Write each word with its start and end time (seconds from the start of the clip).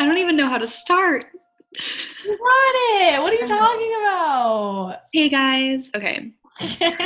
I 0.00 0.04
don't 0.04 0.18
even 0.18 0.36
know 0.36 0.48
how 0.48 0.58
to 0.58 0.66
start. 0.66 1.26
You 2.24 2.38
got 2.38 2.74
it. 3.00 3.20
What 3.22 3.32
are 3.32 3.36
you 3.36 3.46
talking 3.46 3.94
about? 4.00 5.00
Hey 5.12 5.28
guys. 5.28 5.90
Okay. 5.94 6.32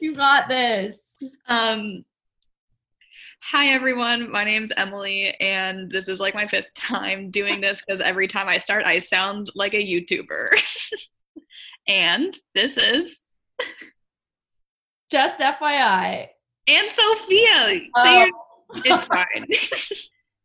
you 0.00 0.16
got 0.16 0.48
this. 0.48 1.22
Um 1.46 2.04
Hi 3.52 3.66
everyone. 3.66 4.32
My 4.32 4.44
name's 4.44 4.72
Emily 4.78 5.34
and 5.38 5.90
this 5.90 6.08
is 6.08 6.20
like 6.20 6.34
my 6.34 6.46
fifth 6.46 6.72
time 6.74 7.30
doing 7.30 7.60
this 7.60 7.82
cuz 7.82 8.00
every 8.00 8.26
time 8.26 8.48
I 8.48 8.56
start 8.56 8.86
I 8.86 8.98
sound 8.98 9.50
like 9.54 9.74
a 9.74 9.76
YouTuber. 9.76 10.48
and 11.86 12.34
this 12.54 12.78
is 12.78 13.20
Just 15.10 15.40
FYI. 15.40 16.28
and 16.66 16.92
Sophia. 16.92 17.82
Oh. 17.94 18.30
it's 18.86 19.04
fine. 19.04 19.46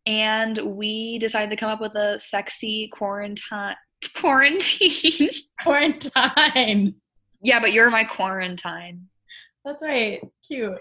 and 0.05 0.57
we 0.57 1.17
decided 1.19 1.49
to 1.51 1.55
come 1.55 1.69
up 1.69 1.79
with 1.79 1.95
a 1.95 2.19
sexy 2.19 2.89
quarantine 2.89 3.75
quarantine. 4.15 5.29
Quarantine. 5.63 6.93
yeah, 7.41 7.61
but 7.61 7.71
you're 7.71 7.89
my 7.89 8.03
quarantine. 8.03 9.07
That's 9.63 9.81
right. 9.81 10.21
Cute. 10.45 10.77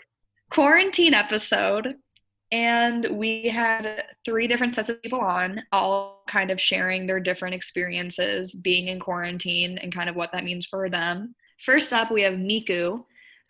quarantine 0.51 1.15
episode 1.15 1.95
and 2.57 3.07
we 3.11 3.51
had 3.53 4.05
three 4.25 4.49
different 4.49 4.75
sets 4.75 4.89
of 4.89 5.03
people 5.03 5.21
on 5.21 5.63
all 5.73 6.23
kind 6.27 6.51
of 6.51 6.59
sharing 6.59 7.07
their 7.07 7.21
different 7.21 7.55
experiences 7.55 8.55
being 8.55 8.89
in 8.89 8.99
quarantine 8.99 9.77
and 9.77 9.95
kind 9.95 10.09
of 10.09 10.17
what 10.17 10.33
that 10.33 10.43
means 10.43 10.65
for 10.65 10.89
them. 10.89 11.35
First 11.67 11.93
up 11.93 12.11
we 12.11 12.23
have 12.23 12.35
miku 12.35 13.05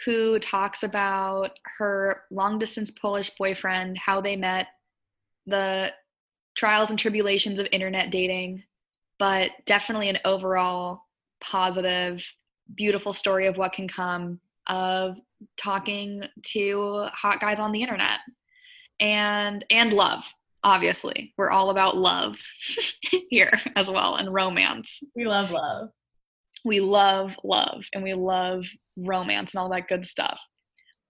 who 0.05 0.41
talks 0.41 0.83
about 0.83 1.53
her 1.79 2.23
long 2.33 2.59
distance 2.59 2.91
polish 2.91 3.31
boyfriend 3.39 3.97
how 3.97 4.21
they 4.21 4.35
met 4.35 4.67
the 5.47 5.93
trials 6.57 6.91
and 6.91 6.99
tribulations 6.99 7.61
of 7.61 7.69
internet 7.71 8.11
dating 8.11 8.63
but 9.19 9.53
definitely 9.65 10.09
an 10.11 10.19
overall 10.25 11.01
positive 11.41 12.23
beautiful 12.75 13.13
story 13.13 13.47
of 13.47 13.57
what 13.57 13.73
can 13.73 13.89
come 13.89 14.39
of 14.67 15.17
talking 15.57 16.25
to 16.43 17.07
hot 17.15 17.41
guys 17.41 17.59
on 17.59 17.73
the 17.73 17.81
internet 17.81 18.19
and 19.01 19.65
and 19.71 19.93
love 19.93 20.25
obviously. 20.67 21.33
We're 21.39 21.51
all 21.51 21.71
about 21.71 21.97
love 21.97 22.37
here 23.31 23.53
as 23.77 23.89
well 23.89 24.17
and 24.17 24.35
romance. 24.35 25.03
We 25.15 25.25
love 25.25 25.51
love. 25.51 25.91
we 26.65 26.81
love 26.81 27.37
love 27.45 27.85
and 27.95 28.03
we 28.03 28.15
love 28.15 28.65
romance 28.97 29.55
and 29.55 29.63
all 29.63 29.69
that 29.71 29.89
good 29.89 30.05
stuff. 30.05 30.39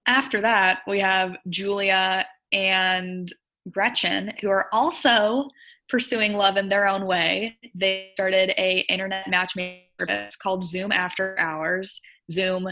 After 0.06 0.42
that 0.42 0.80
we 0.86 1.00
have 1.00 1.36
julia 1.48 2.26
and 2.52 3.32
gretchen 3.72 4.34
who 4.40 4.50
are 4.50 4.66
also 4.72 5.48
pursuing 5.88 6.34
love 6.34 6.58
in 6.58 6.68
their 6.68 6.86
own 6.86 7.06
way. 7.06 7.56
They 7.74 8.10
started 8.14 8.52
a 8.58 8.80
internet 8.90 9.28
matchmaking 9.28 9.84
service 9.98 10.36
called 10.36 10.64
zoom 10.64 10.92
after 10.92 11.38
hours 11.38 11.98
zoom 12.30 12.68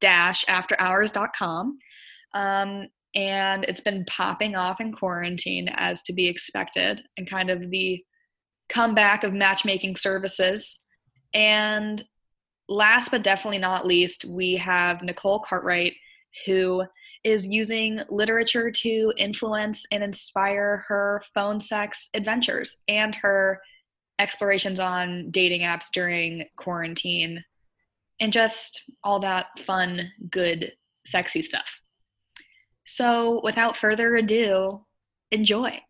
dash 0.00 0.44
after 0.48 0.74
hours.com 0.80 1.78
um, 2.34 2.88
and 3.14 3.64
it's 3.64 3.80
been 3.80 4.04
popping 4.06 4.56
off 4.56 4.80
in 4.80 4.92
quarantine 4.92 5.68
as 5.74 6.02
to 6.02 6.12
be 6.12 6.26
expected 6.26 7.02
and 7.16 7.28
kind 7.28 7.50
of 7.50 7.70
the 7.70 8.02
comeback 8.68 9.24
of 9.24 9.32
matchmaking 9.32 9.96
services 9.96 10.84
and 11.34 12.02
last 12.68 13.10
but 13.10 13.22
definitely 13.22 13.58
not 13.58 13.86
least 13.86 14.24
we 14.24 14.54
have 14.54 15.02
nicole 15.02 15.40
cartwright 15.40 15.94
who 16.46 16.82
is 17.24 17.46
using 17.46 17.98
literature 18.10 18.70
to 18.70 19.12
influence 19.16 19.84
and 19.92 20.02
inspire 20.02 20.84
her 20.88 21.22
phone 21.34 21.58
sex 21.58 22.08
adventures 22.14 22.76
and 22.88 23.14
her 23.14 23.60
explorations 24.18 24.78
on 24.78 25.30
dating 25.30 25.62
apps 25.62 25.86
during 25.92 26.44
quarantine 26.56 27.42
and 28.20 28.32
just 28.32 28.82
all 29.02 29.20
that 29.20 29.46
fun, 29.66 30.10
good, 30.30 30.72
sexy 31.06 31.42
stuff. 31.42 31.66
So, 32.86 33.40
without 33.42 33.76
further 33.76 34.16
ado, 34.16 34.84
enjoy. 35.30 35.80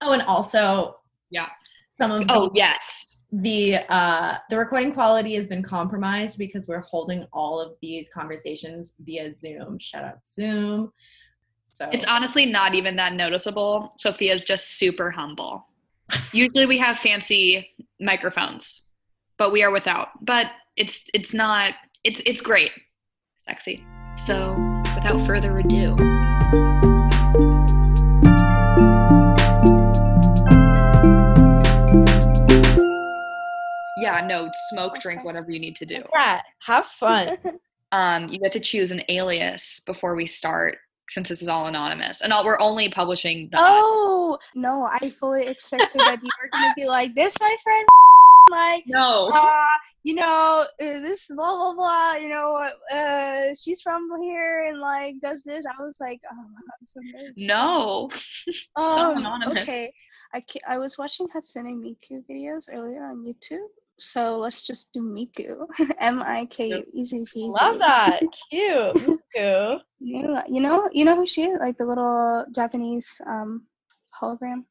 Oh, 0.00 0.12
and 0.12 0.22
also, 0.22 0.96
Yeah. 1.30 1.48
some 1.92 2.10
of 2.10 2.24
Oh, 2.30 2.46
the, 2.48 2.50
yes. 2.54 3.18
the 3.32 3.76
uh 3.88 4.38
the 4.48 4.56
recording 4.56 4.92
quality 4.92 5.34
has 5.34 5.46
been 5.46 5.62
compromised 5.62 6.38
because 6.38 6.66
we're 6.66 6.80
holding 6.80 7.26
all 7.32 7.60
of 7.60 7.74
these 7.82 8.08
conversations 8.08 8.94
via 9.00 9.34
Zoom. 9.34 9.78
Shut 9.78 10.04
up, 10.04 10.20
Zoom. 10.26 10.92
So 11.64 11.88
It's 11.92 12.06
honestly 12.06 12.46
not 12.46 12.74
even 12.74 12.96
that 12.96 13.12
noticeable. 13.14 13.92
Sophia's 13.98 14.44
just 14.44 14.78
super 14.78 15.10
humble. 15.10 15.66
Usually 16.32 16.66
we 16.66 16.78
have 16.78 16.98
fancy 16.98 17.70
microphones, 18.00 18.86
but 19.38 19.52
we 19.52 19.62
are 19.62 19.70
without. 19.70 20.08
But 20.24 20.46
it's 20.76 21.08
it's 21.14 21.32
not 21.34 21.74
it's 22.02 22.20
it's 22.26 22.40
great. 22.40 22.72
Sexy. 23.46 23.84
So, 24.26 24.54
without 25.02 25.26
further 25.26 25.58
ado, 25.58 25.96
yeah, 33.96 34.26
no, 34.26 34.50
smoke, 34.70 34.98
drink, 35.00 35.24
whatever 35.24 35.50
you 35.50 35.58
need 35.58 35.76
to 35.76 35.86
do. 35.86 36.02
Yeah, 36.12 36.42
have 36.60 36.86
fun. 36.86 37.38
Um, 37.92 38.28
you 38.28 38.38
get 38.38 38.52
to 38.52 38.60
choose 38.60 38.92
an 38.92 39.02
alias 39.08 39.80
before 39.84 40.14
we 40.14 40.24
start, 40.24 40.78
since 41.08 41.28
this 41.28 41.42
is 41.42 41.48
all 41.48 41.66
anonymous, 41.66 42.20
and 42.20 42.32
all, 42.32 42.44
we're 42.44 42.60
only 42.60 42.88
publishing 42.88 43.48
the. 43.50 43.58
oh 43.60 44.38
no, 44.54 44.88
I 44.88 45.10
fully 45.10 45.48
expected 45.48 45.98
that 45.98 46.22
you 46.22 46.30
were 46.40 46.50
gonna 46.52 46.72
be 46.76 46.86
like 46.86 47.16
this, 47.16 47.34
my 47.40 47.56
friend. 47.60 47.88
Like, 48.50 48.84
no. 48.86 49.30
uh, 49.32 49.66
you 50.02 50.14
know, 50.14 50.64
uh, 50.64 50.66
this 50.78 51.26
blah 51.28 51.56
blah 51.56 51.74
blah. 51.74 52.14
You 52.14 52.28
know, 52.28 52.68
uh, 52.92 53.54
she's 53.60 53.82
from 53.82 54.08
here 54.22 54.64
and 54.68 54.80
like 54.80 55.16
does 55.22 55.42
this. 55.42 55.64
I 55.66 55.82
was 55.82 55.98
like, 56.00 56.20
oh, 56.30 56.36
I'm 56.36 56.84
so. 56.84 57.00
No. 57.36 58.10
Um, 58.76 59.50
okay, 59.52 59.92
I 60.32 60.42
I 60.66 60.78
was 60.78 60.98
watching 60.98 61.28
Hatsune 61.28 61.80
Miku 61.82 62.24
videos 62.28 62.68
earlier 62.72 63.04
on 63.04 63.24
YouTube. 63.24 63.66
So 63.98 64.38
let's 64.38 64.62
just 64.66 64.94
do 64.94 65.02
Miku. 65.02 65.66
M 65.98 66.22
I 66.22 66.46
K 66.46 66.82
easy 66.94 67.22
peasy. 67.24 67.50
Love 67.50 67.78
that. 67.78 68.20
Cute. 68.50 69.20
Cute. 69.34 69.82
You 70.00 70.22
know, 70.22 70.42
you 70.48 70.60
know, 70.60 70.88
you 70.90 71.04
know 71.04 71.16
who 71.16 71.26
she 71.26 71.42
is? 71.42 71.58
Like 71.60 71.76
the 71.76 71.84
little 71.84 72.46
Japanese 72.54 73.20
um 73.26 73.66
hologram. 74.18 74.64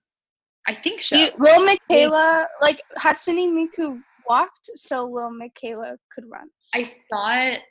I 0.70 0.76
think 0.76 1.02
so. 1.02 1.18
Lil 1.40 1.66
Miquela, 1.66 2.46
like 2.62 2.80
Hatsune 2.96 3.50
Miku 3.50 4.00
walked, 4.30 4.70
so 4.76 5.04
Lil 5.04 5.32
Miquela 5.32 5.98
could 6.14 6.26
run. 6.30 6.48
I 6.76 6.94
thought 7.12 7.62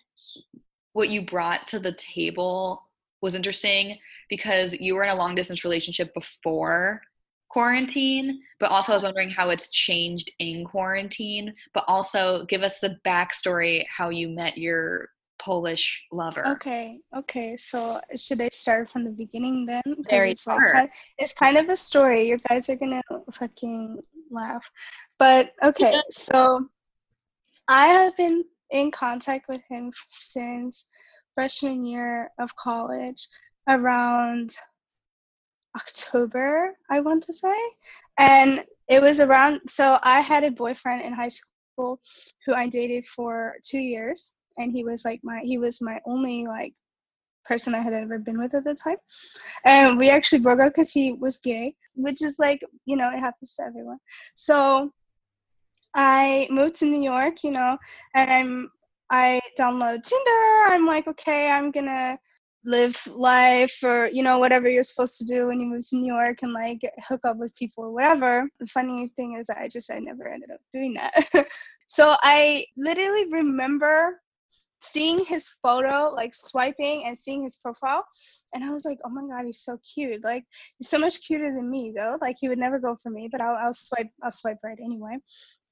what 0.95 1.09
you 1.09 1.23
brought 1.23 1.69
to 1.69 1.79
the 1.79 1.93
table 1.93 2.83
was 3.23 3.37
interesting 3.37 3.99
because 4.29 4.75
you 4.81 4.97
were 4.97 5.05
in 5.05 5.11
a 5.11 5.15
long 5.15 5.37
distance 5.37 5.63
relationship 5.63 6.13
before 6.13 7.01
quarantine, 7.49 8.41
but 8.59 8.73
also 8.73 8.91
I 8.91 8.97
was 8.97 9.05
wondering 9.05 9.31
how 9.31 9.51
it's 9.51 9.71
changed 9.71 10.33
in 10.41 10.65
quarantine, 10.65 11.55
but 11.75 11.85
also 11.87 12.47
give 12.47 12.63
us 12.63 12.81
the 12.81 12.99
backstory 13.07 13.85
how 13.89 14.09
you 14.09 14.29
met 14.29 14.59
your 14.59 15.11
Polish 15.39 16.05
lover. 16.13 16.47
Okay, 16.47 17.01
okay. 17.17 17.57
So 17.57 18.01
should 18.17 18.41
I 18.41 18.49
start 18.53 18.89
from 18.89 19.05
the 19.05 19.11
beginning 19.11 19.67
then? 19.67 19.83
Very 20.09 20.33
it's 20.33 20.47
like 20.47 20.91
it's 21.19 21.33
kind 21.33 21.57
of 21.57 21.69
a 21.69 21.77
story. 21.77 22.29
You 22.29 22.39
guys 22.49 22.69
are 22.71 22.77
gonna 22.77 23.03
fucking 23.33 24.01
laugh. 24.31 24.69
But 25.19 25.53
okay, 25.63 25.95
so 26.11 26.69
I 27.69 27.87
have 27.87 28.17
been 28.17 28.45
in 28.71 28.91
contact 28.91 29.49
with 29.49 29.63
him 29.69 29.93
since 30.11 30.87
freshman 31.35 31.85
year 31.85 32.31
of 32.39 32.55
college, 32.57 33.29
around 33.69 34.57
October, 35.77 36.77
I 36.91 37.01
want 37.01 37.23
to 37.25 37.33
say. 37.33 37.57
And 38.19 38.65
it 38.89 39.03
was 39.03 39.21
around 39.21 39.61
so 39.69 39.99
I 40.03 40.21
had 40.21 40.45
a 40.45 40.51
boyfriend 40.51 41.03
in 41.03 41.13
high 41.13 41.29
school 41.29 42.01
who 42.47 42.55
I 42.55 42.69
dated 42.69 43.07
for 43.07 43.55
two 43.63 43.79
years 43.79 44.38
and 44.59 44.73
he 44.73 44.85
was 44.85 45.05
like 45.05 45.21
my 45.23 45.41
he 45.45 45.59
was 45.59 45.81
my 45.81 46.01
only 46.07 46.47
like 46.47 46.75
person 47.49 47.75
I 47.75 47.79
had 47.79 47.95
ever 47.95 48.19
been 48.19 48.39
with 48.39 48.55
at 48.55 48.65
the 48.65 48.75
time. 48.75 48.99
And 49.65 49.99
we 49.99 50.11
actually 50.11 50.41
broke 50.41 50.61
up 50.61 50.75
because 50.75 50.93
he 50.93 51.13
was 51.15 51.39
gay, 51.39 51.75
which 51.97 52.23
is 52.23 52.39
like, 52.39 52.63
you 52.85 52.97
know, 52.97 53.09
it 53.11 53.19
happens 53.19 53.57
to 53.57 53.65
everyone. 53.65 53.99
So 54.35 54.93
I 55.95 56.47
moved 56.51 56.77
to 56.77 56.85
New 56.85 57.03
York, 57.03 57.43
you 57.43 57.51
know, 57.51 57.79
and 58.15 58.31
I'm 58.31 58.71
I 59.11 59.41
download 59.59 60.03
Tinder. 60.03 60.75
I'm 60.75 60.87
like, 60.87 61.09
okay, 61.09 61.51
I'm 61.51 61.71
gonna 61.71 62.19
live 62.65 63.07
life 63.07 63.83
or 63.83 64.09
you 64.13 64.23
know 64.23 64.39
whatever 64.39 64.69
you're 64.69 64.83
supposed 64.83 65.17
to 65.17 65.25
do 65.25 65.47
when 65.47 65.61
you 65.61 65.67
move 65.67 65.89
to 65.89 65.97
new 65.97 66.13
york 66.13 66.43
and 66.43 66.53
like 66.53 66.81
hook 67.09 67.21
up 67.25 67.37
with 67.37 67.55
people 67.55 67.85
or 67.85 67.93
whatever 67.93 68.49
the 68.59 68.67
funny 68.67 69.11
thing 69.17 69.37
is 69.39 69.49
i 69.49 69.69
just 69.69 69.91
i 69.93 69.99
never 70.01 70.27
ended 70.27 70.51
up 70.51 70.61
doing 70.75 70.93
that 70.93 71.25
so 71.87 72.17
i 72.23 72.65
literally 72.77 73.27
remember 73.31 74.21
seeing 74.81 75.25
his 75.25 75.49
photo 75.63 76.13
like 76.15 76.35
swiping 76.35 77.05
and 77.07 77.17
seeing 77.17 77.43
his 77.43 77.57
profile 77.57 78.05
and 78.55 78.65
i 78.65 78.71
was 78.71 78.85
like 78.85 78.99
oh 79.05 79.11
my 79.11 79.23
god 79.23 79.45
he's 79.45 79.61
so 79.61 79.79
cute. 79.95 80.23
Like 80.25 80.45
he's 80.79 80.89
so 80.89 80.99
much 80.99 81.27
cuter 81.27 81.53
than 81.55 81.71
me 81.71 81.93
though. 81.97 82.17
Like 82.21 82.37
he 82.39 82.49
would 82.49 82.59
never 82.59 82.79
go 82.79 82.97
for 83.03 83.11
me 83.11 83.29
but 83.31 83.43
i'll, 83.43 83.57
I'll 83.57 83.75
swipe 83.75 84.09
i'll 84.23 84.31
swipe 84.31 84.59
right 84.63 84.79
anyway. 84.83 85.17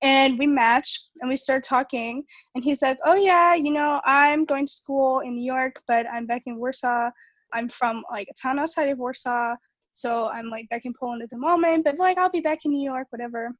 And 0.02 0.38
we 0.38 0.46
match 0.46 1.00
and 1.20 1.28
we 1.28 1.36
start 1.36 1.62
talking 1.62 2.22
and 2.54 2.64
he's 2.64 2.82
like 2.82 2.98
oh 3.04 3.14
yeah 3.14 3.54
you 3.54 3.72
know 3.72 4.00
i'm 4.04 4.44
going 4.44 4.66
to 4.66 4.72
school 4.72 5.20
in 5.20 5.36
new 5.36 5.44
york 5.44 5.80
but 5.88 6.06
i'm 6.12 6.26
back 6.26 6.42
in 6.46 6.58
warsaw. 6.58 7.10
I'm 7.54 7.68
from 7.68 8.02
like 8.10 8.28
a 8.28 8.34
town 8.34 8.58
outside 8.58 8.88
of 8.88 8.98
warsaw 8.98 9.54
so 9.92 10.28
i'm 10.28 10.50
like 10.50 10.68
back 10.68 10.84
in 10.84 10.92
poland 10.92 11.22
at 11.22 11.30
the 11.30 11.38
moment 11.38 11.84
but 11.84 11.98
like 11.98 12.18
i'll 12.18 12.28
be 12.28 12.40
back 12.40 12.66
in 12.66 12.70
new 12.70 12.84
york 12.84 13.06
whatever 13.10 13.50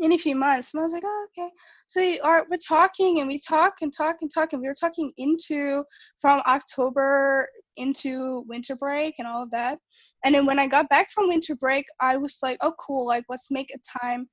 in 0.00 0.12
a 0.12 0.18
few 0.18 0.36
months 0.36 0.74
and 0.74 0.80
i 0.80 0.82
was 0.82 0.92
like 0.92 1.02
oh 1.04 1.26
okay 1.30 1.48
so 1.86 2.00
we 2.00 2.20
are 2.20 2.46
we're 2.50 2.56
talking 2.58 3.20
and 3.20 3.28
we 3.28 3.38
talk 3.38 3.74
and 3.80 3.92
talk 3.96 4.16
and 4.20 4.32
talk 4.32 4.52
and 4.52 4.60
we 4.60 4.68
were 4.68 4.74
talking 4.74 5.10
into 5.16 5.82
from 6.18 6.42
october 6.46 7.48
into 7.76 8.44
winter 8.46 8.76
break 8.76 9.14
and 9.18 9.26
all 9.26 9.42
of 9.42 9.50
that 9.50 9.78
and 10.24 10.34
then 10.34 10.44
when 10.44 10.58
i 10.58 10.66
got 10.66 10.88
back 10.90 11.10
from 11.10 11.28
winter 11.28 11.56
break 11.56 11.86
i 12.00 12.16
was 12.16 12.38
like 12.42 12.58
oh 12.60 12.74
cool 12.78 13.06
like 13.06 13.24
let's 13.28 13.50
make 13.50 13.70
a 13.74 13.98
time 13.98 14.28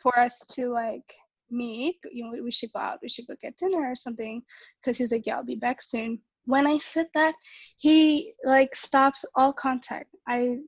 for 0.00 0.18
us 0.18 0.38
to 0.46 0.68
like 0.68 1.14
meet. 1.50 1.96
You 2.12 2.24
know, 2.24 2.42
we 2.42 2.50
should 2.50 2.72
go 2.72 2.80
out. 2.80 2.98
We 3.02 3.08
should 3.08 3.26
go 3.26 3.34
get 3.40 3.56
dinner 3.56 3.90
or 3.90 3.94
something. 3.94 4.42
Because 4.80 4.98
he's 4.98 5.12
like, 5.12 5.26
yeah, 5.26 5.36
I'll 5.36 5.44
be 5.44 5.56
back 5.56 5.80
soon. 5.80 6.18
When 6.44 6.66
I 6.66 6.78
said 6.78 7.06
that, 7.14 7.34
he 7.78 8.34
like 8.44 8.76
stops 8.76 9.24
all 9.34 9.52
contact. 9.52 10.14
I 10.28 10.58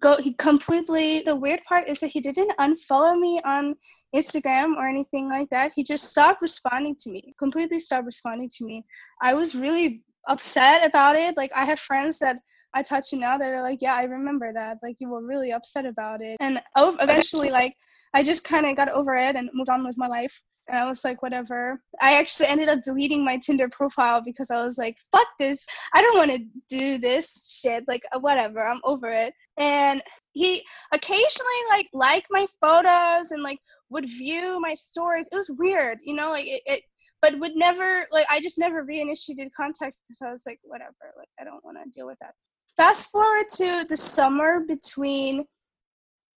go 0.00 0.16
he 0.16 0.32
completely 0.34 1.22
the 1.24 1.34
weird 1.34 1.62
part 1.64 1.88
is 1.88 2.00
that 2.00 2.08
he 2.08 2.20
didn't 2.20 2.50
unfollow 2.58 3.18
me 3.18 3.40
on 3.44 3.74
instagram 4.14 4.76
or 4.76 4.88
anything 4.88 5.28
like 5.28 5.48
that. 5.50 5.72
He 5.74 5.84
just 5.84 6.10
stopped 6.10 6.42
responding 6.42 6.96
to 7.00 7.10
me 7.10 7.34
completely 7.38 7.80
stopped 7.80 8.06
responding 8.06 8.48
to 8.56 8.64
me. 8.64 8.84
I 9.22 9.34
was 9.34 9.54
really 9.54 10.02
upset 10.28 10.84
about 10.86 11.16
it. 11.16 11.36
Like 11.36 11.52
i 11.54 11.64
have 11.64 11.78
friends 11.78 12.18
that 12.18 12.38
i 12.74 12.82
talk 12.82 13.04
to 13.08 13.16
now 13.16 13.38
that 13.38 13.52
are 13.52 13.62
like 13.62 13.80
yeah 13.82 13.94
i 13.94 14.04
remember 14.04 14.52
that. 14.52 14.78
Like 14.82 14.96
you 14.98 15.08
were 15.08 15.24
really 15.24 15.52
upset 15.52 15.86
about 15.86 16.22
it. 16.22 16.36
And 16.40 16.60
eventually 16.76 17.50
like 17.50 17.74
I 18.14 18.22
just 18.22 18.44
kind 18.44 18.64
of 18.64 18.76
got 18.76 18.88
over 18.88 19.16
it 19.16 19.36
and 19.36 19.50
moved 19.52 19.68
on 19.68 19.84
with 19.84 19.98
my 19.98 20.06
life. 20.06 20.42
And 20.68 20.78
I 20.78 20.88
was 20.88 21.04
like, 21.04 21.20
whatever. 21.22 21.82
I 22.00 22.14
actually 22.14 22.48
ended 22.48 22.70
up 22.70 22.82
deleting 22.82 23.22
my 23.22 23.36
Tinder 23.36 23.68
profile 23.68 24.22
because 24.24 24.50
I 24.50 24.62
was 24.62 24.78
like, 24.78 24.96
fuck 25.12 25.26
this. 25.38 25.66
I 25.94 26.00
don't 26.00 26.16
want 26.16 26.30
to 26.30 26.46
do 26.70 26.96
this 26.96 27.60
shit. 27.60 27.84
Like, 27.86 28.02
uh, 28.12 28.20
whatever. 28.20 28.66
I'm 28.66 28.80
over 28.84 29.10
it. 29.10 29.34
And 29.58 30.02
he 30.32 30.64
occasionally 30.92 31.60
like 31.70 31.88
like 31.92 32.24
my 32.30 32.46
photos 32.60 33.30
and 33.30 33.42
like 33.42 33.58
would 33.90 34.06
view 34.06 34.58
my 34.60 34.74
stories. 34.74 35.28
It 35.30 35.36
was 35.36 35.50
weird, 35.58 35.98
you 36.02 36.14
know, 36.14 36.30
like 36.30 36.46
it, 36.46 36.62
it 36.66 36.82
but 37.22 37.38
would 37.38 37.56
never 37.56 38.06
like 38.10 38.26
I 38.30 38.40
just 38.40 38.58
never 38.58 38.84
reinitiated 38.84 39.50
contact 39.56 39.96
because 40.08 40.22
I 40.22 40.30
was 40.30 40.44
like, 40.46 40.58
whatever, 40.62 41.14
like 41.16 41.28
I 41.40 41.44
don't 41.44 41.64
want 41.64 41.78
to 41.82 41.90
deal 41.90 42.06
with 42.06 42.18
that. 42.20 42.34
Fast 42.76 43.10
forward 43.10 43.48
to 43.56 43.86
the 43.88 43.96
summer 43.96 44.60
between 44.66 45.44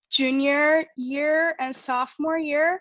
junior 0.09 0.85
year 0.95 1.55
and 1.59 1.75
sophomore 1.75 2.37
year, 2.37 2.79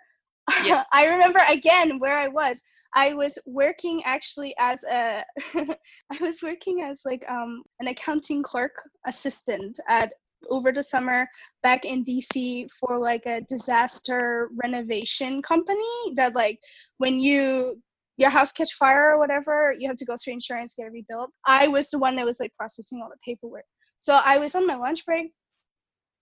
yeah. 0.64 0.84
I 0.92 1.06
remember 1.06 1.40
again 1.50 1.98
where 1.98 2.16
I 2.16 2.28
was. 2.28 2.62
I 2.94 3.12
was 3.12 3.38
working 3.46 4.02
actually 4.04 4.54
as 4.58 4.82
a 4.84 5.24
I 5.54 6.18
was 6.20 6.40
working 6.42 6.82
as 6.82 7.02
like 7.04 7.24
um 7.28 7.62
an 7.80 7.88
accounting 7.88 8.42
clerk 8.42 8.72
assistant 9.06 9.78
at 9.88 10.12
over 10.50 10.70
the 10.70 10.82
summer 10.82 11.28
back 11.62 11.84
in 11.84 12.04
DC 12.04 12.68
for 12.78 12.98
like 12.98 13.26
a 13.26 13.40
disaster 13.42 14.48
renovation 14.62 15.42
company 15.42 16.14
that 16.14 16.34
like 16.34 16.58
when 16.98 17.18
you 17.18 17.80
your 18.18 18.30
house 18.30 18.52
catch 18.52 18.72
fire 18.74 19.10
or 19.10 19.18
whatever, 19.18 19.74
you 19.78 19.88
have 19.88 19.98
to 19.98 20.06
go 20.06 20.16
through 20.16 20.32
insurance, 20.32 20.74
get 20.74 20.86
it 20.86 20.92
rebuilt. 20.92 21.30
I 21.46 21.68
was 21.68 21.90
the 21.90 21.98
one 21.98 22.16
that 22.16 22.24
was 22.24 22.40
like 22.40 22.54
processing 22.56 23.02
all 23.02 23.10
the 23.10 23.16
paperwork. 23.22 23.64
So 23.98 24.20
I 24.24 24.38
was 24.38 24.54
on 24.54 24.66
my 24.66 24.74
lunch 24.74 25.04
break 25.04 25.32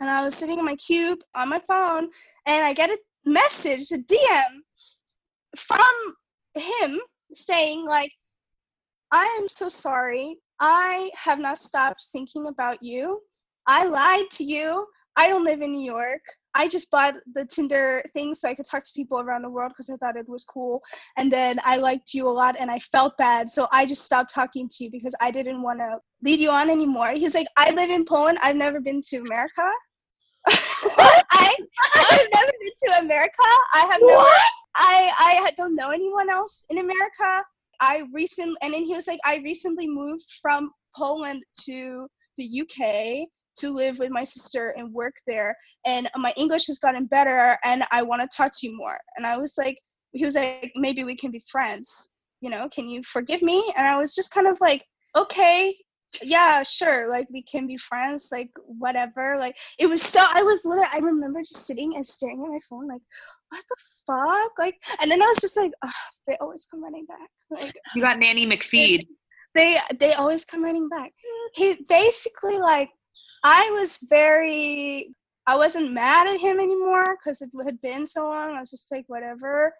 and 0.00 0.11
I 0.11 0.23
was 0.23 0.35
sitting 0.35 0.58
in 0.58 0.64
my 0.64 0.76
cube 0.76 1.20
on 1.35 1.49
my 1.49 1.61
phone, 1.61 2.08
and 2.46 2.64
I 2.64 2.73
get 2.73 2.91
a 2.91 2.99
message, 3.25 3.91
a 3.93 3.99
DM 3.99 4.61
from 5.56 6.14
him 6.55 7.00
saying 7.32 7.87
like, 7.87 8.12
"I 9.11 9.25
am 9.41 9.49
so 9.49 9.69
sorry. 9.69 10.38
I 10.61 11.11
have 11.14 11.38
not 11.38 11.58
stopped 11.58 12.06
thinking 12.12 12.46
about 12.46 12.82
you. 12.82 13.23
I 13.67 13.85
lied 13.85 14.31
to 14.32 14.44
you. 14.44 14.87
I 15.17 15.29
don't 15.29 15.44
live 15.44 15.62
in 15.62 15.73
New 15.73 15.85
York. 15.85 16.23
I 16.54 16.68
just 16.68 16.90
bought 16.90 17.14
the 17.34 17.44
Tinder 17.44 18.04
thing 18.12 18.34
so 18.34 18.48
I 18.48 18.54
could 18.54 18.66
talk 18.66 18.84
to 18.84 18.92
people 18.94 19.20
around 19.20 19.42
the 19.42 19.50
world 19.50 19.72
because 19.72 19.90
I 19.90 19.96
thought 19.96 20.16
it 20.16 20.28
was 20.28 20.44
cool. 20.44 20.82
And 21.16 21.30
then 21.30 21.60
I 21.64 21.76
liked 21.78 22.14
you 22.14 22.28
a 22.28 22.30
lot 22.30 22.56
and 22.58 22.70
I 22.70 22.78
felt 22.78 23.16
bad. 23.18 23.48
So 23.48 23.66
I 23.72 23.86
just 23.86 24.04
stopped 24.04 24.32
talking 24.32 24.68
to 24.68 24.84
you 24.84 24.90
because 24.90 25.14
I 25.20 25.30
didn't 25.30 25.62
want 25.62 25.80
to 25.80 25.98
lead 26.22 26.38
you 26.38 26.50
on 26.50 26.70
anymore. 26.70 27.10
He's 27.10 27.34
like, 27.34 27.48
I 27.56 27.70
live 27.70 27.90
in 27.90 28.04
Poland. 28.04 28.38
I've 28.42 28.56
never 28.56 28.80
been 28.80 29.02
to 29.10 29.16
America. 29.18 29.68
I, 30.48 31.22
I 31.30 32.06
have 32.10 32.28
never 32.34 32.52
been 32.60 32.72
to 32.84 33.04
America. 33.04 33.32
I 33.74 33.88
have 33.90 34.00
never. 34.02 34.28
I 34.76 35.40
I 35.46 35.50
don't 35.56 35.74
know 35.74 35.90
anyone 35.90 36.28
else 36.28 36.66
in 36.68 36.78
America. 36.78 37.44
I 37.80 38.04
recently, 38.12 38.56
and 38.62 38.74
then 38.74 38.84
he 38.84 38.94
was 38.94 39.06
like, 39.06 39.20
I 39.24 39.36
recently 39.36 39.88
moved 39.88 40.24
from 40.42 40.70
Poland 40.94 41.42
to 41.66 42.06
the 42.36 42.62
UK 42.62 43.28
to 43.58 43.72
live 43.72 43.98
with 43.98 44.10
my 44.10 44.24
sister 44.24 44.74
and 44.76 44.92
work 44.92 45.14
there, 45.26 45.56
and 45.86 46.08
my 46.16 46.32
English 46.36 46.66
has 46.66 46.78
gotten 46.78 47.06
better, 47.06 47.58
and 47.64 47.84
I 47.90 48.02
want 48.02 48.22
to 48.22 48.36
talk 48.36 48.52
to 48.60 48.66
you 48.68 48.76
more. 48.76 48.98
And 49.16 49.26
I 49.26 49.36
was 49.36 49.54
like, 49.58 49.78
he 50.12 50.24
was 50.24 50.34
like, 50.34 50.72
maybe 50.76 51.04
we 51.04 51.16
can 51.16 51.30
be 51.30 51.42
friends. 51.50 52.16
You 52.40 52.50
know, 52.50 52.68
can 52.68 52.88
you 52.88 53.02
forgive 53.02 53.42
me? 53.42 53.72
And 53.76 53.86
I 53.86 53.96
was 53.96 54.14
just 54.14 54.32
kind 54.32 54.46
of 54.46 54.58
like, 54.60 54.84
okay, 55.16 55.74
yeah 56.22 56.62
sure 56.62 57.10
like 57.10 57.26
we 57.32 57.42
can 57.42 57.66
be 57.66 57.76
friends 57.76 58.28
like 58.30 58.50
whatever 58.64 59.36
like 59.38 59.56
it 59.78 59.86
was 59.86 60.02
so 60.02 60.24
i 60.34 60.42
was 60.42 60.64
literally 60.64 60.88
i 60.92 60.98
remember 60.98 61.40
just 61.40 61.66
sitting 61.66 61.96
and 61.96 62.06
staring 62.06 62.42
at 62.44 62.50
my 62.50 62.58
phone 62.68 62.86
like 62.86 63.00
what 63.48 63.64
the 63.68 63.76
fuck 64.06 64.52
like 64.58 64.76
and 65.00 65.10
then 65.10 65.22
i 65.22 65.26
was 65.26 65.38
just 65.40 65.56
like 65.56 65.72
oh, 65.84 65.90
they 66.26 66.36
always 66.40 66.66
come 66.70 66.82
running 66.82 67.06
back 67.06 67.28
like 67.50 67.74
you 67.94 68.02
got 68.02 68.18
nanny 68.18 68.46
mcfeed 68.46 69.06
they 69.54 69.76
they 69.98 70.12
always 70.14 70.44
come 70.44 70.62
running 70.62 70.88
back 70.88 71.12
he 71.54 71.78
basically 71.88 72.58
like 72.58 72.90
i 73.44 73.70
was 73.70 73.99
very 74.08 75.14
i 75.47 75.54
wasn't 75.54 75.92
mad 75.92 76.26
at 76.26 76.40
him 76.40 76.59
anymore 76.59 77.16
because 77.16 77.40
it 77.40 77.50
had 77.64 77.80
been 77.80 78.04
so 78.04 78.26
long 78.26 78.57
i 78.57 78.61
was 78.61 78.71
just 78.71 78.90
like 78.90 79.04
whatever 79.07 79.73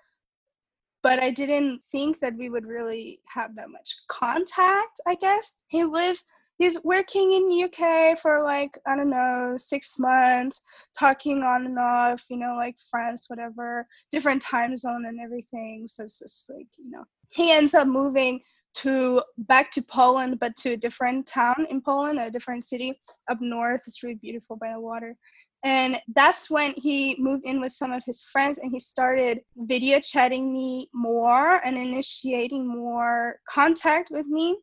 but 1.05 1.23
I 1.23 1.31
didn't 1.31 1.85
think 1.85 2.19
that 2.21 2.35
we 2.35 2.49
would 2.49 2.65
really 2.65 3.21
have 3.29 3.55
that 3.57 3.69
much 3.69 3.95
contact, 4.09 5.01
I 5.07 5.15
guess. 5.17 5.59
He 5.69 5.85
lives 5.85 6.25
he's 6.57 6.83
working 6.83 7.33
in 7.33 7.65
UK 7.65 8.19
for 8.19 8.43
like 8.43 8.79
I 8.87 8.97
don't 8.97 9.11
know, 9.11 9.55
6 9.57 9.99
months, 9.99 10.63
talking 10.99 11.43
on 11.43 11.67
and 11.67 11.79
off, 11.79 12.25
you 12.31 12.39
know, 12.39 12.55
like 12.57 12.77
friends 12.91 13.27
whatever, 13.29 13.87
different 14.11 14.41
time 14.41 14.77
zone 14.77 15.05
and 15.05 15.21
everything. 15.21 15.87
So 15.87 16.05
it's 16.05 16.21
just 16.21 16.51
like, 16.51 16.69
you 16.79 16.91
know. 16.91 17.05
He 17.29 17.53
ends 17.53 17.75
up 17.75 17.87
moving 17.87 18.41
to 18.75 19.23
back 19.39 19.71
to 19.73 19.83
Poland, 19.83 20.39
but 20.41 20.57
to 20.57 20.73
a 20.73 20.77
different 20.77 21.27
town 21.27 21.67
in 21.71 21.81
Poland, 21.81 22.19
a 22.19 22.31
different 22.31 22.65
city 22.65 23.01
up 23.31 23.39
north. 23.41 23.83
It's 23.87 24.03
really 24.03 24.17
beautiful 24.17 24.57
by 24.57 24.73
the 24.73 24.81
water. 24.81 25.17
And 25.65 25.99
that's 26.15 26.51
when 26.51 26.75
he 26.77 27.17
moved 27.19 27.47
in 27.47 27.61
with 27.61 27.73
some 27.73 27.91
of 27.91 28.03
his 28.05 28.23
friends 28.31 28.59
and 28.59 28.71
he 28.71 28.79
started 28.79 29.41
video 29.57 29.99
chatting 29.99 30.53
me 30.53 30.91
more 30.93 31.65
and 31.65 31.79
initiating 31.79 32.67
more 32.67 33.37
contact 33.49 34.11
with 34.11 34.27
me. 34.27 34.59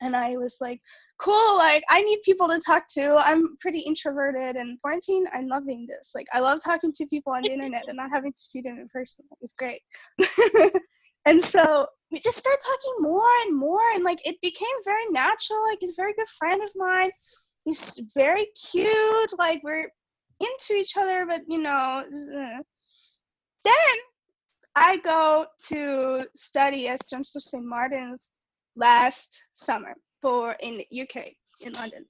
And 0.00 0.16
I 0.16 0.36
was 0.38 0.58
like, 0.62 0.80
cool, 1.18 1.58
like 1.58 1.82
I 1.90 2.02
need 2.02 2.22
people 2.22 2.48
to 2.48 2.58
talk 2.58 2.84
to. 2.90 3.16
I'm 3.16 3.58
pretty 3.60 3.80
introverted 3.80 4.56
and 4.56 4.80
quarantine, 4.80 5.26
I'm 5.34 5.46
loving 5.46 5.86
this. 5.86 6.12
Like 6.14 6.26
I 6.32 6.40
love 6.40 6.60
talking 6.64 6.92
to 6.92 7.06
people 7.06 7.34
on 7.34 7.42
the 7.42 7.52
internet 7.52 7.84
and 7.88 7.96
not 7.96 8.10
having 8.10 8.32
to 8.32 8.38
see 8.38 8.62
them 8.62 8.78
in 8.78 8.88
person. 8.88 9.26
It's 9.42 9.54
great. 9.58 9.82
and 11.28 11.42
so 11.42 11.86
we 12.10 12.18
just 12.20 12.38
started 12.38 12.60
talking 12.64 13.02
more 13.02 13.28
and 13.42 13.54
more 13.54 13.82
and 13.94 14.02
like 14.02 14.18
it 14.24 14.40
became 14.40 14.68
very 14.84 15.04
natural. 15.10 15.62
Like 15.68 15.78
he's 15.80 15.98
a 15.98 16.02
very 16.02 16.14
good 16.14 16.28
friend 16.28 16.62
of 16.62 16.70
mine. 16.74 17.10
He's 17.64 18.00
very 18.14 18.46
cute. 18.70 19.38
Like 19.38 19.60
we're 19.62 19.90
into 20.40 20.74
each 20.74 20.96
other, 20.96 21.26
but 21.26 21.42
you 21.46 21.58
know. 21.58 22.04
Then 23.64 23.96
I 24.74 24.96
go 24.98 25.46
to 25.68 26.24
study 26.34 26.88
at 26.88 27.04
St. 27.04 27.64
Martin's 27.64 28.32
last 28.74 29.48
summer 29.52 29.94
for 30.22 30.56
in 30.60 30.78
the 30.78 31.02
UK 31.02 31.32
in 31.60 31.72
London, 31.74 32.06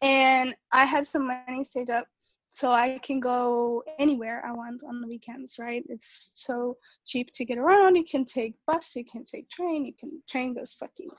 and 0.00 0.54
I 0.72 0.86
had 0.86 1.04
some 1.04 1.26
money 1.26 1.64
saved 1.64 1.90
up 1.90 2.06
so 2.50 2.72
I 2.72 2.98
can 2.98 3.20
go 3.20 3.82
anywhere 3.98 4.44
I 4.44 4.52
want 4.52 4.82
on 4.86 5.00
the 5.00 5.06
weekends, 5.08 5.56
right? 5.58 5.84
It's 5.88 6.30
so 6.34 6.76
cheap 7.06 7.30
to 7.34 7.44
get 7.44 7.58
around. 7.58 7.96
You 7.96 8.04
can 8.04 8.24
take 8.24 8.54
bus, 8.66 8.94
you 8.96 9.04
can 9.04 9.24
take 9.24 9.48
train, 9.48 9.86
you 9.86 9.92
can 9.98 10.20
train 10.28 10.54
goes 10.54 10.74
fucking 10.74 11.10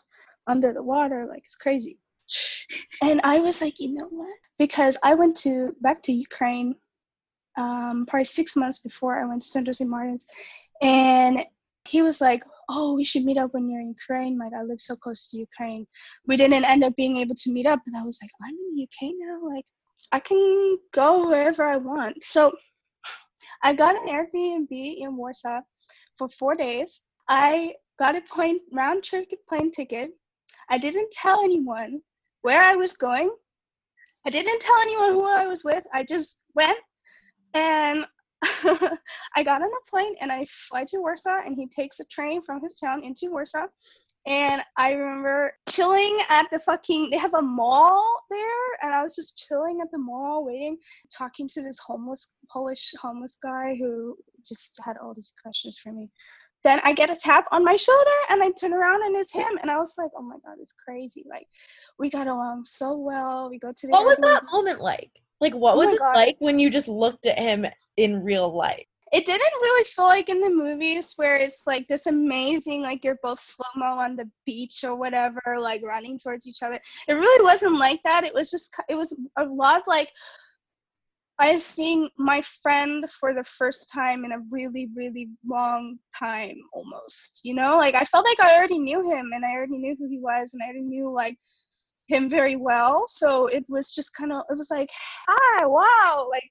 under 0.48 0.74
the 0.74 0.84
water 0.84 1.26
like 1.30 1.44
it's 1.46 1.56
crazy. 1.56 1.98
And 3.02 3.20
i 3.24 3.40
was 3.40 3.62
like 3.62 3.80
you 3.80 3.94
know 3.94 4.08
what? 4.10 4.36
Because 4.58 4.98
i 5.04 5.14
went 5.14 5.36
to 5.38 5.76
back 5.82 6.02
to 6.04 6.14
ukraine 6.14 6.76
um, 7.58 8.06
probably 8.08 8.24
six 8.26 8.56
months 8.56 8.80
before 8.80 9.22
i 9.22 9.26
went 9.26 9.42
to 9.42 9.48
central 9.48 9.74
st 9.74 9.90
martin's 9.90 10.28
and 10.82 11.44
he 11.86 12.02
was 12.02 12.22
like 12.22 12.44
oh 12.70 12.94
we 12.94 13.04
should 13.04 13.26
meet 13.26 13.38
up 13.38 13.54
when 13.54 13.70
you're 13.70 13.82
in 13.82 13.90
ukraine. 13.90 14.38
Like 14.38 14.54
i 14.58 14.64
live 14.64 14.80
so 14.82 14.96
close 14.96 15.30
to 15.30 15.38
ukraine. 15.38 15.86
We 16.28 16.38
didn't 16.38 16.64
end 16.64 16.84
up 16.84 16.96
being 16.96 17.18
able 17.18 17.36
to 17.36 17.52
meet 17.52 17.68
up 17.68 17.80
but 17.86 18.00
i 18.00 18.04
was 18.04 18.20
like 18.22 18.32
i'm 18.42 18.56
in 18.56 18.76
the 18.76 18.84
uk 18.84 19.14
now. 19.20 19.54
Like 19.54 19.66
i 20.12 20.20
can 20.20 20.78
go 20.94 21.30
wherever 21.30 21.64
i 21.64 21.78
want. 21.78 22.24
So 22.24 22.54
i 23.64 23.74
got 23.74 23.96
an 23.96 24.08
airbnb 24.08 24.72
in 24.72 25.16
warsaw 25.18 25.62
for 26.18 26.30
four 26.30 26.56
days. 26.56 27.02
I 27.28 27.76
got 28.00 28.16
a 28.16 28.22
plane 28.22 28.60
round 28.72 29.04
trip 29.04 29.32
plane 29.48 29.72
ticket. 29.72 30.12
I 30.70 30.78
didn't 30.78 31.12
tell 31.12 31.44
anyone 31.44 32.02
where 32.42 32.62
i 32.62 32.76
was 32.76 32.94
going. 32.94 33.32
I 34.26 34.30
didn't 34.30 34.62
tell 34.62 34.80
anyone 34.82 35.14
who 35.14 35.26
i 35.26 35.48
was 35.48 35.64
with. 35.64 35.84
I 35.94 36.04
just 36.04 36.42
went 36.56 36.78
and 37.54 38.06
I 39.36 39.44
got 39.44 39.62
on 39.62 39.70
a 39.70 39.90
plane 39.90 40.16
and 40.20 40.32
I 40.32 40.46
fly 40.50 40.84
to 40.86 41.00
Warsaw, 41.00 41.42
and 41.46 41.56
he 41.56 41.68
takes 41.68 42.00
a 42.00 42.06
train 42.06 42.42
from 42.42 42.62
his 42.62 42.78
town 42.78 43.04
into 43.04 43.32
Warsaw. 43.32 43.68
And 44.28 44.62
I 44.78 44.94
remember 44.94 45.54
chilling 45.70 46.20
at 46.30 46.48
the 46.52 46.60
fucking, 46.60 47.10
they 47.10 47.18
have 47.18 47.34
a 47.34 47.42
mall 47.42 48.22
there, 48.30 48.68
and 48.84 48.94
I 48.94 49.02
was 49.02 49.16
just 49.16 49.48
chilling 49.48 49.80
at 49.82 49.90
the 49.92 49.98
mall, 49.98 50.46
waiting, 50.46 50.78
talking 51.12 51.48
to 51.50 51.62
this 51.62 51.80
homeless, 51.80 52.34
Polish 52.52 52.94
homeless 53.02 53.40
guy 53.42 53.76
who 53.80 54.16
just 54.48 54.80
had 54.84 54.98
all 54.98 55.16
these 55.16 55.34
questions 55.42 55.80
for 55.80 55.92
me. 55.92 56.10
Then 56.64 56.80
I 56.84 56.94
get 56.94 57.10
a 57.10 57.16
tap 57.16 57.46
on 57.52 57.64
my 57.64 57.76
shoulder, 57.76 58.12
and 58.30 58.44
I 58.44 58.52
turn 58.52 58.74
around, 58.74 59.04
and 59.04 59.16
it's 59.16 59.34
him. 59.34 59.58
And 59.64 59.72
I 59.72 59.80
was 59.80 59.96
like, 59.98 60.12
oh 60.16 60.22
my 60.22 60.36
God, 60.46 60.58
it's 60.62 60.74
crazy. 60.74 61.26
Like, 61.28 61.48
we 61.98 62.12
got 62.12 62.28
along 62.28 62.66
so 62.66 62.96
well. 62.96 63.50
We 63.50 63.58
go 63.58 63.72
to 63.76 63.88
the. 63.88 63.92
What 63.92 64.06
was 64.06 64.20
that 64.20 64.44
moment 64.52 64.82
like? 64.82 65.10
Like, 65.40 65.56
what 65.56 65.74
Oh 65.74 65.78
was 65.80 65.94
it 65.94 65.98
God. 65.98 66.16
like 66.16 66.36
when 66.38 66.60
you 66.60 66.70
just 66.70 66.88
looked 66.88 67.26
at 67.26 67.40
him 67.40 67.66
in 67.98 68.24
real 68.24 68.56
life? 68.56 68.86
It 69.12 69.26
didn't 69.26 69.62
really 69.62 69.84
feel 69.84 70.06
like 70.06 70.30
in 70.30 70.40
the 70.40 70.50
movies 70.50 71.14
where 71.18 71.36
it's 71.36 71.68
like 71.68 71.88
this 71.88 72.08
amazing 72.08 72.82
like 72.82 73.04
you're 73.04 73.20
both 73.22 73.40
slow 73.40 73.68
mo 73.76 73.98
on 73.98 74.16
the 74.16 74.30
beach 74.46 74.84
or 74.84 74.96
whatever 74.96 75.42
like 75.60 75.82
running 75.84 76.18
towards 76.18 76.48
each 76.48 76.64
other. 76.64 76.80
It 77.08 77.14
really 77.14 77.44
wasn't 77.44 77.78
like 77.78 78.00
that. 78.06 78.24
It 78.24 78.34
was 78.34 78.50
just 78.50 78.74
it 78.90 78.96
was 78.96 79.16
a 79.38 79.46
lot 79.46 79.84
like 79.88 80.10
i'm 81.40 81.62
seeing 81.62 82.10
my 82.18 82.42
friend 82.62 83.10
for 83.10 83.34
the 83.34 83.44
first 83.44 83.90
time 83.92 84.26
in 84.26 84.34
a 84.34 84.40
really 84.52 84.90
really 84.96 85.30
long 85.46 85.98
time 86.18 86.56
almost 86.74 87.40
you 87.44 87.56
know? 87.56 87.78
Like 87.78 87.96
i 87.96 88.04
felt 88.04 88.26
like 88.26 88.40
i 88.42 88.56
already 88.56 88.80
knew 88.80 89.10
him 89.10 89.30
and 89.34 89.44
i 89.46 89.52
already 89.52 89.78
knew 89.78 89.96
who 89.98 90.08
he 90.10 90.20
was 90.20 90.54
and 90.54 90.62
i 90.62 90.66
already 90.66 90.84
knew 90.84 91.10
like 91.10 91.38
him 92.12 92.30
very 92.30 92.58
well. 92.58 93.06
So 93.08 93.48
it 93.48 93.66
was 93.70 93.92
just 93.92 94.16
kind 94.16 94.32
of 94.32 94.44
it 94.50 94.58
was 94.58 94.70
like 94.70 94.90
hi 95.28 95.66
wow 95.66 96.28
like 96.30 96.50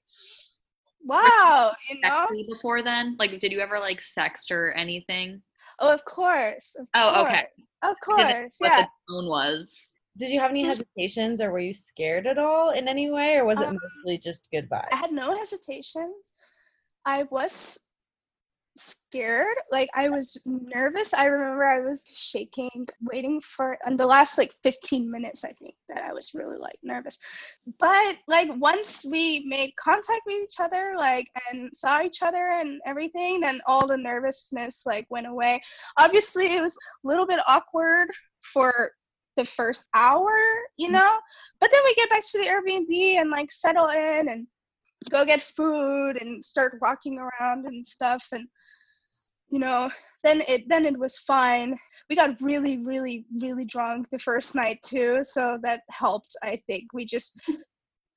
wow 1.05 1.71
you 1.89 1.99
know 2.01 2.25
Sexy 2.27 2.45
before 2.49 2.81
then? 2.81 3.15
Like, 3.19 3.39
did 3.39 3.51
you 3.51 3.59
ever 3.59 3.79
like 3.79 3.99
sext 3.99 4.51
or 4.51 4.71
anything? 4.73 5.41
Oh, 5.79 5.91
of 5.93 6.05
course. 6.05 6.75
Of 6.79 6.87
Oh, 6.93 7.23
okay. 7.25 7.45
Of 7.83 7.95
I 8.11 8.17
didn't 8.17 8.31
course. 8.43 8.55
What 8.59 8.71
Yeah. 8.71 8.85
the 9.07 9.13
tone 9.13 9.27
was? 9.27 9.95
Did 10.17 10.29
you 10.29 10.39
have 10.39 10.51
any 10.51 10.63
hesitations 10.63 11.41
or 11.41 11.51
were 11.51 11.59
you 11.59 11.73
scared 11.73 12.27
at 12.27 12.37
all 12.37 12.71
in 12.71 12.87
any 12.87 13.09
way 13.09 13.37
or 13.37 13.45
was 13.45 13.59
it 13.61 13.67
Um, 13.67 13.79
mostly 13.81 14.17
just 14.17 14.47
goodbye? 14.51 14.87
I 14.91 14.95
had 14.95 15.11
no 15.11 15.35
hesitations. 15.35 16.33
I 17.05 17.23
was 17.23 17.79
scared. 18.77 19.57
Like 19.71 19.89
I 19.95 20.09
was 20.09 20.41
nervous. 20.45 21.13
I 21.13 21.25
remember 21.25 21.65
I 21.65 21.81
was 21.81 22.05
shaking, 22.11 22.87
waiting 23.01 23.41
for 23.41 23.77
and 23.85 23.99
the 23.99 24.05
last 24.05 24.37
like 24.37 24.53
15 24.63 25.09
minutes, 25.09 25.43
I 25.43 25.51
think 25.51 25.75
that 25.89 26.03
I 26.03 26.13
was 26.13 26.31
really 26.33 26.57
like 26.57 26.77
nervous. 26.83 27.19
But 27.79 28.17
like 28.27 28.49
once 28.55 29.05
we 29.09 29.45
made 29.47 29.75
contact 29.75 30.21
with 30.25 30.43
each 30.43 30.59
other, 30.59 30.93
like 30.95 31.27
and 31.51 31.69
saw 31.73 32.01
each 32.01 32.21
other 32.21 32.49
and 32.53 32.81
everything, 32.85 33.41
then 33.41 33.61
all 33.65 33.87
the 33.87 33.97
nervousness 33.97 34.85
like 34.85 35.05
went 35.09 35.27
away. 35.27 35.61
Obviously 35.97 36.55
it 36.55 36.61
was 36.61 36.77
a 37.03 37.07
little 37.07 37.27
bit 37.27 37.39
awkward 37.47 38.09
for 38.41 38.91
the 39.37 39.45
first 39.45 39.89
hour, 39.93 40.31
you 40.77 40.89
mm. 40.89 40.93
know? 40.93 41.17
But 41.59 41.71
then 41.71 41.81
we 41.85 41.95
get 41.95 42.09
back 42.09 42.23
to 42.23 42.37
the 42.37 42.45
Airbnb 42.45 43.15
and 43.15 43.29
like 43.29 43.51
settle 43.51 43.87
in 43.87 44.29
and 44.29 44.47
go 45.09 45.25
get 45.25 45.41
food 45.41 46.21
and 46.21 46.43
start 46.43 46.77
walking 46.81 47.19
around 47.19 47.65
and 47.65 47.85
stuff. 47.85 48.25
And 48.31 48.47
you 49.49 49.59
know 49.59 49.91
then 50.23 50.43
it 50.47 50.67
then 50.69 50.85
it 50.85 50.97
was 50.97 51.17
fine. 51.17 51.77
We 52.09 52.15
got 52.15 52.41
really 52.41 52.77
really 52.79 53.25
really 53.39 53.65
drunk 53.65 54.07
the 54.11 54.19
first 54.19 54.55
night 54.55 54.79
too 54.83 55.19
so 55.23 55.57
that 55.63 55.81
helped 55.89 56.35
i 56.43 56.61
think. 56.67 56.93
We 56.93 57.05
just 57.05 57.39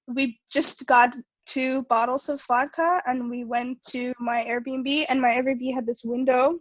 we 0.07 0.39
just 0.53 0.87
got 0.87 1.17
two 1.47 1.83
bottles 1.83 2.29
of 2.29 2.43
vodka 2.49 3.03
and 3.07 3.31
we 3.31 3.45
went 3.45 3.83
to 3.83 4.15
my 4.19 4.45
airbnb 4.45 5.07
and 5.09 5.21
my 5.21 5.31
airbnb 5.37 5.75
had 5.75 5.87
this 5.87 6.03
window 6.05 6.59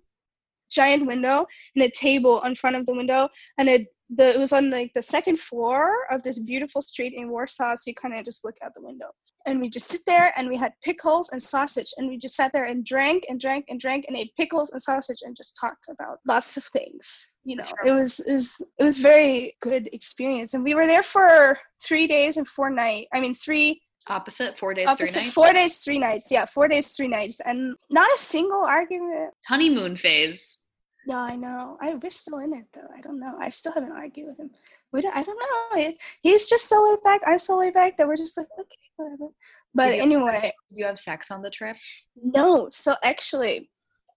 giant 0.69 1.05
window 1.05 1.45
and 1.75 1.83
a 1.85 1.89
table 1.91 2.41
in 2.43 2.55
front 2.55 2.75
of 2.75 2.85
the 2.85 2.93
window 2.93 3.29
and 3.59 3.69
it 3.69 3.87
the 4.10 4.29
it 4.29 4.39
was 4.39 4.53
on 4.53 4.69
like 4.69 4.91
the 4.93 5.01
second 5.01 5.39
floor 5.39 6.05
of 6.12 6.22
this 6.24 6.39
beautiful 6.39 6.81
street 6.81 7.13
in 7.15 7.29
warsaw 7.29 7.75
so 7.75 7.83
you 7.88 7.95
kind 7.95 8.13
of 8.17 8.25
just 8.25 8.43
look 8.43 8.55
out 8.63 8.72
the 8.75 8.81
window. 8.81 9.07
And 9.45 9.60
we 9.60 9.69
just 9.69 9.89
sit 9.89 10.01
there 10.05 10.31
and 10.38 10.48
we 10.48 10.55
had 10.55 10.72
pickles 10.81 11.29
and 11.31 11.41
sausage 11.41 11.91
and 11.98 12.07
we 12.07 12.17
just 12.17 12.36
sat 12.36 12.53
there 12.53 12.63
and 12.63 12.86
drank 12.86 13.25
and 13.27 13.39
drank 13.39 13.65
and 13.67 13.77
drank 13.77 14.05
and 14.07 14.15
ate 14.15 14.31
pickles 14.38 14.72
and 14.72 14.81
sausage 14.81 15.19
and 15.24 15.36
just 15.36 15.57
talked 15.60 15.88
about 15.89 16.19
lots 16.25 16.55
of 16.55 16.63
things 16.65 17.27
you 17.43 17.57
know. 17.57 17.65
It 17.86 17.91
was 17.91 18.19
it 18.22 18.33
was 18.33 18.62
it 18.79 18.83
was 18.83 18.98
very 19.00 19.55
good 19.62 19.89
experience. 19.91 20.53
And 20.53 20.63
we 20.63 20.75
were 20.75 20.88
there 20.88 21.03
for 21.03 21.57
three 21.81 22.07
days 22.07 22.38
and 22.38 22.48
four 22.48 22.69
nights 22.69 23.07
i 23.13 23.19
mean 23.19 23.33
three 23.33 23.81
Opposite, 24.07 24.60
four 24.60 24.74
days, 24.74 24.89
opposite 24.89 25.13
three 25.13 25.22
nights. 25.22 25.33
four 25.33 25.53
days 25.53 25.79
three 25.79 25.98
nights. 25.98 26.31
Yeah 26.31 26.45
four 26.45 26.67
days 26.67 26.91
three 26.91 27.07
nights. 27.07 27.39
And 27.39 27.75
not 27.89 28.12
a 28.13 28.17
single 28.17 28.65
argument. 28.65 29.31
It's 29.38 29.48
honeymoon 29.48 29.95
phase. 29.95 30.60
Yeah 31.05 31.19
i 31.19 31.36
know. 31.36 31.77
I 31.81 31.95
we're 31.95 32.12
still 32.12 32.39
in 32.39 32.53
it 32.53 32.65
though. 32.74 32.88
I 32.95 33.01
don't 33.01 33.19
know. 33.19 33.36
I 33.39 33.50
still 33.50 33.72
haven't 33.72 33.91
argued 33.91 34.27
with 34.27 34.39
him. 34.39 34.51
We 34.91 35.01
don't, 35.01 35.15
i 35.15 35.24
don't 35.24 35.38
know. 35.38 35.81
He- 35.81 35.98
he's 36.22 36.50
just 36.50 36.69
so 36.69 36.83
laid 36.89 37.03
back. 37.03 37.22
I'm 37.25 37.39
so 37.39 37.57
laid 37.57 37.74
back 37.74 37.98
that 37.98 38.07
we're 38.07 38.15
just 38.15 38.38
like 38.38 38.48
okay 38.60 38.77
whatever. 38.98 39.27
But 39.74 39.95
you- 39.95 40.01
anyway. 40.01 40.53
Did 40.69 40.77
you 40.79 40.86
have 40.86 41.00
sex 41.00 41.31
on 41.31 41.41
the 41.41 41.50
trip? 41.50 41.75
No, 42.15 42.69
so 42.72 42.95
actually, 43.03 43.69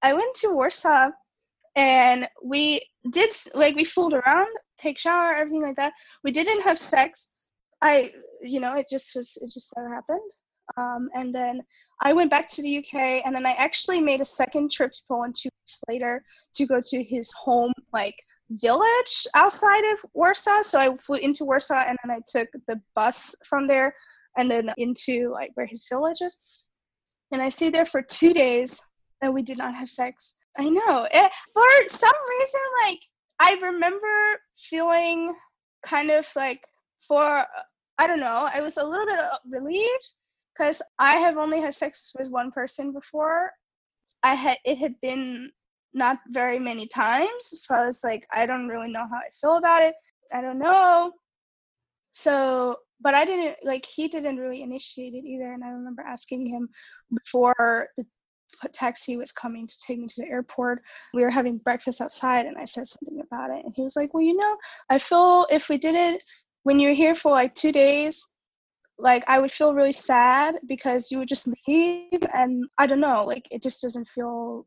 I 0.03 0.13
went 0.13 0.35
to 0.37 0.55
Warsaw 0.55 1.11
and 1.77 2.29
we 2.43 2.81
did 3.11 3.31
like 3.55 3.77
we 3.77 3.85
fooled 3.85 4.15
around, 4.15 4.49
take 4.79 4.99
shower, 4.99 5.35
everything 5.35 5.63
like 5.63 5.77
that. 5.77 5.93
We 6.25 6.31
didn't 6.31 6.63
have 6.63 6.79
sex. 6.79 7.35
I, 7.83 8.13
you 8.41 8.61
know, 8.61 8.75
it 8.75 8.87
just 8.91 9.15
was, 9.15 9.37
it 9.43 9.51
just 9.53 9.71
so 9.71 9.81
happened. 9.89 10.31
Um, 10.77 11.09
and 11.15 11.35
then 11.35 11.63
I 12.03 12.13
went 12.13 12.31
back 12.31 12.49
to 12.49 12.63
the 12.63 12.79
UK, 12.79 13.23
and 13.25 13.35
then 13.35 13.47
I 13.47 13.53
actually 13.53 14.01
made 14.01 14.21
a 14.21 14.25
second 14.25 14.71
trip 14.71 14.93
to 14.93 15.01
Poland 15.09 15.35
two 15.35 15.49
weeks 15.63 15.81
later 15.89 16.25
to 16.55 16.67
go 16.67 16.81
to 16.81 17.03
his 17.03 17.33
home, 17.33 17.73
like 17.93 18.17
village 18.51 19.27
outside 19.35 19.85
of 19.93 19.99
Warsaw. 20.15 20.63
So 20.63 20.79
I 20.79 20.97
flew 20.99 21.19
into 21.19 21.45
Warsaw, 21.45 21.85
and 21.87 21.97
then 22.05 22.17
I 22.17 22.21
took 22.29 22.49
the 22.67 22.81
bus 22.95 23.35
from 23.45 23.67
there, 23.67 23.95
and 24.39 24.51
then 24.51 24.71
into 24.77 25.31
like 25.33 25.51
where 25.55 25.67
his 25.67 25.87
village 25.89 26.21
is 26.21 26.65
and 27.33 27.43
I 27.43 27.49
stayed 27.49 27.75
there 27.75 27.87
for 27.87 28.03
two 28.03 28.33
days, 28.33 28.83
and 29.21 29.35
we 29.35 29.43
did 29.43 29.59
not 29.59 29.75
have 29.75 29.89
sex. 29.89 30.37
I 30.59 30.69
know. 30.69 31.09
It, 31.13 31.33
for 31.53 31.89
some 31.89 32.13
reason, 32.39 32.61
like 32.83 33.01
I 33.41 33.59
remember 33.63 34.41
feeling 34.57 35.35
kind 35.85 36.11
of 36.11 36.27
like 36.37 36.65
for 37.07 37.45
I 37.99 38.07
don't 38.07 38.21
know. 38.21 38.49
I 38.53 38.61
was 38.61 38.77
a 38.77 38.85
little 38.85 39.07
bit 39.07 39.19
relieved 39.49 40.15
because 40.57 40.83
I 40.99 41.17
have 41.17 41.37
only 41.37 41.61
had 41.61 41.75
sex 41.75 42.13
with 42.19 42.31
one 42.31 42.51
person 42.51 42.93
before. 42.93 43.51
I 44.23 44.35
had 44.35 44.59
it 44.65 44.79
had 44.79 44.95
been 45.01 45.51
not 45.95 46.19
very 46.29 46.59
many 46.59 46.87
times, 46.87 47.31
so 47.41 47.75
I 47.75 47.87
was 47.87 48.03
like, 48.05 48.27
I 48.33 48.47
don't 48.47 48.69
really 48.69 48.91
know 48.91 49.07
how 49.11 49.17
I 49.17 49.31
feel 49.41 49.57
about 49.57 49.83
it. 49.83 49.95
I 50.33 50.41
don't 50.41 50.59
know. 50.59 51.13
So, 52.13 52.77
but 53.01 53.15
I 53.15 53.25
didn't 53.25 53.57
like 53.63 53.85
he 53.85 54.09
didn't 54.09 54.39
really 54.39 54.63
initiate 54.63 55.15
it 55.15 55.25
either, 55.25 55.53
and 55.53 55.63
I 55.63 55.69
remember 55.69 56.03
asking 56.03 56.47
him 56.47 56.69
before 57.15 57.89
the 57.97 58.07
taxi 58.73 59.17
was 59.17 59.33
coming 59.33 59.67
to 59.67 59.75
take 59.87 59.99
me 59.99 60.07
to 60.07 60.23
the 60.23 60.29
airport. 60.29 60.81
We 61.13 61.23
were 61.23 61.31
having 61.31 61.59
breakfast 61.59 62.01
outside, 62.01 62.47
and 62.47 62.57
I 62.57 62.65
said 62.65 62.87
something 62.87 63.21
about 63.21 63.51
it, 63.51 63.65
and 63.65 63.75
he 63.77 63.83
was 63.83 63.97
like, 63.97 64.15
"Well, 64.15 64.23
you 64.23 64.37
know, 64.37 64.57
I 64.89 64.99
feel 64.99 65.47
if 65.51 65.69
we 65.69 65.77
did 65.77 65.95
it 65.95 66.23
when 66.63 66.81
you're 66.81 66.95
here 66.95 67.15
for 67.15 67.33
like 67.33 67.55
two 67.55 67.73
days." 67.73 68.36
Like 68.99 69.25
I 69.29 69.39
would 69.39 69.53
feel 69.53 69.75
really 69.75 69.93
sad 69.93 70.59
because 70.67 71.11
you 71.11 71.19
would 71.19 71.29
just 71.29 71.49
leave, 71.69 72.21
and 72.35 72.65
I 72.79 72.87
don't 72.87 73.01
know, 73.01 73.25
like 73.25 73.47
it 73.51 73.63
just 73.63 73.83
doesn't 73.83 74.07
feel 74.09 74.67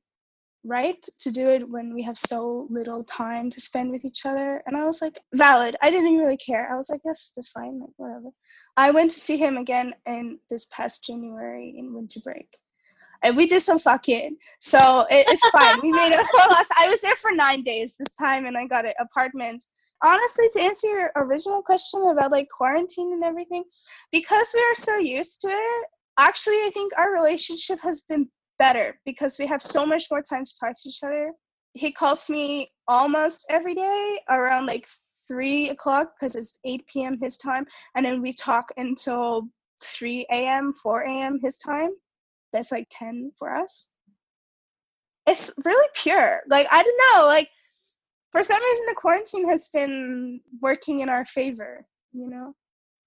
right 0.64 1.04
to 1.20 1.32
do 1.32 1.48
it 1.50 1.68
when 1.68 1.94
we 1.94 2.04
have 2.04 2.18
so 2.18 2.68
little 2.70 3.04
time 3.06 3.50
to 3.50 3.62
spend 3.62 3.92
with 3.92 4.04
each 4.04 4.26
other. 4.26 4.62
And 4.66 4.76
I 4.76 4.86
was 4.86 5.02
like, 5.02 5.20
valid. 5.34 5.76
I 5.82 5.90
didn't 5.90 6.18
really 6.18 6.38
care. 6.38 6.72
I 6.72 6.78
was 6.78 6.90
like, 6.90 7.02
yes, 7.06 7.32
that's 7.36 7.50
fine, 7.50 7.80
like 7.80 7.90
whatever. 7.98 8.30
I 8.78 8.92
went 8.92 9.12
to 9.12 9.20
see 9.20 9.38
him 9.38 9.58
again 9.58 9.94
in 10.06 10.40
this 10.50 10.66
past 10.66 11.06
January 11.06 11.76
in 11.78 11.94
winter 11.94 12.20
break. 12.24 12.48
And 13.22 13.36
we 13.36 13.48
did 13.48 13.62
some 13.62 13.80
fucking. 13.80 14.38
So 14.60 15.06
it, 15.10 15.26
it's 15.28 15.50
fine. 15.50 15.82
we 15.82 15.92
made 15.92 16.14
it 16.14 16.26
for 16.28 16.42
us. 16.54 16.70
I 16.78 16.88
was 16.90 17.02
there 17.02 17.18
for 17.18 17.32
nine 17.32 17.64
days 17.64 17.98
this 17.98 18.16
time 18.16 18.46
and 18.46 18.58
I 18.58 18.66
got 18.66 18.86
an 18.86 18.94
apartment 19.00 19.64
honestly, 20.04 20.48
to 20.54 20.62
answer 20.62 20.88
your 20.88 21.12
original 21.16 21.62
question 21.62 22.08
about 22.08 22.32
like 22.32 22.50
quarantine 22.50 23.14
and 23.14 23.24
everything, 23.24 23.64
because 24.12 24.50
we 24.54 24.62
are 24.62 24.76
so 24.76 24.98
used 24.98 25.42
to 25.42 25.50
it, 25.50 25.86
actually, 26.18 26.56
I 26.66 26.72
think 26.74 26.94
our 26.98 27.12
relationship 27.14 27.80
has 27.82 28.02
been 28.02 28.28
better 28.58 29.00
because 29.06 29.38
we 29.40 29.48
have 29.48 29.62
so 29.62 29.86
much 29.86 30.06
more 30.12 30.22
time 30.22 30.46
to 30.46 30.60
talk 30.60 30.74
to 30.74 30.90
each 30.90 31.04
other. 31.04 31.32
He 31.74 31.92
calls 31.92 32.30
me 32.30 32.72
almost 32.88 33.46
every 33.50 33.76
day 33.76 34.20
around 34.30 34.66
like 34.66 34.86
three 35.28 35.70
o'clock 35.70 36.14
because 36.20 36.36
it's 36.36 36.60
8 36.66 36.86
p.m. 36.88 37.18
his 37.22 37.38
time, 37.38 37.66
and 37.96 38.06
then 38.06 38.22
we 38.22 38.34
talk 38.34 38.72
until 38.78 39.48
3 39.82 40.26
a.m., 40.32 40.74
4 40.74 41.02
a.m. 41.02 41.40
his 41.42 41.60
time. 41.60 41.92
That's 42.52 42.72
like 42.72 42.88
10 42.90 43.32
for 43.38 43.56
us. 43.56 43.90
It's 45.28 45.54
really 45.64 45.88
pure. 45.94 46.42
Like, 46.50 46.68
I 46.72 46.82
don't 46.82 47.02
know, 47.14 47.28
like, 47.28 47.50
for 48.32 48.44
some 48.44 48.64
reason, 48.64 48.86
the 48.88 48.96
quarantine 48.96 49.50
has 49.50 49.70
been 49.70 50.42
working 50.62 51.00
in 51.00 51.10
our 51.10 51.26
favor, 51.26 51.86
you 52.12 52.30
know? 52.30 52.54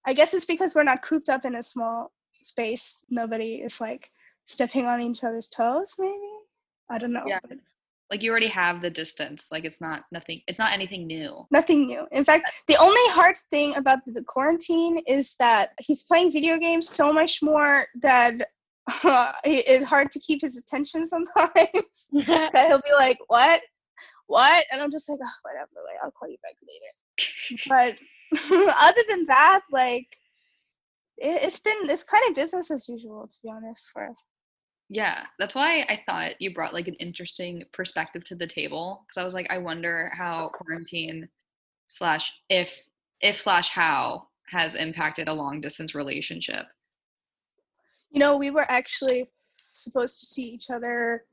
I 0.05 0.13
guess 0.13 0.33
it's 0.33 0.45
because 0.45 0.75
we're 0.75 0.83
not 0.83 1.01
cooped 1.01 1.29
up 1.29 1.45
in 1.45 1.55
a 1.55 1.63
small 1.63 2.11
space. 2.41 3.05
Nobody 3.09 3.55
is 3.55 3.79
like 3.79 4.09
stepping 4.45 4.85
on 4.85 5.01
each 5.01 5.23
other's 5.23 5.47
toes, 5.47 5.95
maybe? 5.97 6.19
I 6.89 6.97
don't 6.97 7.13
know. 7.13 7.23
Yeah. 7.25 7.39
Like 8.11 8.21
you 8.21 8.29
already 8.29 8.47
have 8.47 8.81
the 8.81 8.89
distance. 8.89 9.47
Like 9.51 9.63
it's 9.63 9.79
not 9.79 10.03
nothing. 10.11 10.41
It's 10.47 10.59
not 10.59 10.73
anything 10.73 11.07
new. 11.07 11.47
nothing 11.51 11.87
new. 11.87 12.05
In 12.11 12.23
fact, 12.23 12.51
the 12.67 12.75
only 12.75 13.01
hard 13.11 13.37
thing 13.49 13.75
about 13.75 13.99
the 14.05 14.23
quarantine 14.23 14.99
is 15.07 15.35
that 15.37 15.69
he's 15.79 16.03
playing 16.03 16.31
video 16.31 16.57
games 16.57 16.89
so 16.89 17.13
much 17.13 17.41
more 17.41 17.87
that 18.01 18.35
uh, 19.03 19.31
it's 19.45 19.85
hard 19.85 20.11
to 20.11 20.19
keep 20.19 20.41
his 20.41 20.57
attention 20.57 21.05
sometimes. 21.05 22.09
that 22.27 22.65
he'll 22.67 22.81
be 22.81 22.93
like, 22.93 23.17
"What? 23.27 23.61
What?" 24.27 24.65
And 24.71 24.81
I'm 24.81 24.91
just 24.91 25.09
like, 25.09 25.19
oh, 25.23 25.39
"Whatever. 25.43 25.85
Like, 25.85 25.97
I'll 26.03 26.11
call 26.11 26.29
you 26.29 26.37
back 26.41 26.55
later." 26.67 27.59
but 27.67 27.99
other 28.81 29.01
than 29.09 29.25
that, 29.27 29.61
like, 29.71 30.07
it, 31.17 31.43
it's 31.43 31.59
been 31.59 31.89
it's 31.89 32.03
kind 32.03 32.23
of 32.29 32.35
business 32.35 32.71
as 32.71 32.87
usual, 32.87 33.27
to 33.27 33.37
be 33.43 33.49
honest, 33.49 33.89
for 33.91 34.07
us. 34.09 34.23
Yeah, 34.89 35.25
that's 35.39 35.55
why 35.55 35.85
I 35.89 36.03
thought 36.05 36.39
you 36.39 36.53
brought 36.53 36.73
like 36.73 36.87
an 36.87 36.95
interesting 36.95 37.63
perspective 37.71 38.23
to 38.25 38.35
the 38.35 38.47
table 38.47 39.05
because 39.07 39.21
I 39.21 39.25
was 39.25 39.33
like, 39.33 39.47
I 39.49 39.57
wonder 39.57 40.11
how 40.15 40.51
quarantine 40.53 41.27
slash 41.87 42.31
if 42.49 42.79
if 43.21 43.39
slash 43.39 43.69
how 43.69 44.27
has 44.49 44.75
impacted 44.75 45.27
a 45.27 45.33
long 45.33 45.61
distance 45.61 45.95
relationship. 45.95 46.65
You 48.11 48.19
know, 48.19 48.37
we 48.37 48.51
were 48.51 48.69
actually 48.69 49.31
supposed 49.55 50.19
to 50.19 50.25
see 50.25 50.43
each 50.43 50.69
other 50.69 51.23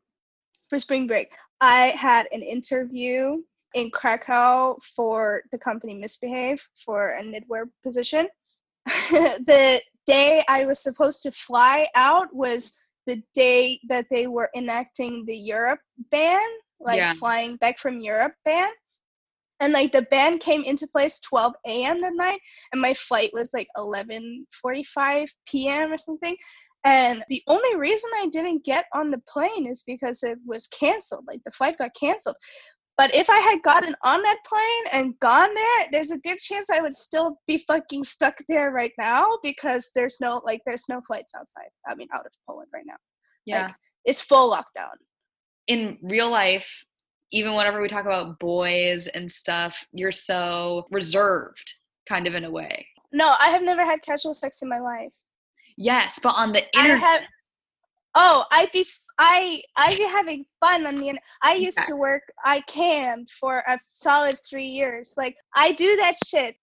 for 0.68 0.78
spring 0.78 1.06
break. 1.06 1.32
I 1.60 1.88
had 1.88 2.26
an 2.32 2.42
interview 2.42 3.42
in 3.74 3.90
Krakow 3.90 4.78
for 4.96 5.42
the 5.52 5.58
company 5.58 5.94
MISBHV 5.94 6.60
for 6.84 7.10
a 7.10 7.22
knitwear 7.22 7.66
position. 7.82 8.28
the 9.10 9.80
day 10.06 10.42
I 10.48 10.64
was 10.64 10.82
supposed 10.82 11.22
to 11.22 11.30
fly 11.30 11.88
out 11.94 12.34
was 12.34 12.72
the 13.06 13.22
day 13.34 13.78
that 13.88 14.06
they 14.10 14.26
were 14.26 14.50
enacting 14.56 15.24
the 15.26 15.36
Europe 15.36 15.80
ban, 16.10 16.46
like 16.80 16.98
Yeah. 16.98 17.12
flying 17.14 17.56
back 17.56 17.78
from 17.78 18.00
Europe 18.00 18.34
ban. 18.44 18.70
And 19.60 19.74
like 19.74 19.92
the 19.92 20.02
ban 20.02 20.38
came 20.38 20.64
into 20.64 20.86
place 20.86 21.20
12 21.20 21.52
a.m. 21.66 22.00
that 22.00 22.14
night, 22.14 22.40
and 22.72 22.80
my 22.80 22.94
flight 22.94 23.30
was 23.34 23.52
like 23.52 23.68
11:45 23.76 25.28
p.m. 25.46 25.92
or 25.92 25.98
something. 25.98 26.34
And 26.84 27.22
the 27.28 27.42
only 27.46 27.76
reason 27.76 28.10
I 28.16 28.28
didn't 28.28 28.64
get 28.64 28.86
on 28.94 29.10
the 29.10 29.20
plane 29.28 29.66
is 29.66 29.82
because 29.86 30.22
it 30.22 30.38
was 30.46 30.66
canceled. 30.68 31.24
Like 31.28 31.40
the 31.44 31.50
flight 31.50 31.76
got 31.78 31.90
canceled. 31.98 32.36
But 32.96 33.14
if 33.14 33.30
I 33.30 33.38
had 33.38 33.62
gotten 33.62 33.94
on 34.04 34.22
that 34.22 34.38
plane 34.46 34.84
and 34.92 35.18
gone 35.20 35.54
there, 35.54 35.86
there's 35.90 36.10
a 36.10 36.18
good 36.18 36.38
chance 36.38 36.68
I 36.70 36.80
would 36.80 36.94
still 36.94 37.38
be 37.46 37.58
fucking 37.58 38.04
stuck 38.04 38.36
there 38.48 38.72
right 38.72 38.92
now 38.98 39.38
because 39.42 39.90
there's 39.94 40.18
no 40.20 40.40
like 40.44 40.60
there's 40.66 40.84
no 40.88 41.00
flights 41.06 41.32
outside. 41.34 41.68
I 41.88 41.94
mean 41.94 42.08
out 42.14 42.26
of 42.26 42.32
Poland 42.46 42.68
right 42.74 42.84
now. 42.86 42.96
Yeah. 43.46 43.66
Like 43.66 43.74
it's 44.04 44.20
full 44.20 44.52
lockdown. 44.52 44.96
in 45.66 45.98
real 46.02 46.30
life, 46.30 46.84
even 47.32 47.54
whenever 47.54 47.80
we 47.80 47.88
talk 47.88 48.04
about 48.04 48.38
boys 48.38 49.06
and 49.08 49.30
stuff, 49.30 49.86
you're 49.92 50.12
so 50.12 50.86
reserved, 50.90 51.72
kind 52.08 52.26
of 52.26 52.34
in 52.34 52.44
a 52.44 52.50
way. 52.50 52.86
No, 53.12 53.34
I 53.40 53.50
have 53.50 53.62
never 53.62 53.84
had 53.84 54.02
casual 54.02 54.34
sex 54.34 54.62
in 54.62 54.68
my 54.68 54.80
life. 54.80 55.12
Yes, 55.80 56.20
but 56.22 56.34
on 56.36 56.52
the 56.52 56.62
I 56.76 56.82
internet, 56.82 57.00
have 57.00 57.22
Oh, 58.14 58.44
I'd 58.50 58.70
be 58.70 58.84
I 59.18 59.62
I'd 59.76 59.96
be 59.96 60.04
having 60.04 60.44
fun 60.60 60.86
on 60.86 60.96
the 60.96 61.08
internet. 61.08 61.22
I 61.42 61.54
used 61.54 61.78
to 61.86 61.96
work 61.96 62.22
I 62.44 62.60
cammed 62.62 63.30
for 63.30 63.64
a 63.66 63.78
solid 63.92 64.38
3 64.48 64.64
years. 64.64 65.14
Like 65.16 65.36
I 65.54 65.72
do 65.72 65.96
that 65.96 66.14
shit. 66.26 66.56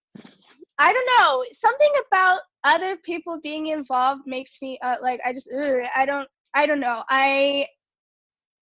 I 0.77 0.93
don't 0.93 1.09
know. 1.17 1.43
Something 1.51 1.91
about 2.07 2.41
other 2.63 2.95
people 2.97 3.39
being 3.41 3.67
involved 3.67 4.21
makes 4.27 4.61
me 4.61 4.77
uh, 4.83 4.97
like 5.01 5.19
I 5.25 5.33
just 5.33 5.51
ugh, 5.51 5.87
I 5.95 6.05
don't 6.05 6.29
I 6.53 6.67
don't 6.67 6.79
know. 6.79 7.03
I 7.09 7.65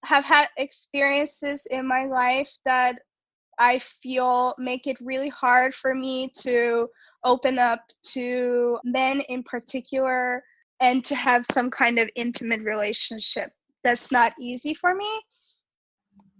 have 0.06 0.24
had 0.24 0.48
experiences 0.58 1.66
in 1.70 1.86
my 1.86 2.06
life 2.06 2.56
that 2.64 3.00
I 3.60 3.80
feel 3.80 4.54
make 4.58 4.88
it 4.88 4.98
really 5.02 5.30
hard 5.30 5.74
for 5.74 5.96
me 5.96 6.32
to 6.40 6.88
open 7.26 7.60
up 7.60 7.82
to 8.14 8.80
men 8.84 9.22
in 9.22 9.44
particular 9.44 10.44
and 10.80 11.04
to 11.06 11.16
have 11.16 11.46
some 11.52 11.70
kind 11.70 12.00
of 12.00 12.10
intimate 12.16 12.62
relationship. 12.62 13.52
That's 13.84 14.12
not 14.12 14.34
easy 14.40 14.74
for 14.74 14.96
me. 14.96 15.10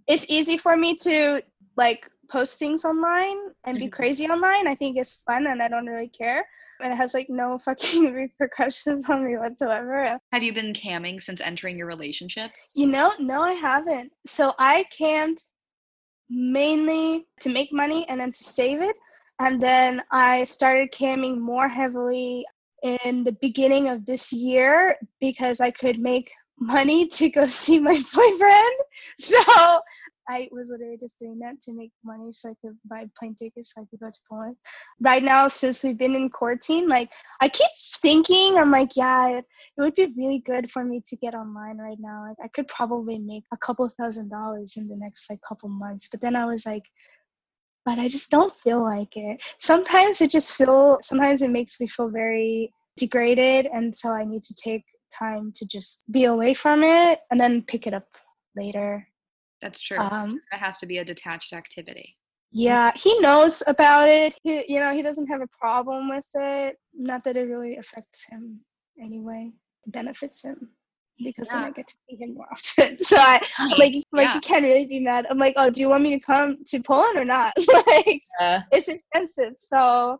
It's 0.06 0.26
easy 0.30 0.56
for 0.56 0.76
me 0.76 0.96
to 0.98 1.42
like 1.76 2.08
post 2.30 2.58
things 2.58 2.84
online 2.84 3.36
and 3.64 3.78
be 3.78 3.86
Mhm. 3.86 3.92
crazy 3.92 4.26
online. 4.28 4.66
I 4.66 4.74
think 4.74 4.96
it's 4.96 5.22
fun 5.26 5.46
and 5.46 5.62
I 5.62 5.68
don't 5.68 5.86
really 5.86 6.08
care. 6.08 6.46
And 6.80 6.92
it 6.92 6.96
has 6.96 7.14
like 7.14 7.28
no 7.28 7.58
fucking 7.66 8.12
repercussions 8.12 9.08
on 9.10 9.24
me 9.24 9.36
whatsoever. 9.36 10.18
have 10.32 10.42
you 10.42 10.52
been 10.52 10.72
camming 10.72 11.20
since 11.20 11.40
entering 11.40 11.78
your 11.78 11.86
relationship? 11.86 12.50
You 12.74 12.86
know, 12.88 13.12
no, 13.18 13.42
I 13.42 13.52
haven't. 13.52 14.12
So 14.26 14.54
I 14.58 14.84
cammed 14.96 15.38
mainly 16.28 17.26
to 17.40 17.48
make 17.48 17.72
money 17.72 18.06
and 18.08 18.20
then 18.20 18.32
to 18.32 18.42
save 18.44 18.82
it. 18.82 18.96
And 19.38 19.60
then 19.60 20.02
I 20.10 20.44
started 20.44 20.92
camming 20.92 21.38
more 21.38 21.68
heavily 21.68 22.46
in 22.82 23.24
the 23.24 23.32
beginning 23.40 23.88
of 23.88 24.06
this 24.06 24.32
year 24.32 24.96
because 25.20 25.60
I 25.60 25.70
could 25.70 25.98
make 25.98 26.30
money 26.58 27.06
to 27.06 27.28
go 27.28 27.46
see 27.46 27.78
my 27.78 28.02
boyfriend. 28.14 28.74
So 29.18 29.80
I 30.28 30.48
was 30.50 30.70
literally 30.70 30.96
just 30.98 31.18
doing 31.20 31.38
that 31.40 31.60
to 31.62 31.72
make 31.72 31.92
money 32.04 32.32
so 32.32 32.50
I 32.50 32.54
could 32.60 32.76
buy 32.84 33.08
plane 33.16 33.36
tickets 33.36 33.74
so 33.74 33.82
I 33.82 33.84
could 33.90 34.00
go 34.00 34.10
to 34.10 34.18
Poland. 34.28 34.56
Right 35.00 35.22
now, 35.22 35.46
since 35.46 35.84
we've 35.84 35.96
been 35.96 36.16
in 36.16 36.30
quarantine, 36.30 36.88
like 36.88 37.12
I 37.40 37.48
keep 37.48 37.70
thinking, 38.00 38.56
I'm 38.56 38.70
like, 38.70 38.96
yeah, 38.96 39.28
it, 39.28 39.44
it 39.76 39.80
would 39.80 39.94
be 39.94 40.12
really 40.16 40.40
good 40.40 40.70
for 40.70 40.84
me 40.84 41.00
to 41.06 41.16
get 41.16 41.34
online 41.34 41.78
right 41.78 41.98
now. 42.00 42.24
Like 42.28 42.38
I 42.42 42.48
could 42.48 42.66
probably 42.66 43.18
make 43.18 43.44
a 43.52 43.56
couple 43.58 43.88
thousand 43.88 44.30
dollars 44.30 44.76
in 44.76 44.88
the 44.88 44.96
next 44.96 45.30
like 45.30 45.40
couple 45.42 45.68
months. 45.68 46.08
But 46.08 46.20
then 46.20 46.34
I 46.34 46.46
was 46.46 46.66
like, 46.66 46.84
but 47.86 48.00
I 48.00 48.08
just 48.08 48.30
don't 48.30 48.52
feel 48.52 48.82
like 48.82 49.16
it. 49.16 49.40
Sometimes 49.58 50.20
it 50.20 50.30
just 50.30 50.52
feel 50.54 50.98
sometimes 51.00 51.40
it 51.40 51.50
makes 51.50 51.80
me 51.80 51.86
feel 51.86 52.10
very 52.10 52.72
degraded 52.96 53.68
and 53.72 53.94
so 53.94 54.10
I 54.10 54.24
need 54.24 54.42
to 54.42 54.54
take 54.54 54.84
time 55.16 55.52
to 55.54 55.66
just 55.66 56.04
be 56.10 56.24
away 56.24 56.52
from 56.52 56.82
it 56.82 57.20
and 57.30 57.40
then 57.40 57.62
pick 57.62 57.86
it 57.86 57.94
up 57.94 58.08
later. 58.56 59.06
That's 59.62 59.80
true. 59.80 59.98
Um 59.98 60.40
that 60.50 60.60
has 60.60 60.78
to 60.78 60.86
be 60.86 60.98
a 60.98 61.04
detached 61.04 61.52
activity. 61.52 62.16
yeah, 62.52 62.90
he 62.96 63.18
knows 63.20 63.62
about 63.66 64.08
it. 64.08 64.36
He 64.42 64.64
you 64.68 64.80
know, 64.80 64.92
he 64.92 65.02
doesn't 65.02 65.28
have 65.28 65.40
a 65.40 65.56
problem 65.58 66.08
with 66.08 66.28
it. 66.34 66.76
Not 66.92 67.22
that 67.24 67.36
it 67.36 67.44
really 67.44 67.76
affects 67.76 68.26
him 68.28 68.60
anyway. 69.00 69.52
It 69.86 69.92
benefits 69.92 70.42
him 70.42 70.75
because 71.24 71.48
then 71.48 71.62
Yeah. 71.62 71.68
I 71.68 71.70
get 71.70 71.86
to 71.88 71.94
see 72.08 72.16
him 72.16 72.34
more 72.34 72.46
often. 72.50 72.98
So 73.00 73.16
I 73.18 73.40
I'm 73.58 73.78
like 73.78 73.94
like 74.12 74.28
Yeah. 74.28 74.34
you 74.34 74.40
can't 74.40 74.64
really 74.64 74.86
be 74.86 75.00
mad. 75.00 75.26
I'm 75.30 75.38
like, 75.38 75.54
oh, 75.56 75.70
do 75.70 75.80
you 75.80 75.88
want 75.88 76.02
me 76.02 76.10
to 76.10 76.20
come 76.20 76.58
to 76.66 76.82
Poland 76.82 77.18
or 77.18 77.24
not? 77.24 77.52
like 77.72 78.22
Yeah. 78.40 78.62
it's 78.72 78.88
expensive. 78.88 79.54
So 79.58 80.18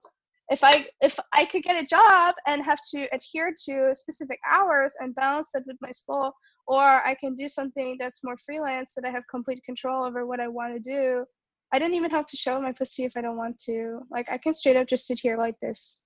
if 0.50 0.62
I 0.62 0.86
if 1.02 1.18
I 1.32 1.44
could 1.44 1.62
get 1.62 1.82
a 1.82 1.86
job 1.86 2.34
and 2.46 2.64
have 2.64 2.80
to 2.92 3.08
adhere 3.12 3.54
to 3.66 3.94
specific 3.94 4.38
hours 4.48 4.94
and 5.00 5.14
balance 5.14 5.54
it 5.54 5.64
with 5.66 5.76
my 5.80 5.90
school, 5.90 6.32
or 6.66 6.80
I 6.80 7.14
can 7.14 7.34
do 7.34 7.48
something 7.48 7.96
that's 7.98 8.22
more 8.24 8.36
freelance 8.36 8.94
that 8.94 9.04
I 9.04 9.10
have 9.10 9.24
complete 9.30 9.62
control 9.64 10.04
over 10.04 10.26
what 10.26 10.40
I 10.40 10.48
want 10.48 10.74
to 10.74 10.80
do. 10.80 11.24
I 11.72 11.78
don't 11.80 11.94
even 11.94 12.10
have 12.12 12.26
to 12.26 12.36
show 12.36 12.60
my 12.60 12.72
pussy 12.72 13.04
if 13.04 13.16
I 13.16 13.22
don't 13.22 13.36
want 13.36 13.58
to. 13.60 14.00
Like 14.10 14.30
I 14.30 14.38
can 14.38 14.54
straight 14.54 14.76
up 14.76 14.86
just 14.86 15.06
sit 15.06 15.18
here 15.18 15.36
like 15.36 15.58
this, 15.60 16.04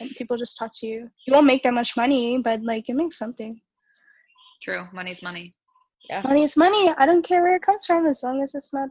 and 0.00 0.10
people 0.10 0.38
just 0.38 0.56
talk 0.56 0.72
to 0.80 0.86
you. 0.86 1.10
You 1.26 1.34
won't 1.34 1.46
make 1.46 1.62
that 1.64 1.74
much 1.74 1.96
money, 1.96 2.38
but 2.38 2.62
like 2.62 2.88
it 2.88 2.94
makes 2.94 3.18
something. 3.18 3.60
True. 4.64 4.84
Money's 4.94 5.22
money. 5.22 5.52
Money 6.24 6.42
is 6.42 6.56
money. 6.56 6.92
I 6.96 7.04
don't 7.04 7.24
care 7.24 7.42
where 7.42 7.56
it 7.56 7.62
comes 7.62 7.84
from 7.84 8.06
as 8.06 8.22
long 8.22 8.42
as 8.42 8.54
it's 8.54 8.72
not 8.72 8.88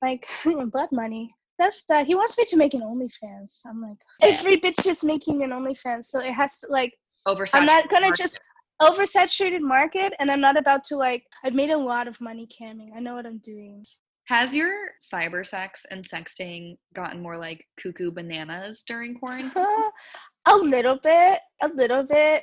like 0.00 0.26
blood 0.72 0.88
money. 0.90 1.30
That's 1.58 1.84
that. 1.86 2.06
He 2.06 2.14
wants 2.14 2.38
me 2.38 2.44
to 2.46 2.56
make 2.56 2.72
an 2.72 2.80
OnlyFans. 2.80 3.60
I'm 3.66 3.82
like, 3.82 3.98
every 4.22 4.56
bitch 4.56 4.86
is 4.86 5.04
making 5.04 5.42
an 5.42 5.50
OnlyFans, 5.50 6.06
so 6.06 6.20
it 6.20 6.32
has 6.32 6.58
to 6.60 6.68
like. 6.70 6.92
Oversaturated. 7.28 7.50
I'm 7.54 7.66
not 7.66 7.88
gonna 7.88 8.06
market. 8.06 8.22
just 8.22 8.40
oversaturated 8.80 9.60
market, 9.60 10.14
and 10.18 10.30
I'm 10.30 10.40
not 10.40 10.56
about 10.56 10.82
to 10.84 10.96
like. 10.96 11.24
I've 11.44 11.54
made 11.54 11.70
a 11.70 11.76
lot 11.76 12.08
of 12.08 12.20
money 12.20 12.48
camming. 12.48 12.88
I 12.96 13.00
know 13.00 13.14
what 13.14 13.26
I'm 13.26 13.38
doing. 13.38 13.84
Has 14.26 14.56
your 14.56 14.72
cyber 15.02 15.46
sex 15.46 15.84
and 15.90 16.08
sexting 16.08 16.76
gotten 16.94 17.20
more 17.20 17.36
like 17.36 17.64
cuckoo 17.80 18.10
bananas 18.10 18.82
during 18.82 19.14
quarantine? 19.14 19.52
a 20.46 20.56
little 20.56 20.98
bit, 21.02 21.38
a 21.62 21.68
little 21.68 22.02
bit. 22.02 22.42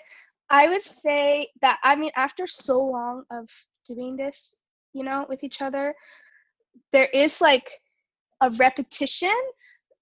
I 0.49 0.67
would 0.67 0.81
say 0.81 1.49
that 1.61 1.79
I 1.83 1.95
mean 1.95 2.11
after 2.15 2.47
so 2.47 2.79
long 2.83 3.23
of 3.31 3.49
doing 3.85 4.15
this, 4.15 4.55
you 4.93 5.03
know, 5.03 5.25
with 5.29 5.43
each 5.43 5.61
other, 5.61 5.93
there 6.91 7.09
is 7.13 7.41
like 7.41 7.69
a 8.41 8.49
repetition 8.51 9.35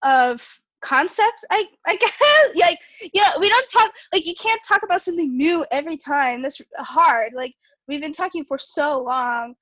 of 0.04 0.48
concepts 0.82 1.44
i 1.50 1.66
i 1.88 1.96
guess. 1.98 2.56
Like 2.56 2.78
yeah 3.14 3.32
we 3.40 3.50
don't 3.50 3.70
talk 3.70 3.92
like 4.14 4.28
you 4.28 4.36
can't 4.36 4.62
talk 4.68 4.84
about 4.84 5.02
something 5.02 5.36
new 5.36 5.66
every 5.72 5.98
time. 5.98 6.42
That's 6.42 6.62
hard. 6.78 7.34
Like 7.36 7.54
we've 7.88 8.02
been 8.02 8.14
talking 8.14 8.44
for 8.46 8.58
so 8.58 9.02
long. 9.02 9.56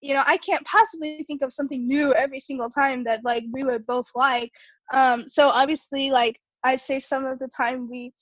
You 0.00 0.14
know 0.14 0.22
i 0.26 0.36
can't 0.36 0.64
possibly 0.66 1.24
think 1.26 1.42
of 1.42 1.52
something 1.52 1.86
new 1.86 2.12
every 2.14 2.40
single 2.40 2.68
time 2.68 3.04
that 3.04 3.24
like 3.24 3.44
we 3.52 3.64
would 3.64 3.86
both 3.86 4.08
like. 4.14 4.52
Um 4.92 5.28
so 5.28 5.48
obviously 5.48 6.10
like 6.10 6.40
i'd 6.64 6.80
say 6.80 6.98
some 6.98 7.26
of 7.26 7.38
the 7.38 7.48
time 7.48 7.88
we 7.90 8.12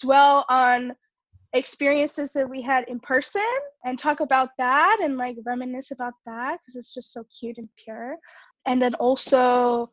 dwell 0.00 0.44
on 0.48 0.92
experiences 1.54 2.32
that 2.32 2.48
we 2.48 2.60
had 2.60 2.84
in 2.88 3.00
person 3.00 3.42
and 3.84 3.98
talk 3.98 4.20
about 4.20 4.50
that 4.58 4.98
and 5.02 5.16
like 5.16 5.36
reminisce 5.46 5.90
about 5.90 6.14
that 6.26 6.58
because 6.60 6.76
it's 6.76 6.92
just 6.92 7.12
so 7.12 7.24
cute 7.38 7.58
and 7.58 7.68
pure. 7.76 8.16
And 8.66 8.80
then 8.80 8.94
also 8.94 9.90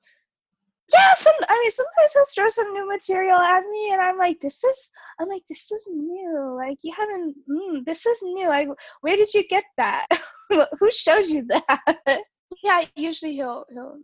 yeah 0.94 1.14
some 1.16 1.34
i 1.50 1.60
mean 1.60 1.72
sometimes 1.72 2.14
he'll 2.14 2.26
throw 2.36 2.48
some 2.48 2.72
new 2.72 2.88
material 2.88 3.40
at 3.40 3.64
me 3.72 3.92
and 3.92 4.00
i'm 4.00 4.20
like 4.20 4.40
this 4.40 4.64
is 4.64 4.92
i'm 5.20 5.28
like 5.28 5.42
this 5.50 5.72
is 5.72 5.88
new. 5.92 6.56
Like 6.56 6.78
you 6.84 6.94
haven't 6.94 7.36
mm, 7.50 7.86
this 7.86 8.06
is 8.06 8.22
new. 8.24 8.48
Like 8.48 8.68
where 9.02 9.18
did 9.18 9.34
you 9.34 9.48
get 9.48 9.64
that? 9.78 10.06
Who 10.80 10.92
showed 10.92 11.26
you 11.26 11.46
that? 11.48 11.98
Yeah 12.64 12.86
usually 12.96 13.34
he'll 13.34 13.66
he'll 13.70 13.98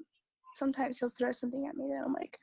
sometimes 0.55 0.99
he'll 0.99 1.09
throw 1.09 1.31
something 1.31 1.67
at 1.67 1.75
me 1.75 1.85
and 1.85 2.05
i'm 2.05 2.13
like 2.13 2.37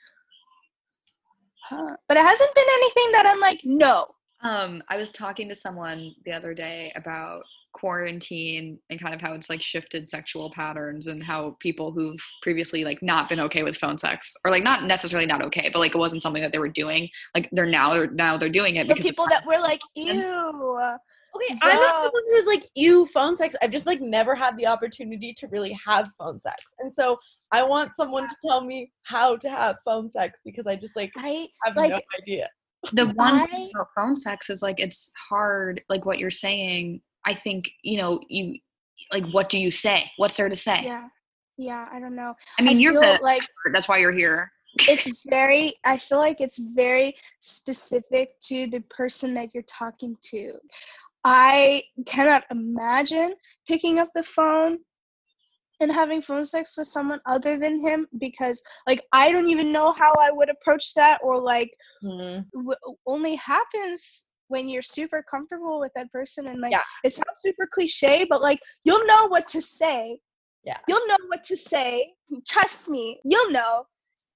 huh? 1.68 1.96
But 2.08 2.16
it 2.16 2.24
hasn't 2.24 2.54
been 2.54 2.64
anything 2.78 3.12
that 3.12 3.26
i'm 3.26 3.40
like 3.40 3.60
no 3.64 4.06
um 4.42 4.82
i 4.88 4.96
was 4.96 5.10
talking 5.10 5.48
to 5.48 5.54
someone 5.54 6.14
the 6.24 6.32
other 6.32 6.54
day 6.54 6.92
about 6.96 7.42
quarantine 7.72 8.78
and 8.90 9.00
kind 9.00 9.14
of 9.14 9.20
how 9.20 9.34
it's 9.34 9.50
like 9.50 9.60
shifted 9.60 10.08
sexual 10.08 10.50
patterns 10.50 11.06
and 11.06 11.22
how 11.22 11.56
people 11.60 11.92
who've 11.92 12.20
previously 12.42 12.84
like 12.84 13.00
not 13.02 13.28
been 13.28 13.38
okay 13.38 13.62
with 13.62 13.76
phone 13.76 13.98
sex 13.98 14.34
or 14.44 14.50
like 14.50 14.62
not 14.62 14.84
necessarily 14.84 15.26
not 15.26 15.44
okay 15.44 15.68
but 15.72 15.78
like 15.78 15.94
it 15.94 15.98
wasn't 15.98 16.22
something 16.22 16.42
that 16.42 16.50
they 16.50 16.58
were 16.58 16.68
doing 16.68 17.08
like 17.34 17.48
they're 17.52 17.66
now 17.66 17.92
they're 17.92 18.10
now 18.10 18.36
they're 18.36 18.48
doing 18.48 18.76
it 18.76 18.88
the 18.88 18.94
because 18.94 19.06
people 19.06 19.26
that 19.28 19.44
were 19.46 19.58
like 19.58 19.80
ew 19.94 20.78
Okay, 21.36 21.58
I'm 21.62 21.76
not 21.76 22.04
the 22.04 22.10
one 22.10 22.22
who's 22.30 22.46
like, 22.46 22.64
ew, 22.74 23.06
phone 23.06 23.36
sex. 23.36 23.54
I've 23.60 23.70
just 23.70 23.86
like 23.86 24.00
never 24.00 24.34
had 24.34 24.56
the 24.56 24.66
opportunity 24.66 25.34
to 25.34 25.46
really 25.48 25.78
have 25.84 26.08
phone 26.18 26.38
sex. 26.38 26.74
And 26.78 26.92
so 26.92 27.18
I 27.52 27.62
want 27.62 27.96
someone 27.96 28.28
to 28.28 28.34
tell 28.44 28.64
me 28.64 28.90
how 29.02 29.36
to 29.36 29.50
have 29.50 29.76
phone 29.84 30.08
sex 30.08 30.40
because 30.44 30.66
I 30.66 30.76
just 30.76 30.96
like 30.96 31.12
i 31.16 31.48
have 31.64 31.76
like 31.76 31.90
no 31.90 32.00
idea. 32.20 32.48
The 32.92 33.06
one 33.14 33.34
I- 33.34 33.46
thing 33.46 33.70
about 33.74 33.88
phone 33.94 34.16
sex 34.16 34.50
is 34.50 34.62
like 34.62 34.80
it's 34.80 35.12
hard 35.16 35.82
like 35.88 36.06
what 36.06 36.18
you're 36.18 36.30
saying 36.30 37.00
i 37.26 37.34
think 37.34 37.70
you 37.82 37.98
know 37.98 38.20
you 38.28 38.58
like 39.12 39.24
what 39.30 39.48
do 39.48 39.58
you 39.58 39.70
say? 39.70 40.10
What's 40.16 40.36
there 40.36 40.48
to 40.48 40.56
say? 40.56 40.82
Yeah. 40.84 41.08
Yeah 41.56 41.88
i 41.92 42.00
don't 42.00 42.16
know. 42.16 42.34
I 42.58 42.62
mean 42.62 42.80
you're 42.80 42.94
the 42.94 43.18
like 43.22 43.38
expert 43.38 43.72
that's 43.72 43.88
why 43.88 43.98
you're 43.98 44.12
here. 44.12 44.50
It's 44.88 45.24
very 45.26 45.74
i 45.84 45.96
feel 45.96 46.18
like 46.18 46.40
it's 46.40 46.58
very 46.58 47.16
specific 47.40 48.38
to 48.42 48.66
the 48.68 48.80
person 48.90 49.34
that 49.34 49.54
you're 49.54 49.64
talking 49.64 50.16
to. 50.30 50.54
I 51.24 51.82
cannot 52.06 52.44
imagine 52.50 53.34
picking 53.66 53.98
up 53.98 54.08
the 54.14 54.22
phone 54.22 54.78
and 55.80 55.92
having 55.92 56.20
phone 56.20 56.44
sex 56.44 56.76
with 56.76 56.86
someone 56.86 57.20
other 57.26 57.58
than 57.58 57.80
him 57.80 58.06
because 58.18 58.62
like 58.86 59.02
i 59.12 59.30
don't 59.32 59.48
even 59.48 59.72
know 59.72 59.92
how 59.92 60.12
i 60.20 60.30
would 60.30 60.48
approach 60.48 60.94
that 60.94 61.20
or 61.22 61.40
like 61.40 61.70
Hmm. 62.02 62.40
w- 62.54 62.76
only 63.06 63.34
happens 63.36 64.26
when 64.48 64.68
you're 64.68 64.82
super 64.82 65.22
comfortable 65.30 65.78
with 65.80 65.92
that 65.96 66.10
person 66.12 66.46
and 66.46 66.60
like 66.60 66.72
Yeah. 66.72 66.82
it 67.04 67.12
sounds 67.12 67.40
super 67.40 67.68
cliche 67.72 68.26
but 68.28 68.40
like 68.42 68.60
you'll 68.84 69.06
know 69.06 69.26
what 69.28 69.46
to 69.48 69.60
say 69.60 70.18
Yeah. 70.64 70.78
you'll 70.88 71.06
know 71.06 71.16
what 71.28 71.42
to 71.44 71.56
say 71.56 72.14
trust 72.46 72.88
me 72.88 73.20
you'll 73.24 73.50
know 73.50 73.84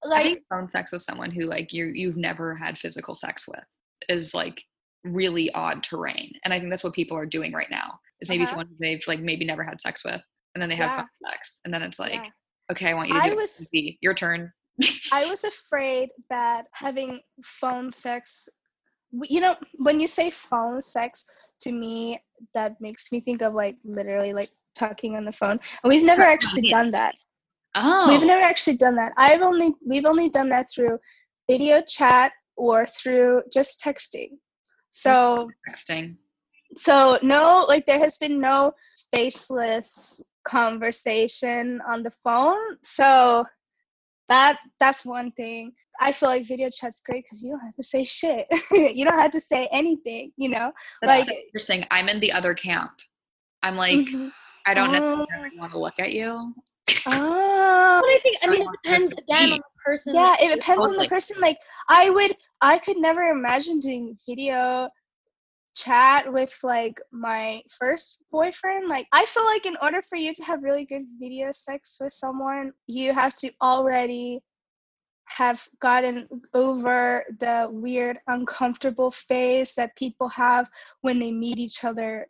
like 0.05 0.43
phone 0.49 0.67
sex 0.67 0.91
with 0.91 1.01
someone 1.01 1.31
who 1.31 1.41
like 1.41 1.71
you 1.73 1.91
you've 1.93 2.17
never 2.17 2.55
had 2.55 2.77
physical 2.77 3.15
sex 3.15 3.47
with 3.47 3.63
is 4.09 4.33
like 4.33 4.63
really 5.05 5.51
odd 5.53 5.83
terrain, 5.83 6.31
and 6.43 6.53
I 6.53 6.59
think 6.59 6.69
that's 6.69 6.83
what 6.83 6.93
people 6.93 7.17
are 7.17 7.25
doing 7.25 7.51
right 7.53 7.69
now. 7.69 7.99
Is 8.21 8.29
maybe 8.29 8.43
Uh-huh. 8.43 8.49
someone 8.51 8.69
they've 8.79 9.03
like 9.07 9.19
maybe 9.19 9.45
never 9.45 9.63
had 9.63 9.81
sex 9.81 10.03
with, 10.03 10.21
and 10.55 10.61
then 10.61 10.69
they 10.69 10.75
have 10.75 10.89
Yeah. 10.91 10.97
phone 10.97 11.31
sex, 11.31 11.59
and 11.65 11.73
then 11.73 11.81
it's 11.83 11.99
like, 11.99 12.13
Yeah. 12.25 12.29
okay, 12.71 12.89
I 12.89 12.93
want 12.93 13.09
you 13.09 13.21
to 13.21 13.29
do 13.29 13.35
was- 13.35 13.69
it. 13.71 13.95
Your 14.01 14.13
turn. 14.13 14.51
i 15.11 15.25
was 15.29 15.43
afraid 15.43 16.09
that 16.31 16.65
having 16.73 17.19
phone 17.43 17.93
sex 17.93 18.49
you 19.29 19.39
know 19.39 19.55
when 19.75 19.99
you 19.99 20.07
say 20.07 20.31
phone 20.31 20.81
sex 20.81 21.25
to 21.61 21.71
me 21.71 22.19
that 22.55 22.75
makes 22.81 23.11
me 23.11 23.19
think 23.19 23.43
of 23.43 23.53
like 23.53 23.77
literally 23.83 24.33
like 24.33 24.49
talking 24.73 25.15
on 25.15 25.25
the 25.25 25.31
phone 25.31 25.51
and 25.83 25.89
we've 25.91 26.03
never 26.03 26.23
actually 26.23 26.67
done 26.71 26.89
that 26.89 27.13
Oh, 27.75 28.07
We've 28.09 28.23
never 28.27 28.43
actually 28.43 28.77
done 28.77 28.95
that. 28.97 29.13
I've 29.17 29.41
only 29.41 29.73
we've 29.85 30.05
only 30.05 30.29
done 30.29 30.47
that 30.49 30.67
through 30.71 30.99
video 31.49 31.81
chat 31.81 32.31
or 32.55 32.85
through 32.85 33.41
just 33.51 33.79
texting. 33.83 34.29
So 34.91 35.49
texting. 35.67 36.17
So 36.77 37.17
no 37.21 37.65
like 37.67 37.85
there 37.85 37.99
has 37.99 38.17
been 38.17 38.39
no 38.39 38.73
faceless 39.11 40.23
conversation 40.45 41.81
on 41.87 42.03
the 42.03 42.11
phone. 42.11 42.77
So 42.83 43.45
that 44.29 44.59
that's 44.79 45.05
one 45.05 45.31
thing. 45.31 45.73
I 46.01 46.11
feel 46.11 46.29
like 46.29 46.47
video 46.47 46.69
chat's 46.69 47.01
great 47.01 47.23
because 47.25 47.43
you 47.43 47.51
don't 47.51 47.59
have 47.65 47.75
to 47.75 47.83
say 47.83 48.03
shit. 48.03 48.47
you 48.71 49.05
don't 49.05 49.19
have 49.19 49.31
to 49.31 49.39
say 49.41 49.67
anything, 49.71 50.31
you 50.37 50.49
know? 50.49 50.71
That's 51.01 51.25
so 51.27 51.31
Like- 51.33 51.43
interesting. 51.45 51.83
I'm 51.91 52.09
in 52.09 52.19
the 52.19 52.31
other 52.31 52.53
camp. 52.53 52.91
I'm 53.61 53.75
like, 53.75 53.93
Mhm. 54.07 54.31
I 54.65 54.73
don't 54.73 54.89
Oh. 54.95 55.15
necessarily 55.17 55.57
want 55.57 55.71
to 55.73 55.77
look 55.79 55.99
at 55.99 56.13
you. 56.13 56.53
Oh. 57.05 58.01
But 58.03 58.09
I 58.09 58.19
think 58.23 58.37
I 58.43 58.47
mean 58.49 58.61
it 58.61 58.67
depends 58.83 59.11
again 59.13 59.51
on 59.53 59.57
the 59.59 59.63
person. 59.85 60.13
yeah 60.13 60.35
it 60.41 60.53
depends 60.55 60.85
on 60.85 60.95
the 60.97 61.07
person 61.07 61.39
like 61.41 61.57
i 61.89 62.09
would 62.09 62.35
i 62.61 62.77
could 62.77 62.97
never 62.97 63.23
imagine 63.23 63.79
doing 63.79 64.17
video 64.27 64.89
chat 65.75 66.31
with 66.31 66.53
like 66.63 66.99
my 67.11 67.61
first 67.79 68.23
boyfriend 68.31 68.87
like 68.87 69.07
i 69.11 69.25
feel 69.25 69.45
like 69.45 69.65
in 69.65 69.75
order 69.81 70.01
for 70.01 70.17
you 70.17 70.33
to 70.33 70.43
have 70.43 70.61
really 70.61 70.85
good 70.85 71.03
video 71.19 71.51
sex 71.51 71.97
with 71.99 72.13
someone 72.13 72.71
you 72.87 73.11
have 73.11 73.33
to 73.33 73.51
already 73.61 74.39
have 75.25 75.67
gotten 75.81 76.27
over 76.53 77.23
the 77.39 77.67
weird 77.71 78.17
uncomfortable 78.27 79.09
phase 79.09 79.73
that 79.75 79.95
people 79.95 80.29
have 80.29 80.69
when 81.01 81.17
they 81.19 81.31
meet 81.31 81.57
each 81.57 81.83
other 81.83 82.27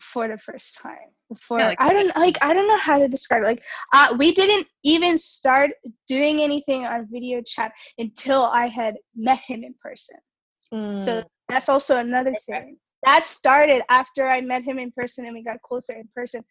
for 0.00 0.28
the 0.28 0.38
first 0.38 0.78
time. 0.80 1.08
For 1.40 1.58
like- 1.58 1.80
i 1.80 1.92
don't 1.92 2.14
like 2.16 2.36
i 2.42 2.52
don't 2.52 2.68
know 2.68 2.78
how 2.78 2.96
to 2.96 3.08
describe 3.08 3.42
it. 3.42 3.46
Like 3.46 3.62
uh, 3.92 4.14
we 4.18 4.30
didn't 4.32 4.66
even 4.84 5.16
start 5.18 5.70
doing 6.06 6.42
anything 6.42 6.84
on 6.84 7.08
video 7.10 7.40
chat 7.44 7.72
until 7.98 8.42
i 8.44 8.66
had 8.66 8.96
met 9.16 9.38
him 9.38 9.64
in 9.64 9.74
person. 9.82 10.18
Mm. 10.72 11.00
so 11.00 11.22
that's 11.48 11.68
also 11.68 11.96
another 11.98 12.30
Okay. 12.30 12.40
thing 12.46 12.76
that 13.04 13.24
started 13.24 13.82
after 13.88 14.26
i 14.26 14.40
met 14.40 14.62
him 14.62 14.78
in 14.78 14.90
person 14.92 15.26
and 15.26 15.34
we 15.34 15.42
got 15.42 15.60
closer 15.62 15.94
in 15.94 16.08
person 16.14 16.42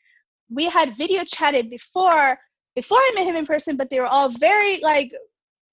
we 0.50 0.66
had 0.66 0.98
video 0.98 1.24
chatted 1.24 1.70
before 1.70 2.38
before 2.76 2.98
i 2.98 3.12
met 3.16 3.26
him 3.26 3.36
in 3.36 3.46
person 3.46 3.76
but 3.76 3.90
they 3.90 4.00
were 4.00 4.08
all 4.08 4.30
very 4.30 4.80
like 4.82 5.12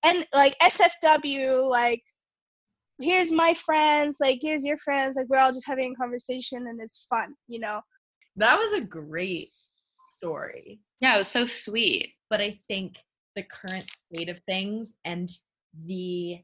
and 0.05 0.27
like 0.35 0.57
sfw 0.63 1.69
like 1.69 2.03
here's 3.01 3.33
my 3.33 3.55
friends 3.55 4.19
like 4.21 4.39
here's 4.43 4.65
your 4.65 4.79
friends 4.79 5.17
like 5.17 5.27
we're 5.29 5.39
all 5.39 5.53
just 5.53 5.67
having 5.67 5.93
a 5.93 5.97
conversation 5.97 6.67
and 6.69 6.81
it's 6.83 7.07
fun 7.09 7.35
you 7.49 7.59
know 7.59 7.81
That 8.37 8.59
was 8.59 8.73
a 8.73 8.81
great 8.81 9.51
story. 10.21 10.81
Yeah, 11.01 11.15
it 11.15 11.19
was 11.19 11.29
so 11.29 11.47
sweet. 11.47 12.13
But 12.29 12.41
I 12.41 12.61
think 12.69 12.97
the 13.37 13.45
current 13.45 13.87
state 14.05 14.29
of 14.29 14.39
things 14.47 14.93
and 15.05 15.31
the 15.87 16.41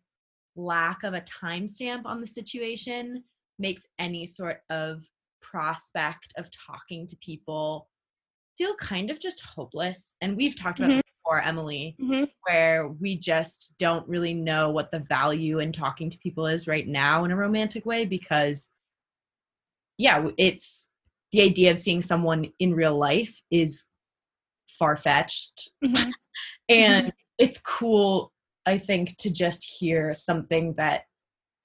lack 0.56 1.02
of 1.02 1.14
a 1.14 1.20
timestamp 1.20 2.06
on 2.06 2.20
the 2.20 2.26
situation 2.26 3.22
makes 3.58 3.84
any 3.98 4.26
sort 4.26 4.60
of 4.70 5.04
prospect 5.40 6.32
of 6.36 6.50
talking 6.50 7.06
to 7.06 7.16
people 7.16 7.88
feel 8.58 8.74
kind 8.76 9.10
of 9.10 9.20
just 9.20 9.40
hopeless. 9.40 10.14
And 10.20 10.36
we've 10.36 10.56
talked 10.58 10.78
about 10.78 10.90
Mhm. 10.90 10.96
this 10.96 11.02
before, 11.22 11.40
Emily, 11.42 11.96
hmm 11.98 12.24
where 12.48 12.86
we 12.88 13.16
just 13.16 13.74
don't 13.76 14.08
really 14.08 14.32
know 14.32 14.70
what 14.70 14.92
the 14.92 15.00
value 15.00 15.58
in 15.58 15.72
talking 15.72 16.08
to 16.08 16.18
people 16.18 16.46
is 16.46 16.68
right 16.68 16.86
now 16.86 17.24
in 17.24 17.32
a 17.32 17.36
romantic 17.36 17.84
way 17.84 18.04
because 18.04 18.68
yeah 19.98 20.28
it's 20.38 20.88
the 21.32 21.42
idea 21.42 21.72
of 21.72 21.78
seeing 21.78 22.00
someone 22.00 22.46
in 22.60 22.72
real 22.72 22.96
life 22.96 23.40
is 23.50 23.84
far-fetched 24.68 25.70
hmm 25.84 26.10
and 26.68 27.12
it's 27.38 27.58
cool 27.58 28.32
i 28.64 28.78
think 28.78 29.16
to 29.16 29.28
just 29.28 29.64
hear 29.78 30.14
something 30.14 30.72
that 30.74 31.04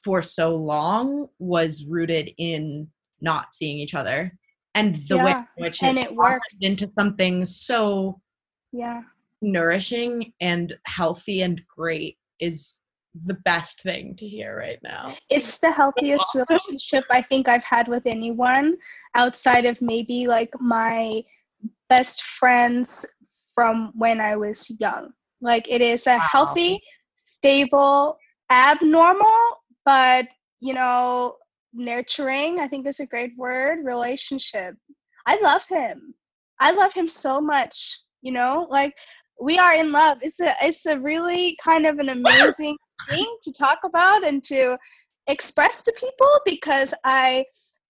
for 0.04 0.22
so 0.22 0.56
long 0.56 1.28
was 1.40 1.86
rooted 1.86 2.32
in 2.38 2.88
not 3.22 3.54
seeing 3.54 3.78
each 3.78 3.94
other 3.94 4.38
and 4.74 4.96
the 5.08 5.18
way 5.18 5.32
in 5.58 5.64
which 5.64 5.84
and 5.84 5.98
it 5.98 6.12
it 6.12 6.16
worked. 6.16 6.56
into 6.62 6.90
something 6.90 7.46
so 7.46 8.20
Yeah. 8.72 9.04
nourishing 9.42 10.34
and 10.40 10.78
healthy 10.86 11.42
and 11.42 11.62
great 11.68 12.18
is 12.40 12.80
the 13.26 13.34
best 13.34 13.82
thing 13.82 14.16
to 14.16 14.28
hear 14.28 14.58
right 14.58 14.80
now. 14.84 15.16
It's 15.30 15.60
the 15.60 15.72
healthiest 15.72 16.34
relationship 16.36 17.04
I 17.10 17.22
think 17.22 17.48
I've 17.48 17.64
had 17.64 17.88
with 17.88 18.04
anyone 18.06 18.78
outside 19.16 19.66
of 19.66 19.82
maybe 19.82 20.28
like 20.28 20.50
my 20.60 21.24
best 21.90 22.24
friends 22.24 23.06
from 23.54 23.92
when 23.96 24.22
I 24.22 24.36
was 24.38 24.72
young. 24.80 25.12
Like 25.42 25.70
it 25.70 25.82
is 25.82 26.08
a 26.08 26.18
healthy, 26.18 26.80
stable, 27.26 28.18
abnormal, 28.50 29.61
but 29.86 30.28
you 30.60 30.74
know, 30.74 31.36
nurturing, 31.74 32.60
I 32.60 32.67
think 32.67 32.86
is 32.88 33.00
a 33.00 33.06
great 33.06 33.32
word, 33.38 33.80
relationship. 33.84 34.76
I 35.26 35.39
love 35.41 35.65
him. 35.67 36.13
I 36.60 36.72
love 36.72 36.94
him 36.94 37.08
so 37.08 37.41
much, 37.41 38.02
you 38.22 38.32
know? 38.32 38.67
Like 38.70 38.94
we 39.41 39.58
are 39.58 39.74
in 39.74 39.91
love. 39.91 40.20
It's 40.22 40.39
a 40.39 40.54
it's 40.62 40.86
a 40.86 41.00
really 41.00 41.58
kind 41.63 41.86
of 41.86 42.00
an 42.00 42.10
amazing 42.10 42.78
thing 43.10 43.36
to 43.41 43.54
talk 43.54 43.80
about 43.84 44.24
and 44.24 44.44
to 44.46 44.78
express 45.28 45.84
to 45.84 45.94
people 46.00 46.32
because 46.46 46.94
I 47.04 47.44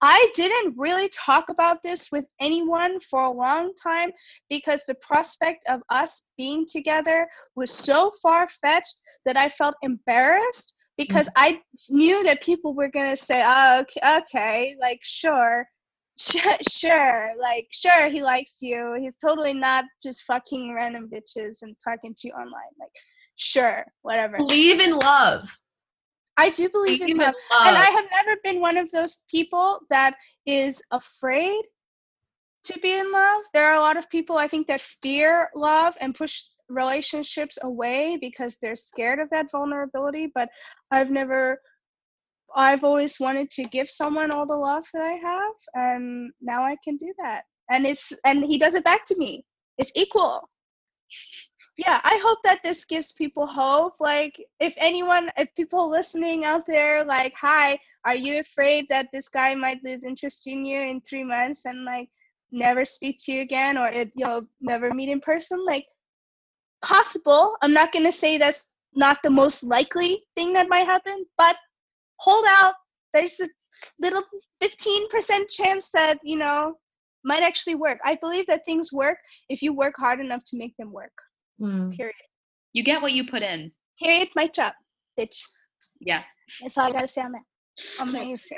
I 0.03 0.31
didn't 0.33 0.73
really 0.77 1.09
talk 1.09 1.49
about 1.49 1.83
this 1.83 2.07
with 2.11 2.25
anyone 2.39 2.99
for 3.01 3.23
a 3.23 3.31
long 3.31 3.71
time 3.81 4.11
because 4.49 4.83
the 4.85 4.95
prospect 4.95 5.63
of 5.69 5.81
us 5.89 6.29
being 6.37 6.65
together 6.65 7.27
was 7.55 7.69
so 7.71 8.11
far 8.21 8.47
fetched 8.61 8.99
that 9.25 9.37
I 9.37 9.47
felt 9.49 9.75
embarrassed 9.83 10.75
Mm. 10.99 11.05
because 11.05 11.29
I 11.35 11.61
knew 11.89 12.23
that 12.23 12.41
people 12.41 12.73
were 12.73 12.89
going 12.89 13.09
to 13.09 13.17
say, 13.17 13.43
oh, 13.45 13.81
okay, 13.81 14.17
okay, 14.19 14.75
like, 14.79 14.99
sure, 15.01 15.67
sure, 16.19 16.57
sure, 16.69 17.31
like, 17.39 17.67
sure, 17.71 18.09
he 18.09 18.21
likes 18.21 18.57
you. 18.61 18.97
He's 18.99 19.17
totally 19.17 19.53
not 19.53 19.85
just 20.03 20.23
fucking 20.23 20.73
random 20.73 21.09
bitches 21.11 21.61
and 21.61 21.75
talking 21.83 22.13
to 22.17 22.27
you 22.27 22.33
online. 22.33 22.73
Like, 22.79 22.91
sure, 23.35 23.85
whatever. 24.01 24.37
Believe 24.37 24.79
in 24.79 24.97
love. 24.97 25.57
I 26.37 26.49
do 26.49 26.69
believe 26.69 27.01
in 27.01 27.17
love. 27.17 27.35
And 27.65 27.77
I 27.77 27.85
have 27.85 28.05
never 28.11 28.39
been 28.43 28.61
one 28.61 28.77
of 28.77 28.89
those 28.91 29.23
people 29.29 29.79
that 29.89 30.15
is 30.45 30.81
afraid 30.91 31.61
to 32.63 32.79
be 32.79 32.97
in 32.97 33.11
love. 33.11 33.43
There 33.53 33.65
are 33.65 33.75
a 33.75 33.81
lot 33.81 33.97
of 33.97 34.09
people 34.09 34.37
I 34.37 34.47
think 34.47 34.67
that 34.67 34.81
fear 34.81 35.49
love 35.55 35.97
and 35.99 36.15
push 36.15 36.43
relationships 36.71 37.57
away 37.61 38.17
because 38.19 38.57
they're 38.57 38.75
scared 38.75 39.19
of 39.19 39.29
that 39.29 39.51
vulnerability, 39.51 40.31
but 40.33 40.49
I've 40.91 41.11
never 41.11 41.59
I've 42.53 42.83
always 42.83 43.17
wanted 43.19 43.49
to 43.51 43.63
give 43.63 43.89
someone 43.89 44.29
all 44.31 44.45
the 44.45 44.55
love 44.55 44.85
that 44.93 45.03
I 45.03 45.13
have 45.13 45.53
and 45.73 46.31
now 46.41 46.63
I 46.63 46.75
can 46.83 46.97
do 46.97 47.13
that. 47.19 47.43
And 47.69 47.85
it's 47.85 48.11
and 48.25 48.43
he 48.43 48.57
does 48.57 48.75
it 48.75 48.83
back 48.83 49.05
to 49.05 49.17
me. 49.17 49.45
It's 49.77 49.91
equal 49.95 50.49
yeah 51.77 52.01
i 52.03 52.19
hope 52.23 52.39
that 52.43 52.61
this 52.63 52.85
gives 52.85 53.13
people 53.13 53.47
hope 53.47 53.95
like 53.99 54.39
if 54.59 54.73
anyone 54.77 55.29
if 55.37 55.53
people 55.55 55.89
listening 55.89 56.43
out 56.45 56.65
there 56.65 57.03
like 57.03 57.33
hi 57.35 57.77
are 58.05 58.15
you 58.15 58.39
afraid 58.39 58.85
that 58.89 59.07
this 59.13 59.29
guy 59.29 59.55
might 59.55 59.83
lose 59.83 60.05
interest 60.05 60.47
in 60.47 60.65
you 60.65 60.79
in 60.79 60.99
three 61.01 61.23
months 61.23 61.65
and 61.65 61.85
like 61.85 62.09
never 62.51 62.83
speak 62.83 63.17
to 63.19 63.31
you 63.31 63.41
again 63.41 63.77
or 63.77 63.87
it, 63.87 64.11
you'll 64.15 64.45
never 64.59 64.93
meet 64.93 65.09
in 65.09 65.21
person 65.21 65.63
like 65.65 65.85
possible. 66.81 67.55
I'm 67.61 67.73
not 67.73 67.91
going 67.91 68.05
to 68.05 68.11
say 68.11 68.37
that's 68.37 68.69
not 68.93 69.17
the 69.23 69.29
most 69.29 69.63
likely 69.63 70.23
thing 70.35 70.53
that 70.53 70.67
might 70.69 70.85
happen 70.85 71.25
but 71.37 71.57
hold 72.19 72.45
out. 72.47 72.73
There's 73.13 73.39
a 73.39 73.47
little 73.99 74.23
15% 74.61 75.49
chance 75.49 75.91
that 75.91 76.19
you 76.23 76.37
know 76.37 76.75
might 77.23 77.43
actually 77.43 77.75
work. 77.75 77.99
I 78.03 78.15
believe 78.15 78.47
that 78.47 78.65
things 78.65 78.91
work 78.91 79.17
if 79.49 79.61
you 79.61 79.73
work 79.73 79.93
hard 79.97 80.19
enough 80.19 80.43
to 80.47 80.57
make 80.57 80.75
them 80.77 80.91
work. 80.91 81.13
Mm. 81.61 81.95
period. 81.95 82.15
You 82.73 82.83
get 82.83 83.01
what 83.01 83.11
you 83.11 83.27
put 83.27 83.43
in. 83.43 83.71
period. 84.01 84.29
Mic 84.35 84.53
drop 84.53 84.73
bitch. 85.19 85.37
Yeah. 85.99 86.23
that's 86.61 86.77
all 86.77 86.87
i 86.87 86.91
gotta 86.91 87.07
say 87.07 87.21
on 87.21 87.31
that 87.33 87.41
amazing 88.01 88.57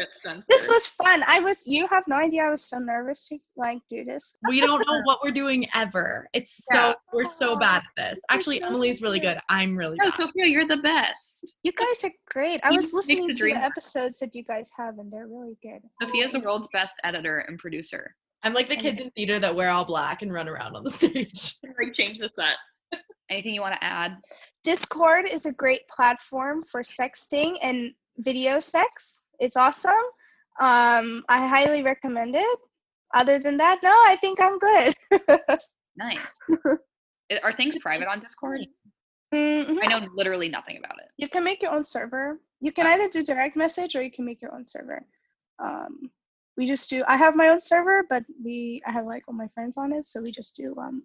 this 0.50 0.68
was 0.68 0.88
fun 0.88 1.24
i 1.28 1.40
was 1.40 1.66
you 1.68 1.88
have 1.88 2.04
no 2.08 2.16
idea 2.16 2.44
i 2.44 2.50
was 2.50 2.66
so 2.66 2.80
nervous 2.80 3.28
to 3.30 3.38
like 3.56 3.78
do 3.88 4.04
this 4.04 4.36
We 4.50 4.60
don't 4.60 4.84
know 4.88 5.02
what 5.04 5.20
we're 5.24 5.32
doing 5.32 5.68
ever. 5.76 6.28
It's 6.34 6.66
so 6.66 6.90
Yeah. 6.90 6.94
we're 7.14 7.26
so 7.26 7.52
oh, 7.52 7.56
bad 7.56 7.84
at 7.98 8.12
this. 8.12 8.20
Actually, 8.30 8.60
so 8.60 8.68
Emily's 8.68 9.02
really 9.02 9.20
good. 9.20 9.38
I'm 9.50 9.78
really 9.78 9.98
No, 10.02 10.10
bad. 10.10 10.16
Sophia, 10.20 10.46
you're 10.48 10.66
the 10.68 10.78
best. 10.78 11.54
you 11.64 11.72
guys 11.72 12.04
are 12.04 12.12
great 12.32 12.60
i 12.64 12.72
You 12.72 12.78
was 12.78 12.92
listening 12.94 13.28
the 13.28 13.34
to 13.36 13.44
the 13.46 13.56
episodes 13.56 14.18
that 14.20 14.34
you 14.34 14.44
guys 14.44 14.72
have 14.78 14.98
and 14.98 15.12
they're 15.12 15.28
really 15.28 15.58
good 15.62 15.82
Sophia's 16.02 16.34
the 16.34 16.40
world's 16.40 16.68
best 16.74 16.96
editor 17.04 17.40
and 17.48 17.60
producer. 17.60 18.16
I'm 18.44 18.54
like 18.54 18.68
the 18.68 18.76
kids 18.76 19.00
in 19.00 19.10
theater 19.12 19.40
that 19.40 19.56
wear 19.56 19.70
all 19.70 19.86
black 19.86 20.22
and 20.24 20.34
run 20.34 20.50
around 20.50 20.76
on 20.76 20.84
the 20.84 20.90
stage. 21.02 21.56
Like 21.64 21.94
change 21.94 22.18
the 22.18 22.30
set. 22.30 22.58
Anything 23.30 23.54
you 23.54 23.62
want 23.62 23.76
to 23.76 23.84
add? 23.84 24.18
discord 24.64 25.26
is 25.30 25.46
a 25.46 25.54
great 25.54 25.82
platform 25.90 26.64
for 26.64 26.82
sexting 26.82 27.58
and 27.62 27.92
video 28.18 28.60
sex 28.60 29.26
it's 29.40 29.58
awesome 29.58 30.06
um 30.60 31.24
i 31.30 31.48
highly 31.48 31.82
recommend 31.84 32.36
it 32.36 32.60
other 33.14 33.40
than 33.40 33.58
that 33.58 33.80
no 33.84 33.90
i 34.08 34.16
think 34.22 34.40
i'm 34.42 34.60
good 34.60 34.94
Nice. 35.96 36.40
Are 37.44 37.52
things 37.54 37.76
private 37.82 38.08
on 38.08 38.20
Discord? 38.20 38.62
Mhm. 39.34 39.78
I 39.82 39.88
know 39.88 40.08
literally 40.16 40.50
nothing 40.50 40.78
about 40.78 40.98
it. 41.00 41.12
you 41.18 41.28
can 41.28 41.44
make 41.44 41.62
your 41.62 41.72
own 41.72 41.84
server 41.84 42.40
you 42.60 42.72
can 42.72 42.86
either 42.88 43.08
do 43.10 43.24
direct 43.24 43.56
message 43.56 43.96
or 43.96 44.02
you 44.04 44.12
can 44.12 44.26
make 44.26 44.42
your 44.42 44.54
own 44.54 44.66
server 44.68 45.06
um 45.60 46.12
we 46.58 46.68
just 46.68 46.90
do 46.90 47.04
i 47.08 47.18
have 47.18 47.36
my 47.36 47.48
own 47.50 47.60
server 47.60 48.04
but 48.10 48.24
we 48.44 48.82
i 48.88 48.92
have 48.92 49.06
like 49.06 49.24
all 49.28 49.34
my 49.34 49.48
friends 49.48 49.78
on 49.78 49.92
it 49.92 50.06
so 50.06 50.22
we 50.22 50.32
just 50.32 50.56
do 50.56 50.76
um 50.78 51.04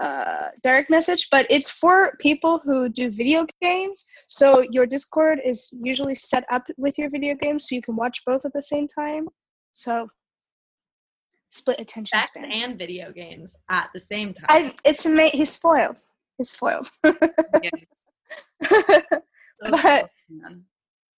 uh 0.00 0.48
direct 0.62 0.88
message 0.90 1.28
but 1.30 1.46
it's 1.50 1.70
for 1.70 2.16
people 2.18 2.58
who 2.58 2.88
do 2.88 3.10
video 3.10 3.46
games. 3.60 4.06
So 4.26 4.64
your 4.70 4.86
discord 4.86 5.40
is 5.44 5.72
usually 5.82 6.14
set 6.14 6.44
up 6.50 6.64
with 6.76 6.98
your 6.98 7.10
video 7.10 7.34
games 7.34 7.68
so 7.68 7.74
you 7.74 7.82
can 7.82 7.96
watch 7.96 8.22
both 8.26 8.44
at 8.44 8.52
the 8.52 8.62
same 8.62 8.88
time. 8.88 9.28
So 9.72 10.08
split 11.50 11.80
attention 11.80 12.18
span. 12.24 12.50
and 12.50 12.78
video 12.78 13.12
games 13.12 13.54
at 13.68 13.90
the 13.92 14.00
same 14.00 14.32
time. 14.32 14.46
I, 14.48 14.74
it's 14.84 15.04
ama- 15.06 15.28
he's 15.28 15.50
spoiled. 15.50 15.98
He's 16.38 16.50
spoiled. 16.50 16.90
Yes. 17.62 18.04
but 19.60 20.10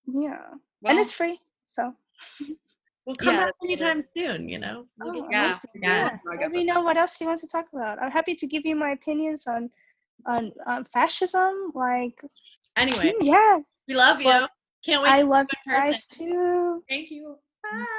yeah. 0.06 0.38
Well, 0.82 0.90
and 0.90 0.98
it's 0.98 1.12
free 1.12 1.38
so 1.66 1.94
we'll 3.06 3.16
come 3.16 3.34
yeah, 3.34 3.44
back 3.44 3.54
anytime 3.62 4.02
soon, 4.02 4.48
you 4.48 4.58
know. 4.58 4.86
We'll 4.98 5.24
Oh, 5.24 5.28
Yeah, 5.30 5.44
amazing. 5.46 5.70
yeah. 5.82 6.18
Yeah. 6.24 6.38
Let 6.40 6.50
me 6.50 6.64
know 6.64 6.82
what 6.82 6.96
else 6.96 7.20
you 7.20 7.26
want 7.26 7.40
to 7.40 7.46
talk 7.46 7.66
about. 7.72 8.00
I'm 8.02 8.10
happy 8.10 8.34
to 8.34 8.46
give 8.46 8.64
you 8.64 8.76
my 8.76 8.90
opinions 8.90 9.46
on 9.46 9.70
on, 10.26 10.52
on 10.66 10.84
fascism. 10.84 11.72
Like, 11.74 12.18
Anyway, 12.76 13.12
mm, 13.12 13.16
yes, 13.20 13.78
we 13.88 13.94
love 13.94 14.20
you. 14.20 14.26
Well, 14.26 14.48
Can't 14.84 15.02
wait 15.02 15.10
I 15.10 15.22
to 15.22 15.26
love 15.28 15.46
you 15.52 15.72
you 15.72 15.72
person. 15.72 15.92
guys 15.92 16.06
too. 16.06 16.84
Thank 16.88 17.10
you. 17.10 17.36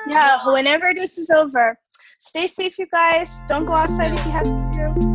Yeah, 0.08 0.48
whenever 0.48 0.94
this 0.94 1.18
is 1.18 1.30
over, 1.30 1.78
stay 2.20 2.48
safe, 2.48 2.78
you 2.78 2.88
guys. 2.88 3.42
Don't 3.48 3.66
go 3.66 3.74
outside 3.74 4.14
if 4.14 4.26
you 4.26 4.32
have 4.32 4.44
to. 4.44 5.15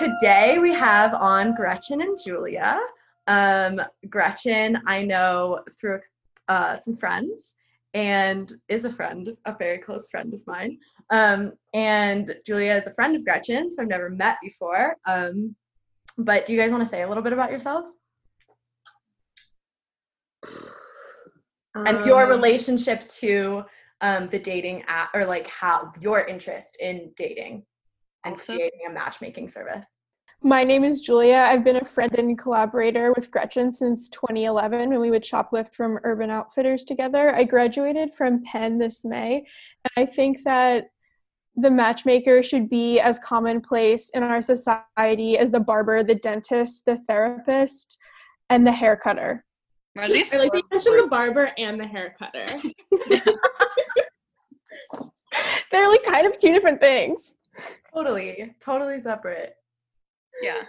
Today 0.00 0.58
we 0.58 0.72
have 0.72 1.12
on 1.12 1.54
Gretchen 1.54 2.00
and 2.00 2.18
Julia. 2.18 2.80
Um, 3.26 3.82
Gretchen, 4.08 4.78
I 4.86 5.02
know 5.02 5.60
through 5.78 6.00
uh, 6.48 6.76
some 6.76 6.96
friends 6.96 7.54
and 7.92 8.50
is 8.70 8.86
a 8.86 8.90
friend, 8.90 9.36
a 9.44 9.54
very 9.54 9.76
close 9.76 10.08
friend 10.08 10.32
of 10.32 10.40
mine. 10.46 10.78
Um, 11.10 11.52
and 11.74 12.34
Julia 12.46 12.76
is 12.76 12.86
a 12.86 12.94
friend 12.94 13.14
of 13.14 13.26
Gretchen, 13.26 13.68
so 13.68 13.82
I've 13.82 13.88
never 13.88 14.08
met 14.08 14.38
before. 14.42 14.96
Um, 15.06 15.54
but 16.16 16.46
do 16.46 16.54
you 16.54 16.58
guys 16.58 16.70
want 16.70 16.82
to 16.82 16.88
say 16.88 17.02
a 17.02 17.08
little 17.08 17.22
bit 17.22 17.34
about 17.34 17.50
yourselves 17.50 17.92
and 21.74 22.06
your 22.06 22.22
Um, 22.22 22.30
relationship 22.30 23.06
to 23.20 23.64
um, 24.00 24.30
the 24.30 24.38
dating 24.38 24.82
app, 24.88 25.10
or 25.12 25.26
like 25.26 25.46
how 25.46 25.92
your 26.00 26.24
interest 26.24 26.78
in 26.80 27.12
dating 27.16 27.66
and 28.24 28.34
Also- 28.34 28.54
creating 28.54 28.80
a 28.88 28.92
matchmaking 28.92 29.48
service? 29.48 29.86
My 30.42 30.64
name 30.64 30.84
is 30.84 31.00
Julia. 31.00 31.44
I've 31.46 31.64
been 31.64 31.76
a 31.76 31.84
friend 31.84 32.14
and 32.16 32.38
collaborator 32.38 33.12
with 33.12 33.30
Gretchen 33.30 33.70
since 33.72 34.08
2011 34.08 34.88
when 34.88 34.98
we 34.98 35.10
would 35.10 35.22
shoplift 35.22 35.74
from 35.74 35.98
Urban 36.02 36.30
Outfitters 36.30 36.84
together. 36.84 37.34
I 37.34 37.44
graduated 37.44 38.14
from 38.14 38.42
Penn 38.44 38.78
this 38.78 39.04
May, 39.04 39.44
and 39.84 39.92
I 39.98 40.06
think 40.06 40.38
that 40.44 40.86
the 41.56 41.70
matchmaker 41.70 42.42
should 42.42 42.70
be 42.70 43.00
as 43.00 43.18
commonplace 43.18 44.08
in 44.10 44.22
our 44.22 44.40
society 44.40 45.36
as 45.36 45.50
the 45.50 45.60
barber, 45.60 46.02
the 46.02 46.14
dentist, 46.14 46.86
the 46.86 46.96
therapist, 46.96 47.98
and 48.48 48.66
the 48.66 48.72
hair 48.72 48.96
cutter. 48.96 49.44
Reminds 49.94 50.32
I 50.32 50.36
like 50.38 50.54
you 50.54 50.62
Florida 50.62 50.62
mentioned 50.70 50.98
the 51.00 51.08
barber 51.08 51.50
and 51.58 51.78
the 51.78 51.86
hair 51.86 52.16
cutter. 52.18 52.46
They're 55.70 55.88
like 55.88 56.02
kind 56.02 56.26
of 56.26 56.38
two 56.38 56.52
different 56.52 56.80
things. 56.80 57.34
Totally, 57.92 58.54
totally 58.60 59.00
separate. 59.00 59.54
Yeah. 60.42 60.62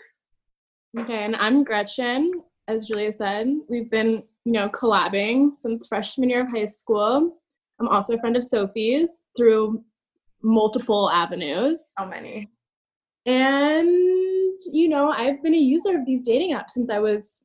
Okay, 0.99 1.23
and 1.23 1.35
I'm 1.35 1.63
Gretchen. 1.63 2.31
As 2.67 2.85
Julia 2.85 3.11
said, 3.11 3.47
we've 3.69 3.89
been, 3.89 4.23
you 4.45 4.51
know, 4.51 4.69
collabing 4.69 5.55
since 5.55 5.87
freshman 5.87 6.29
year 6.29 6.41
of 6.41 6.51
high 6.51 6.65
school. 6.65 7.37
I'm 7.79 7.87
also 7.87 8.15
a 8.15 8.19
friend 8.19 8.35
of 8.35 8.43
Sophie's 8.43 9.23
through 9.37 9.83
multiple 10.43 11.09
avenues. 11.09 11.91
How 11.95 12.05
many? 12.05 12.49
And, 13.25 13.87
you 14.71 14.89
know, 14.89 15.11
I've 15.11 15.41
been 15.43 15.53
a 15.53 15.57
user 15.57 15.97
of 15.97 16.05
these 16.05 16.23
dating 16.23 16.53
apps 16.55 16.71
since 16.71 16.89
I 16.89 16.99
was, 16.99 17.41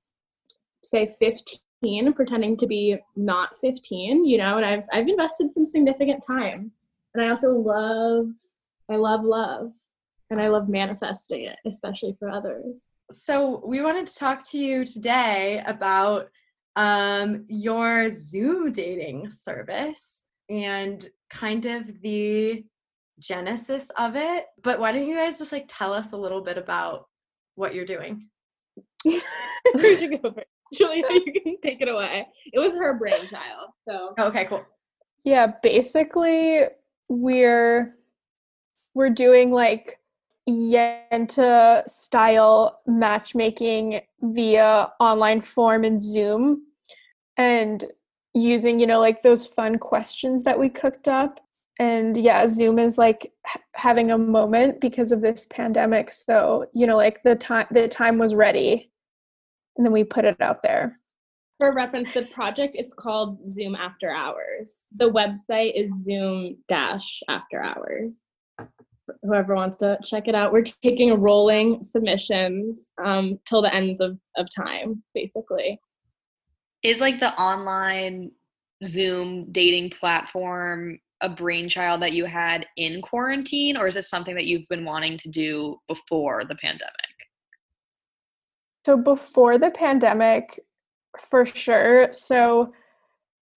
say, 0.82 1.14
15, 1.20 2.12
pretending 2.14 2.56
to 2.56 2.66
be 2.66 2.96
not 3.14 3.50
15, 3.60 4.24
you 4.24 4.38
know, 4.38 4.56
and 4.56 4.66
I've, 4.66 4.84
I've 4.92 5.08
invested 5.08 5.52
some 5.52 5.66
significant 5.66 6.24
time. 6.26 6.72
And 7.14 7.24
I 7.24 7.28
also 7.28 7.52
love, 7.52 8.28
I 8.90 8.96
love 8.96 9.24
love. 9.24 9.72
And 10.30 10.40
I 10.40 10.48
love 10.48 10.68
manifesting 10.68 11.44
it, 11.44 11.56
especially 11.64 12.16
for 12.18 12.28
others. 12.28 12.90
So 13.12 13.62
we 13.64 13.80
wanted 13.80 14.06
to 14.06 14.16
talk 14.16 14.42
to 14.50 14.58
you 14.58 14.84
today 14.84 15.62
about 15.66 16.28
um, 16.74 17.44
your 17.48 18.10
Zoom 18.10 18.72
dating 18.72 19.30
service 19.30 20.24
and 20.48 21.08
kind 21.30 21.66
of 21.66 22.00
the 22.02 22.64
genesis 23.20 23.90
of 23.96 24.16
it. 24.16 24.46
But 24.62 24.80
why 24.80 24.90
don't 24.92 25.06
you 25.06 25.14
guys 25.14 25.38
just 25.38 25.52
like 25.52 25.66
tell 25.68 25.92
us 25.92 26.12
a 26.12 26.16
little 26.16 26.40
bit 26.40 26.58
about 26.58 27.06
what 27.54 27.74
you're 27.74 27.86
doing? 27.86 28.28
Who 29.04 29.96
should 29.96 30.22
go 30.22 30.32
first? 30.32 30.46
Julia, 30.74 31.04
you 31.12 31.32
can 31.32 31.56
take 31.62 31.80
it 31.80 31.88
away. 31.88 32.26
It 32.52 32.58
was 32.58 32.74
her 32.74 32.94
brainchild. 32.94 33.70
So 33.88 34.14
Okay, 34.18 34.44
cool. 34.46 34.64
Yeah, 35.24 35.52
basically 35.62 36.62
we're 37.08 37.96
we're 38.96 39.10
doing 39.10 39.52
like 39.52 40.00
Yenta 40.48 41.86
style 41.86 42.80
matchmaking 42.86 44.00
via 44.22 44.88
online 44.98 45.42
form 45.42 45.84
and 45.84 46.00
Zoom 46.00 46.62
and 47.36 47.84
using, 48.32 48.80
you 48.80 48.86
know, 48.86 48.98
like 48.98 49.20
those 49.20 49.44
fun 49.46 49.76
questions 49.76 50.44
that 50.44 50.58
we 50.58 50.70
cooked 50.70 51.08
up. 51.08 51.40
And 51.78 52.16
yeah, 52.16 52.46
Zoom 52.46 52.78
is 52.78 52.96
like 52.96 53.34
having 53.74 54.12
a 54.12 54.16
moment 54.16 54.80
because 54.80 55.12
of 55.12 55.20
this 55.20 55.46
pandemic. 55.50 56.10
So, 56.10 56.64
you 56.72 56.86
know, 56.86 56.96
like 56.96 57.22
the 57.22 57.36
time 57.36 57.66
the 57.70 57.88
time 57.88 58.16
was 58.16 58.34
ready. 58.34 58.90
And 59.76 59.84
then 59.84 59.92
we 59.92 60.04
put 60.04 60.24
it 60.24 60.40
out 60.40 60.62
there. 60.62 60.98
For 61.60 61.74
reference, 61.74 62.14
the 62.14 62.22
project 62.22 62.74
it's 62.78 62.94
called 62.94 63.46
Zoom 63.46 63.74
After 63.74 64.10
Hours. 64.10 64.86
The 64.96 65.10
website 65.10 65.72
is 65.74 66.02
Zoom 66.02 66.56
Dash 66.66 67.22
After 67.28 67.62
Hours. 67.62 68.20
Whoever 69.22 69.54
wants 69.54 69.76
to 69.78 69.98
check 70.04 70.28
it 70.28 70.34
out, 70.34 70.52
we're 70.52 70.62
taking 70.62 71.20
rolling 71.20 71.82
submissions 71.82 72.92
um, 73.04 73.38
till 73.46 73.62
the 73.62 73.74
ends 73.74 74.00
of, 74.00 74.18
of 74.36 74.46
time, 74.54 75.02
basically. 75.14 75.78
Is 76.82 77.00
like 77.00 77.20
the 77.20 77.32
online 77.34 78.30
Zoom 78.84 79.50
dating 79.52 79.90
platform 79.90 80.98
a 81.22 81.28
brainchild 81.28 82.02
that 82.02 82.12
you 82.12 82.26
had 82.26 82.66
in 82.76 83.00
quarantine, 83.00 83.76
or 83.76 83.88
is 83.88 83.94
this 83.94 84.10
something 84.10 84.34
that 84.34 84.44
you've 84.44 84.68
been 84.68 84.84
wanting 84.84 85.16
to 85.18 85.30
do 85.30 85.76
before 85.88 86.44
the 86.44 86.56
pandemic? 86.56 86.92
So 88.84 88.96
before 88.96 89.58
the 89.58 89.70
pandemic, 89.70 90.60
for 91.18 91.46
sure. 91.46 92.12
So 92.12 92.72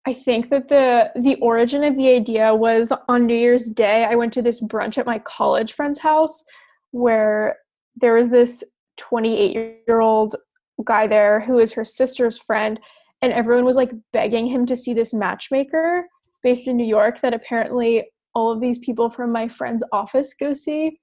I 0.06 0.14
think 0.14 0.50
that 0.50 0.70
the 0.70 1.12
the 1.16 1.36
origin 1.36 1.84
of 1.84 1.96
the 1.96 2.10
idea 2.10 2.56
was 2.56 2.92
on 3.08 3.26
New 3.26 3.36
Year's 3.36 3.70
Day. 3.70 4.06
I 4.06 4.16
went 4.16 4.34
to 4.34 4.42
this 4.42 4.62
brunch 4.62 4.98
at 4.98 5.06
my 5.06 5.20
college 5.20 5.74
friend's 5.74 6.00
house 6.00 6.44
where 6.92 7.58
there 7.96 8.16
was 8.16 8.30
this 8.30 8.64
28 8.98 9.54
year 9.88 10.00
old 10.00 10.36
guy 10.84 11.08
there 11.08 11.42
who 11.42 11.60
is 11.60 11.74
her 11.74 11.86
sister's 11.86 12.38
friend, 12.40 12.80
and 13.22 13.34
everyone 13.34 13.66
was 13.66 13.76
like 13.76 13.92
begging 14.14 14.48
him 14.48 14.66
to 14.66 14.76
see 14.76 14.94
this 14.94 15.14
matchmaker 15.14 16.08
based 16.42 16.68
in 16.68 16.78
New 16.78 16.86
York 16.86 17.20
that 17.22 17.34
apparently 17.34 18.10
all 18.34 18.52
of 18.52 18.62
these 18.62 18.80
people 18.80 19.10
from 19.10 19.32
my 19.32 19.48
friend's 19.48 19.84
office 19.92 20.34
go 20.34 20.54
see. 20.54 21.00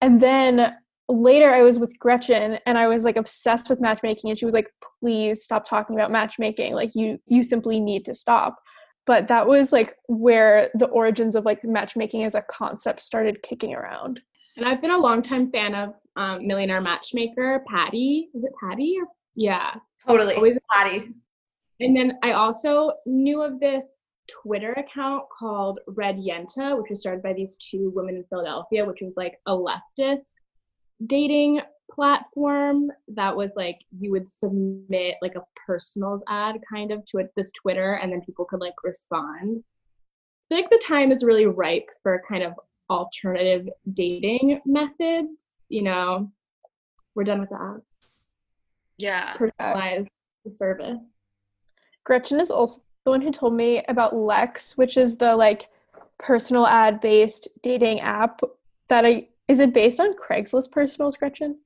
And 0.00 0.20
then 0.20 0.76
later 1.08 1.50
I 1.50 1.62
was 1.62 1.78
with 1.78 1.98
Gretchen 1.98 2.58
and 2.66 2.76
I 2.76 2.86
was 2.86 3.04
like 3.04 3.16
obsessed 3.16 3.70
with 3.70 3.80
matchmaking 3.80 4.30
and 4.30 4.38
she 4.38 4.44
was 4.44 4.54
like 4.54 4.70
please 5.00 5.42
stop 5.42 5.66
talking 5.66 5.96
about 5.96 6.10
matchmaking. 6.10 6.74
Like 6.74 6.94
you 6.94 7.18
you 7.26 7.42
simply 7.42 7.80
need 7.80 8.04
to 8.06 8.14
stop. 8.14 8.56
But 9.06 9.28
that 9.28 9.48
was 9.48 9.72
like 9.72 9.94
where 10.06 10.70
the 10.74 10.86
origins 10.86 11.34
of 11.34 11.46
like 11.46 11.64
matchmaking 11.64 12.24
as 12.24 12.34
a 12.34 12.42
concept 12.42 13.00
started 13.00 13.42
kicking 13.42 13.74
around. 13.74 14.20
And 14.58 14.66
I've 14.68 14.82
been 14.82 14.90
a 14.90 14.98
longtime 14.98 15.50
fan 15.50 15.74
of 15.74 15.94
um, 16.16 16.46
Millionaire 16.46 16.82
Matchmaker 16.82 17.64
Patti. 17.66 18.28
Is 18.34 18.44
it 18.44 18.52
Patti 18.62 18.96
or 19.00 19.06
yeah. 19.34 19.74
Totally. 20.06 20.34
Always- 20.34 20.58
Patti. 20.72 21.08
and 21.80 21.96
then 21.96 22.18
I 22.22 22.32
also 22.32 22.92
knew 23.06 23.42
of 23.42 23.60
this 23.60 23.86
Twitter 24.42 24.72
account 24.72 25.24
called 25.38 25.80
Red 25.86 26.16
Yenta, 26.16 26.76
which 26.76 26.90
was 26.90 27.00
started 27.00 27.22
by 27.22 27.32
these 27.32 27.56
two 27.56 27.90
women 27.94 28.16
in 28.16 28.24
Philadelphia, 28.28 28.84
which 28.84 28.98
was 29.00 29.14
like 29.16 29.38
a 29.46 29.52
leftist 29.52 30.34
dating 31.06 31.60
platform 31.90 32.90
that 33.08 33.34
was 33.34 33.50
like 33.56 33.80
you 33.98 34.10
would 34.10 34.28
submit 34.28 35.16
like 35.22 35.34
a 35.34 35.42
personals 35.66 36.22
ad 36.28 36.56
kind 36.70 36.92
of 36.92 37.04
to 37.06 37.18
it, 37.18 37.32
this 37.36 37.52
Twitter, 37.52 37.94
and 37.94 38.12
then 38.12 38.20
people 38.22 38.44
could 38.44 38.60
like 38.60 38.74
respond. 38.84 39.62
I 40.50 40.54
feel 40.54 40.62
like 40.62 40.70
the 40.70 40.82
time 40.86 41.12
is 41.12 41.24
really 41.24 41.46
ripe 41.46 41.88
for 42.02 42.22
kind 42.28 42.42
of 42.42 42.54
alternative 42.90 43.68
dating 43.94 44.60
methods. 44.64 45.30
You 45.68 45.82
know, 45.82 46.32
we're 47.14 47.24
done 47.24 47.40
with 47.40 47.50
the 47.50 47.60
ads. 47.60 48.16
Yeah. 48.96 49.34
Personalize 49.34 50.06
the 50.44 50.50
service. 50.50 50.98
Gretchen 52.04 52.40
is 52.40 52.50
also 52.50 52.80
the 53.04 53.10
one 53.10 53.20
who 53.20 53.30
told 53.30 53.54
me 53.54 53.84
about 53.88 54.16
Lex, 54.16 54.76
which 54.78 54.96
is 54.96 55.16
the 55.16 55.34
like 55.34 55.68
personal 56.18 56.66
ad 56.66 57.00
based 57.00 57.48
dating 57.62 58.00
app 58.00 58.40
that 58.88 59.04
I 59.04 59.28
is 59.48 59.60
it 59.60 59.72
based 59.72 59.98
on 59.98 60.14
Craigslist 60.14 60.70
personals, 60.70 61.16
Gretchen? 61.16 61.58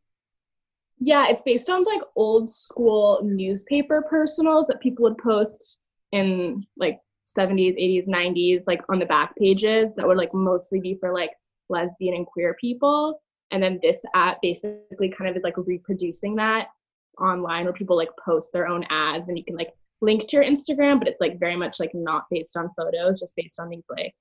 Yeah, 0.99 1.27
it's 1.29 1.43
based 1.43 1.69
on 1.69 1.83
like 1.83 2.03
old 2.15 2.49
school 2.49 3.21
newspaper 3.25 4.03
personals 4.09 4.69
that 4.69 4.81
people 4.81 5.03
would 5.03 5.19
post 5.19 5.81
in 6.13 6.65
like 6.77 7.01
70s, 7.27 7.77
80s, 7.77 8.09
90s, 8.09 8.63
like 8.67 8.83
on 8.89 8.99
the 8.99 9.07
back 9.07 9.35
pages 9.37 9.95
that 9.97 10.07
would 10.07 10.17
like 10.17 10.33
mostly 10.33 10.81
be 10.81 10.97
for 11.01 11.13
like 11.13 11.31
lesbian 11.69 12.15
and 12.15 12.27
queer 12.27 12.57
people. 12.61 13.21
And 13.51 13.63
then 13.63 13.81
this 13.83 14.03
app 14.15 14.39
basically 14.43 15.09
kind 15.09 15.29
of 15.29 15.37
is 15.37 15.43
like 15.43 15.57
reproducing 15.57 16.37
that 16.37 16.69
online 17.21 17.65
where 17.65 17.73
people 17.73 17.97
like 17.97 18.11
post 18.25 18.53
their 18.53 18.67
own 18.67 18.85
ads 18.89 19.29
and 19.29 19.37
you 19.37 19.45
can 19.45 19.57
like 19.57 19.73
link 20.01 20.29
to 20.29 20.37
your 20.37 20.45
Instagram, 20.45 20.99
but 20.99 21.09
it's 21.09 21.21
like 21.21 21.41
very 21.41 21.57
much 21.57 21.81
like 21.81 21.95
not 21.95 22.25
based 22.31 22.57
on 22.57 22.71
photos, 22.77 23.21
just 23.21 23.37
based 23.37 23.59
on 23.59 23.69
these 23.69 23.85
like 23.91 24.15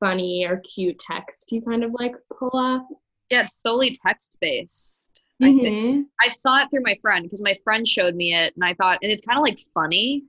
funny 0.00 0.46
or 0.48 0.58
cute 0.60 0.98
text 0.98 1.52
you 1.52 1.62
kind 1.62 1.84
of 1.84 1.92
like 1.92 2.14
pull 2.38 2.56
up. 2.56 2.86
Yeah, 3.30 3.42
it's 3.42 3.60
solely 3.60 3.94
text 4.04 4.36
based. 4.40 5.08
I 5.40 5.46
think. 5.46 5.66
Mhm. 5.66 6.04
I 6.20 6.30
saw 6.32 6.62
it 6.62 6.68
through 6.70 6.82
my 6.82 6.96
friend 7.02 7.24
because 7.24 7.42
my 7.42 7.56
friend 7.64 7.86
showed 7.86 8.14
me 8.14 8.34
it 8.34 8.54
and 8.54 8.64
I 8.64 8.74
thought 8.74 8.98
and 9.02 9.10
it's 9.10 9.24
kind 9.26 9.38
of 9.38 9.42
like 9.42 9.58
funny. 9.74 10.24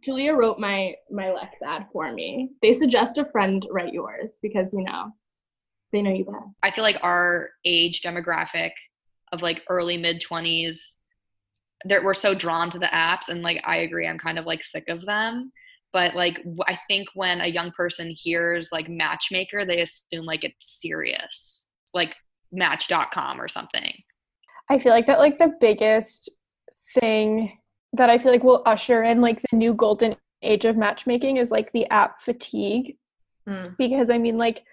Julia 0.00 0.34
wrote 0.34 0.58
my 0.58 0.94
my 1.10 1.32
Lex 1.32 1.60
ad 1.62 1.86
for 1.92 2.12
me. 2.12 2.50
They 2.62 2.72
suggest 2.72 3.18
a 3.18 3.24
friend 3.24 3.66
write 3.70 3.92
yours 3.92 4.38
because 4.42 4.72
you 4.72 4.84
know 4.84 5.12
they 5.92 6.02
know 6.02 6.12
you 6.12 6.24
best. 6.24 6.56
I 6.62 6.70
feel 6.70 6.84
like 6.84 6.98
our 7.02 7.50
age 7.64 8.02
demographic 8.02 8.70
of 9.32 9.42
like 9.42 9.64
early 9.68 9.96
mid 9.96 10.20
20s 10.20 10.98
that 11.84 12.02
we're 12.02 12.14
so 12.14 12.34
drawn 12.34 12.70
to 12.70 12.78
the 12.78 12.86
apps 12.86 13.28
and 13.28 13.42
like 13.42 13.62
I 13.64 13.78
agree 13.78 14.06
I'm 14.06 14.18
kind 14.18 14.38
of 14.38 14.46
like 14.46 14.62
sick 14.62 14.88
of 14.88 15.04
them 15.06 15.52
but 15.92 16.14
like 16.14 16.42
i 16.66 16.78
think 16.88 17.08
when 17.14 17.40
a 17.40 17.46
young 17.46 17.70
person 17.72 18.12
hears 18.16 18.70
like 18.72 18.88
matchmaker 18.88 19.64
they 19.64 19.80
assume 19.80 20.24
like 20.24 20.44
it's 20.44 20.80
serious 20.80 21.68
like 21.94 22.14
match.com 22.52 23.40
or 23.40 23.48
something 23.48 23.92
I 24.68 24.78
feel 24.78 24.92
like 24.92 25.06
that 25.06 25.18
like 25.18 25.38
the 25.38 25.54
biggest 25.60 26.30
thing 26.94 27.58
that 27.94 28.10
I 28.10 28.18
feel 28.18 28.32
like 28.32 28.44
will 28.44 28.62
usher 28.66 29.02
in 29.02 29.20
like 29.20 29.40
the 29.50 29.56
new 29.56 29.74
golden 29.74 30.16
age 30.42 30.64
of 30.64 30.76
matchmaking 30.76 31.38
is 31.38 31.50
like 31.50 31.72
the 31.72 31.88
app 31.90 32.20
fatigue. 32.20 32.96
Mm. 33.48 33.76
Because 33.76 34.10
I 34.10 34.18
mean 34.18 34.36
like 34.36 34.64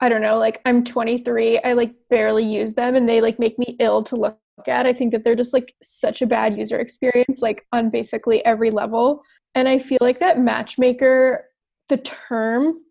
I 0.00 0.10
don't 0.10 0.20
know, 0.20 0.36
like 0.36 0.60
I'm 0.66 0.84
23, 0.84 1.60
I 1.60 1.72
like 1.72 1.94
barely 2.10 2.44
use 2.44 2.74
them 2.74 2.94
and 2.94 3.08
they 3.08 3.22
like 3.22 3.38
make 3.38 3.58
me 3.58 3.76
ill 3.80 4.02
to 4.04 4.16
look 4.16 4.38
at. 4.66 4.86
I 4.86 4.92
think 4.92 5.12
that 5.12 5.24
they're 5.24 5.34
just 5.34 5.54
like 5.54 5.74
such 5.82 6.20
a 6.20 6.26
bad 6.26 6.58
user 6.58 6.78
experience 6.78 7.40
like 7.40 7.66
on 7.72 7.88
basically 7.88 8.44
every 8.44 8.70
level. 8.70 9.22
And 9.56 9.68
I 9.68 9.78
feel 9.80 9.98
like 10.00 10.20
that 10.20 10.38
matchmaker 10.38 11.48
the 11.88 11.96
term 11.96 12.82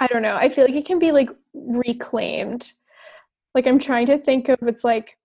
I 0.00 0.08
don't 0.08 0.22
know, 0.22 0.36
I 0.36 0.48
feel 0.48 0.64
like 0.64 0.74
it 0.74 0.86
can 0.86 0.98
be 0.98 1.12
like 1.12 1.30
reclaimed. 1.54 2.72
Like 3.54 3.66
I'm 3.68 3.78
trying 3.78 4.06
to 4.06 4.18
think 4.18 4.48
of 4.48 4.58
it's 4.62 4.82
like 4.82 5.16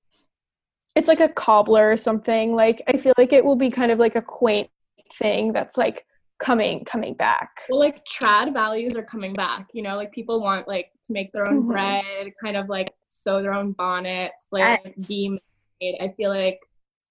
it's 0.96 1.08
like 1.08 1.20
a 1.22 1.30
cobbler 1.30 1.92
or 1.92 1.96
something 1.98 2.54
like 2.56 2.82
i 2.88 2.98
feel 2.98 3.14
like 3.18 3.32
it 3.32 3.46
will 3.46 3.56
be 3.56 3.70
kind 3.70 3.92
of 3.92 4.00
like 4.00 4.16
a 4.16 4.22
quaint 4.22 4.70
thing 5.14 5.54
that's 5.54 5.78
like 5.78 6.06
coming 6.40 6.84
coming 6.84 7.14
back 7.14 7.62
well 7.70 7.80
like 7.80 8.02
trad 8.06 8.52
values 8.54 8.96
are 8.98 9.04
coming 9.04 9.34
back 9.34 9.68
you 9.74 9.82
know 9.82 9.96
like 9.96 10.12
people 10.12 10.42
want 10.42 10.68
like 10.68 10.92
to 11.04 11.14
make 11.14 11.32
their 11.32 11.48
own 11.48 11.64
Mhm. 11.64 11.68
bread 11.68 12.34
kind 12.42 12.58
of 12.58 12.68
like 12.70 12.94
sew 13.08 13.42
their 13.42 13.54
own 13.54 13.72
bonnets 13.74 14.48
like 14.52 14.96
be 15.08 15.40
made 15.80 15.98
i 16.02 16.10
feel 16.18 16.32
like 16.32 16.60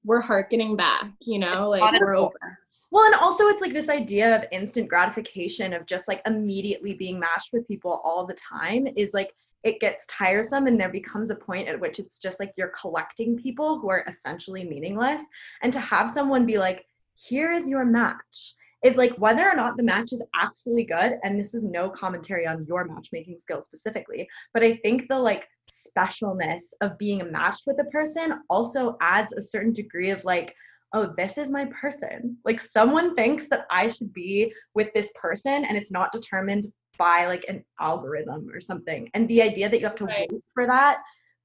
we're 0.04 0.20
harkening 0.20 0.76
back 0.76 1.10
you 1.20 1.38
know 1.38 1.70
like 1.70 2.00
we're 2.00 2.14
over 2.14 2.30
for. 2.42 2.58
Well, 2.90 3.04
and 3.04 3.14
also 3.14 3.48
it's 3.48 3.60
like 3.60 3.72
this 3.72 3.90
idea 3.90 4.36
of 4.36 4.46
instant 4.50 4.88
gratification 4.88 5.74
of 5.74 5.86
just 5.86 6.08
like 6.08 6.22
immediately 6.26 6.94
being 6.94 7.18
matched 7.18 7.52
with 7.52 7.68
people 7.68 8.00
all 8.02 8.26
the 8.26 8.34
time 8.34 8.88
is 8.96 9.12
like 9.12 9.34
it 9.64 9.80
gets 9.80 10.06
tiresome 10.06 10.66
and 10.66 10.80
there 10.80 10.88
becomes 10.88 11.30
a 11.30 11.34
point 11.34 11.68
at 11.68 11.78
which 11.78 11.98
it's 11.98 12.18
just 12.18 12.40
like 12.40 12.52
you're 12.56 12.72
collecting 12.80 13.36
people 13.36 13.78
who 13.78 13.90
are 13.90 14.04
essentially 14.06 14.64
meaningless. 14.64 15.26
And 15.62 15.72
to 15.72 15.80
have 15.80 16.08
someone 16.08 16.46
be 16.46 16.58
like 16.58 16.86
here 17.14 17.52
is 17.52 17.68
your 17.68 17.84
match 17.84 18.54
is 18.84 18.96
like 18.96 19.12
whether 19.16 19.48
or 19.48 19.56
not 19.56 19.76
the 19.76 19.82
match 19.82 20.12
is 20.12 20.22
actually 20.36 20.84
good 20.84 21.18
and 21.24 21.38
this 21.38 21.52
is 21.52 21.64
no 21.64 21.90
commentary 21.90 22.46
on 22.46 22.64
your 22.66 22.84
matchmaking 22.84 23.38
skills 23.38 23.64
specifically 23.64 24.28
but 24.54 24.62
i 24.62 24.76
think 24.76 25.08
the 25.08 25.18
like 25.18 25.48
specialness 25.68 26.72
of 26.80 26.96
being 26.96 27.30
matched 27.32 27.64
with 27.66 27.80
a 27.80 27.90
person 27.90 28.40
also 28.48 28.96
adds 29.00 29.32
a 29.32 29.40
certain 29.40 29.72
degree 29.72 30.10
of 30.10 30.24
like 30.24 30.54
oh 30.94 31.12
this 31.16 31.38
is 31.38 31.50
my 31.50 31.64
person 31.66 32.36
like 32.44 32.58
someone 32.60 33.14
thinks 33.14 33.48
that 33.48 33.66
i 33.70 33.86
should 33.86 34.12
be 34.12 34.52
with 34.74 34.92
this 34.94 35.12
person 35.14 35.64
and 35.64 35.76
it's 35.76 35.90
not 35.90 36.12
determined 36.12 36.66
by 36.98 37.26
like 37.26 37.44
an 37.48 37.64
algorithm 37.80 38.48
or 38.52 38.60
something 38.60 39.08
and 39.14 39.28
the 39.28 39.42
idea 39.42 39.68
that 39.68 39.78
you 39.78 39.86
have 39.86 39.94
to 39.94 40.04
Right. 40.04 40.28
wait 40.30 40.42
for 40.54 40.66
that 40.66 40.98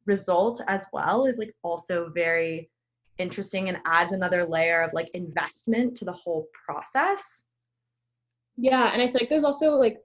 result 0.06 0.62
as 0.68 0.86
well 0.94 1.26
is 1.26 1.38
like 1.38 1.54
also 1.64 2.10
very 2.14 2.70
interesting 3.20 3.70
and 3.70 3.78
adds 3.86 4.12
another 4.14 4.44
layer 4.46 4.82
of 4.82 4.91
like 4.94 5.10
investment 5.14 5.96
to 5.98 6.06
the 6.06 6.12
whole 6.12 6.48
process 6.66 7.46
Yeah, 8.58 8.91
and 8.94 9.02
I 9.02 9.08
feel 9.08 9.16
like 9.22 9.30
there's 9.30 9.44
also 9.44 9.72
like 9.78 9.98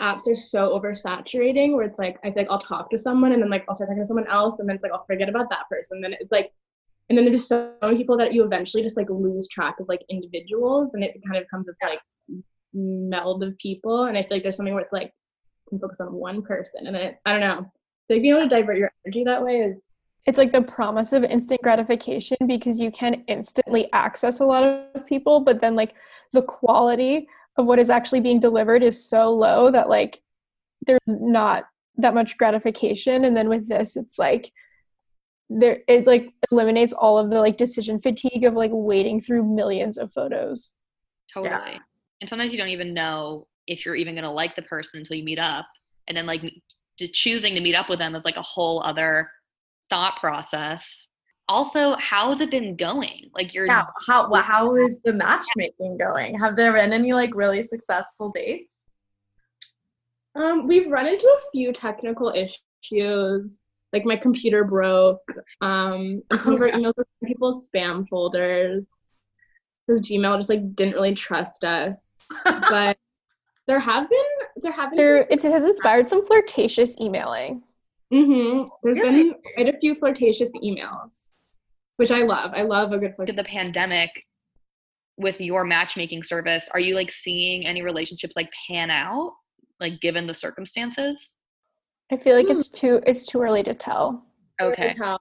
apps 0.00 0.26
are 0.26 0.34
so 0.36 0.78
oversaturating 0.78 1.74
where 1.74 1.84
it's 1.84 1.98
like 1.98 2.18
I 2.24 2.30
feel 2.30 2.42
like 2.42 2.50
I'll 2.50 2.58
talk 2.58 2.90
to 2.90 2.98
someone 2.98 3.32
and 3.32 3.42
then 3.42 3.50
like 3.50 3.64
I'll 3.68 3.74
start 3.74 3.88
talking 3.88 4.02
to 4.02 4.06
someone 4.06 4.26
else 4.28 4.58
and 4.58 4.68
then 4.68 4.76
it's 4.76 4.82
like 4.82 4.92
I'll 4.92 5.04
forget 5.04 5.28
about 5.28 5.48
that 5.50 5.68
person. 5.68 6.00
Then 6.00 6.14
it's 6.18 6.32
like 6.32 6.52
and 7.08 7.18
then 7.18 7.26
there's 7.26 7.46
so 7.46 7.72
many 7.82 7.96
people 7.96 8.16
that 8.16 8.32
you 8.32 8.44
eventually 8.44 8.82
just 8.82 8.96
like 8.96 9.10
lose 9.10 9.48
track 9.48 9.76
of 9.80 9.88
like 9.88 10.02
individuals 10.08 10.90
and 10.94 11.04
it 11.04 11.14
kind 11.26 11.40
of 11.40 11.48
comes 11.50 11.68
a 11.68 11.72
like 11.84 12.00
meld 12.72 13.42
of 13.42 13.56
people 13.58 14.04
and 14.04 14.16
I 14.16 14.22
feel 14.22 14.32
like 14.32 14.42
there's 14.42 14.56
something 14.56 14.74
where 14.74 14.82
it's 14.82 14.92
like 14.92 15.12
you 15.66 15.70
can 15.70 15.78
focus 15.80 16.00
on 16.00 16.12
one 16.12 16.42
person 16.42 16.86
and 16.86 16.94
then 16.94 17.02
it, 17.02 17.16
I 17.24 17.32
don't 17.32 17.40
know. 17.40 17.70
Like 18.08 18.22
being 18.22 18.36
able 18.36 18.42
to 18.42 18.48
divert 18.48 18.78
your 18.78 18.92
energy 19.04 19.24
that 19.24 19.42
way 19.42 19.60
is 19.60 19.76
it's 20.26 20.38
like 20.38 20.52
the 20.52 20.62
promise 20.62 21.12
of 21.12 21.24
instant 21.24 21.60
gratification 21.62 22.36
because 22.46 22.80
you 22.80 22.90
can 22.90 23.24
instantly 23.28 23.90
access 23.92 24.40
a 24.40 24.44
lot 24.44 24.64
of 24.94 25.06
people 25.06 25.40
but 25.40 25.60
then 25.60 25.74
like 25.74 25.94
the 26.32 26.42
quality 26.42 27.26
of 27.56 27.66
what 27.66 27.78
is 27.78 27.90
actually 27.90 28.20
being 28.20 28.40
delivered 28.40 28.82
is 28.82 29.08
so 29.08 29.30
low 29.30 29.70
that 29.70 29.88
like 29.88 30.20
there's 30.86 31.00
not 31.06 31.64
that 31.96 32.14
much 32.14 32.36
gratification 32.36 33.24
and 33.24 33.36
then 33.36 33.48
with 33.48 33.68
this 33.68 33.96
it's 33.96 34.18
like 34.18 34.50
there 35.50 35.80
it 35.88 36.06
like 36.06 36.32
eliminates 36.50 36.92
all 36.92 37.18
of 37.18 37.30
the 37.30 37.38
like 37.38 37.56
decision 37.56 37.98
fatigue 37.98 38.44
of 38.44 38.54
like 38.54 38.70
wading 38.72 39.20
through 39.20 39.44
millions 39.44 39.98
of 39.98 40.12
photos 40.12 40.74
Totally. 41.34 41.80
And 42.20 42.30
sometimes 42.30 42.52
you 42.52 42.58
don't 42.58 42.68
even 42.68 42.94
know 42.94 43.46
if 43.66 43.84
you're 43.84 43.96
even 43.96 44.14
going 44.14 44.24
to 44.24 44.30
like 44.30 44.54
the 44.54 44.62
person 44.62 45.00
until 45.00 45.16
you 45.16 45.24
meet 45.24 45.38
up. 45.38 45.66
And 46.06 46.16
then, 46.16 46.26
like, 46.26 46.42
to 46.98 47.08
choosing 47.08 47.54
to 47.54 47.60
meet 47.60 47.74
up 47.74 47.88
with 47.88 47.98
them 47.98 48.14
is 48.14 48.24
like 48.24 48.36
a 48.36 48.42
whole 48.42 48.82
other 48.84 49.30
thought 49.90 50.16
process. 50.20 51.08
Also, 51.48 51.96
how 51.96 52.28
has 52.28 52.40
it 52.40 52.50
been 52.50 52.76
going? 52.76 53.30
Like, 53.34 53.52
you're 53.52 53.66
yeah 53.66 53.86
how 54.06 54.30
wha- 54.30 54.42
how 54.42 54.76
is 54.76 54.98
the 55.04 55.12
matchmaking 55.12 55.98
going 55.98 56.38
have 56.38 56.56
there 56.56 56.72
been 56.72 56.92
any 56.92 57.12
like 57.12 57.34
really 57.34 57.62
successful 57.62 58.30
dates 58.34 58.76
um 60.36 60.66
we've 60.66 60.90
run 60.90 61.06
into 61.06 61.26
a 61.26 61.50
few 61.52 61.70
technical 61.70 62.30
issues 62.30 63.63
like 63.94 64.04
my 64.04 64.16
computer 64.16 64.64
broke 64.64 65.22
um 65.62 66.20
and 66.30 66.40
some 66.40 66.54
of 66.54 66.60
our 66.60 66.68
emails 66.70 66.92
were 66.96 67.06
in 67.22 67.28
people's 67.28 67.70
spam 67.70 68.06
folders 68.08 68.86
because 69.86 70.00
gmail 70.02 70.36
just 70.36 70.50
like 70.50 70.74
didn't 70.74 70.94
really 70.94 71.14
trust 71.14 71.64
us 71.64 72.18
but 72.44 72.96
there 73.66 73.80
have 73.80 74.10
been 74.10 74.62
there 74.62 74.72
have 74.72 74.90
been 74.90 74.96
There, 74.98 75.26
it 75.30 75.42
has 75.42 75.64
inspired 75.64 76.06
some 76.06 76.24
flirtatious 76.26 76.98
emailing. 77.00 77.62
Mm-hmm. 78.12 78.68
There's 78.82 78.98
Really? 78.98 79.30
been 79.30 79.34
quite 79.54 79.74
a 79.74 79.78
few 79.78 79.94
flirtatious 79.94 80.52
emails, 80.62 81.30
which 81.96 82.10
I 82.10 82.22
love. 82.22 82.52
I 82.54 82.62
love 82.62 82.92
a 82.92 82.98
good 82.98 83.10
to 83.10 83.14
flirt. 83.16 83.36
the 83.36 83.44
pandemic 83.44 84.10
with 85.16 85.40
your 85.40 85.64
matchmaking 85.64 86.22
service. 86.24 86.68
Are 86.72 86.80
you 86.80 86.94
like 86.94 87.10
seeing 87.10 87.66
any 87.66 87.82
relationships 87.82 88.36
like 88.36 88.50
pan 88.68 88.90
out, 88.90 89.32
like 89.80 90.00
given 90.00 90.26
the 90.26 90.34
circumstances? 90.34 91.36
I 92.12 92.16
feel 92.16 92.36
like 92.36 92.50
it's 92.50 92.68
too 92.68 93.00
it's 93.06 93.26
too 93.26 93.40
early 93.42 93.62
to 93.64 93.74
tell. 93.74 94.24
Okay. 94.60 94.88
As 94.88 94.96
hell. 94.98 95.20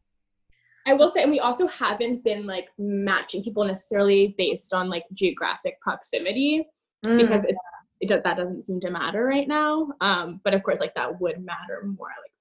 I 0.85 0.93
will 0.93 1.09
say, 1.09 1.21
and 1.23 1.31
we 1.31 1.39
also 1.39 1.65
haven't 1.67 2.23
been 2.25 2.45
like 2.45 2.67
matching 2.77 3.41
people 3.41 3.63
necessarily 3.63 4.35
based 4.37 4.73
on 4.73 4.89
like 4.89 5.03
geographic 5.13 5.79
proximity 5.81 6.65
Mm. 7.05 7.17
because 7.17 7.43
it's, 7.43 7.59
it 7.99 8.07
does, 8.07 8.21
that 8.23 8.37
doesn't 8.37 8.63
seem 8.63 8.79
to 8.79 8.89
matter 8.89 9.25
right 9.25 9.45
now. 9.45 9.89
Um, 9.99 10.39
but 10.45 10.53
of 10.53 10.63
course, 10.63 10.79
like 10.79 10.95
that 10.95 11.19
would 11.19 11.43
matter 11.43 11.81
more 11.83 12.07
like 12.07 12.31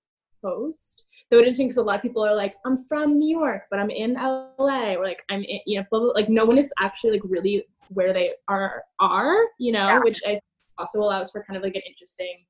post. 0.41 1.03
Though 1.31 1.39
it's 1.39 1.47
interesting 1.47 1.67
because 1.67 1.79
a 1.79 1.83
lot 1.83 1.97
of 1.97 2.03
people 2.03 2.25
are 2.25 2.33
like, 2.35 2.55
I'm 2.65 2.85
from 2.87 3.19
New 3.19 3.37
York, 3.37 3.63
but 3.73 3.81
I'm 3.81 3.91
in 3.91 4.15
LA, 4.15 4.95
or 4.95 5.05
like 5.05 5.19
I'm 5.31 5.43
in, 5.43 5.59
you 5.67 5.81
know, 5.81 5.87
blah, 5.91 5.99
blah, 5.99 6.09
like 6.11 6.29
no 6.29 6.45
one 6.45 6.59
is 6.59 6.73
actually 6.79 7.11
like 7.15 7.23
really 7.25 7.65
where 7.89 8.13
they 8.13 8.35
are 8.47 8.85
are, 9.01 9.37
you 9.59 9.73
know, 9.73 9.89
Yeah. 9.89 10.01
which 10.05 10.21
I 10.25 10.39
also 10.79 11.01
allows 11.01 11.33
for 11.33 11.43
kind 11.43 11.57
of 11.57 11.65
like 11.65 11.75
an 11.75 11.83
interesting 11.85 12.45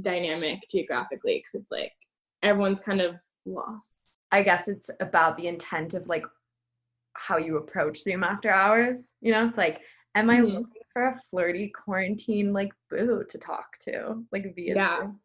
dynamic 0.00 0.60
geographically 0.70 1.38
because 1.38 1.62
it's 1.62 1.70
like 1.70 1.92
everyone's 2.42 2.80
kind 2.80 3.00
of 3.00 3.16
lost. 3.46 4.18
I 4.32 4.42
guess 4.42 4.68
it's 4.68 4.90
about 5.00 5.36
the 5.36 5.46
intent 5.46 5.94
of 5.94 6.06
like 6.08 6.24
how 7.14 7.36
you 7.36 7.56
approach 7.58 8.00
Zoom 8.02 8.24
after 8.24 8.50
hours. 8.50 9.14
You 9.20 9.32
know, 9.32 9.46
it's 9.46 9.58
like, 9.58 9.82
am 10.14 10.30
I 10.30 10.38
Mhm. 10.38 10.52
looking 10.54 10.82
for 10.92 11.06
a 11.06 11.14
flirty 11.30 11.68
quarantine 11.68 12.52
like 12.52 12.72
boo 12.90 13.24
to 13.28 13.38
talk 13.38 13.78
to, 13.80 14.24
like 14.32 14.54
via 14.54 14.74
Yeah. 14.74 14.98
Zoom? 15.00 15.20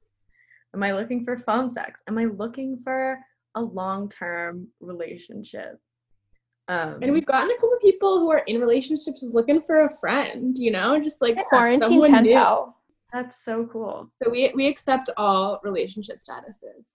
Am 0.76 0.84
I 0.84 0.92
looking 0.94 1.24
for 1.24 1.36
phone 1.38 1.70
sex? 1.70 2.04
Am 2.08 2.18
I 2.18 2.26
looking 2.26 2.78
for 2.78 3.20
a 3.56 3.62
long-term 3.62 4.68
relationship? 4.80 5.80
Um, 6.68 7.02
And 7.02 7.12
we've 7.12 7.26
gotten 7.26 7.50
a 7.50 7.56
couple 7.56 7.74
of 7.74 7.82
people 7.82 8.20
who 8.20 8.30
are 8.30 8.44
in 8.46 8.60
relationships 8.60 9.24
is 9.24 9.34
looking 9.34 9.64
for 9.64 9.86
a 9.86 9.98
friend, 9.98 10.56
you 10.56 10.70
know, 10.70 11.00
just 11.02 11.20
like 11.20 11.36
Quarantine 11.50 12.06
pen 12.12 12.26
pal. 12.26 12.79
That's 13.12 13.44
so 13.44 13.66
cool. 13.68 14.12
So 14.22 14.30
we 14.30 14.52
we 14.56 14.68
accept 14.68 15.10
all 15.18 15.60
relationship 15.64 16.20
statuses. 16.20 16.86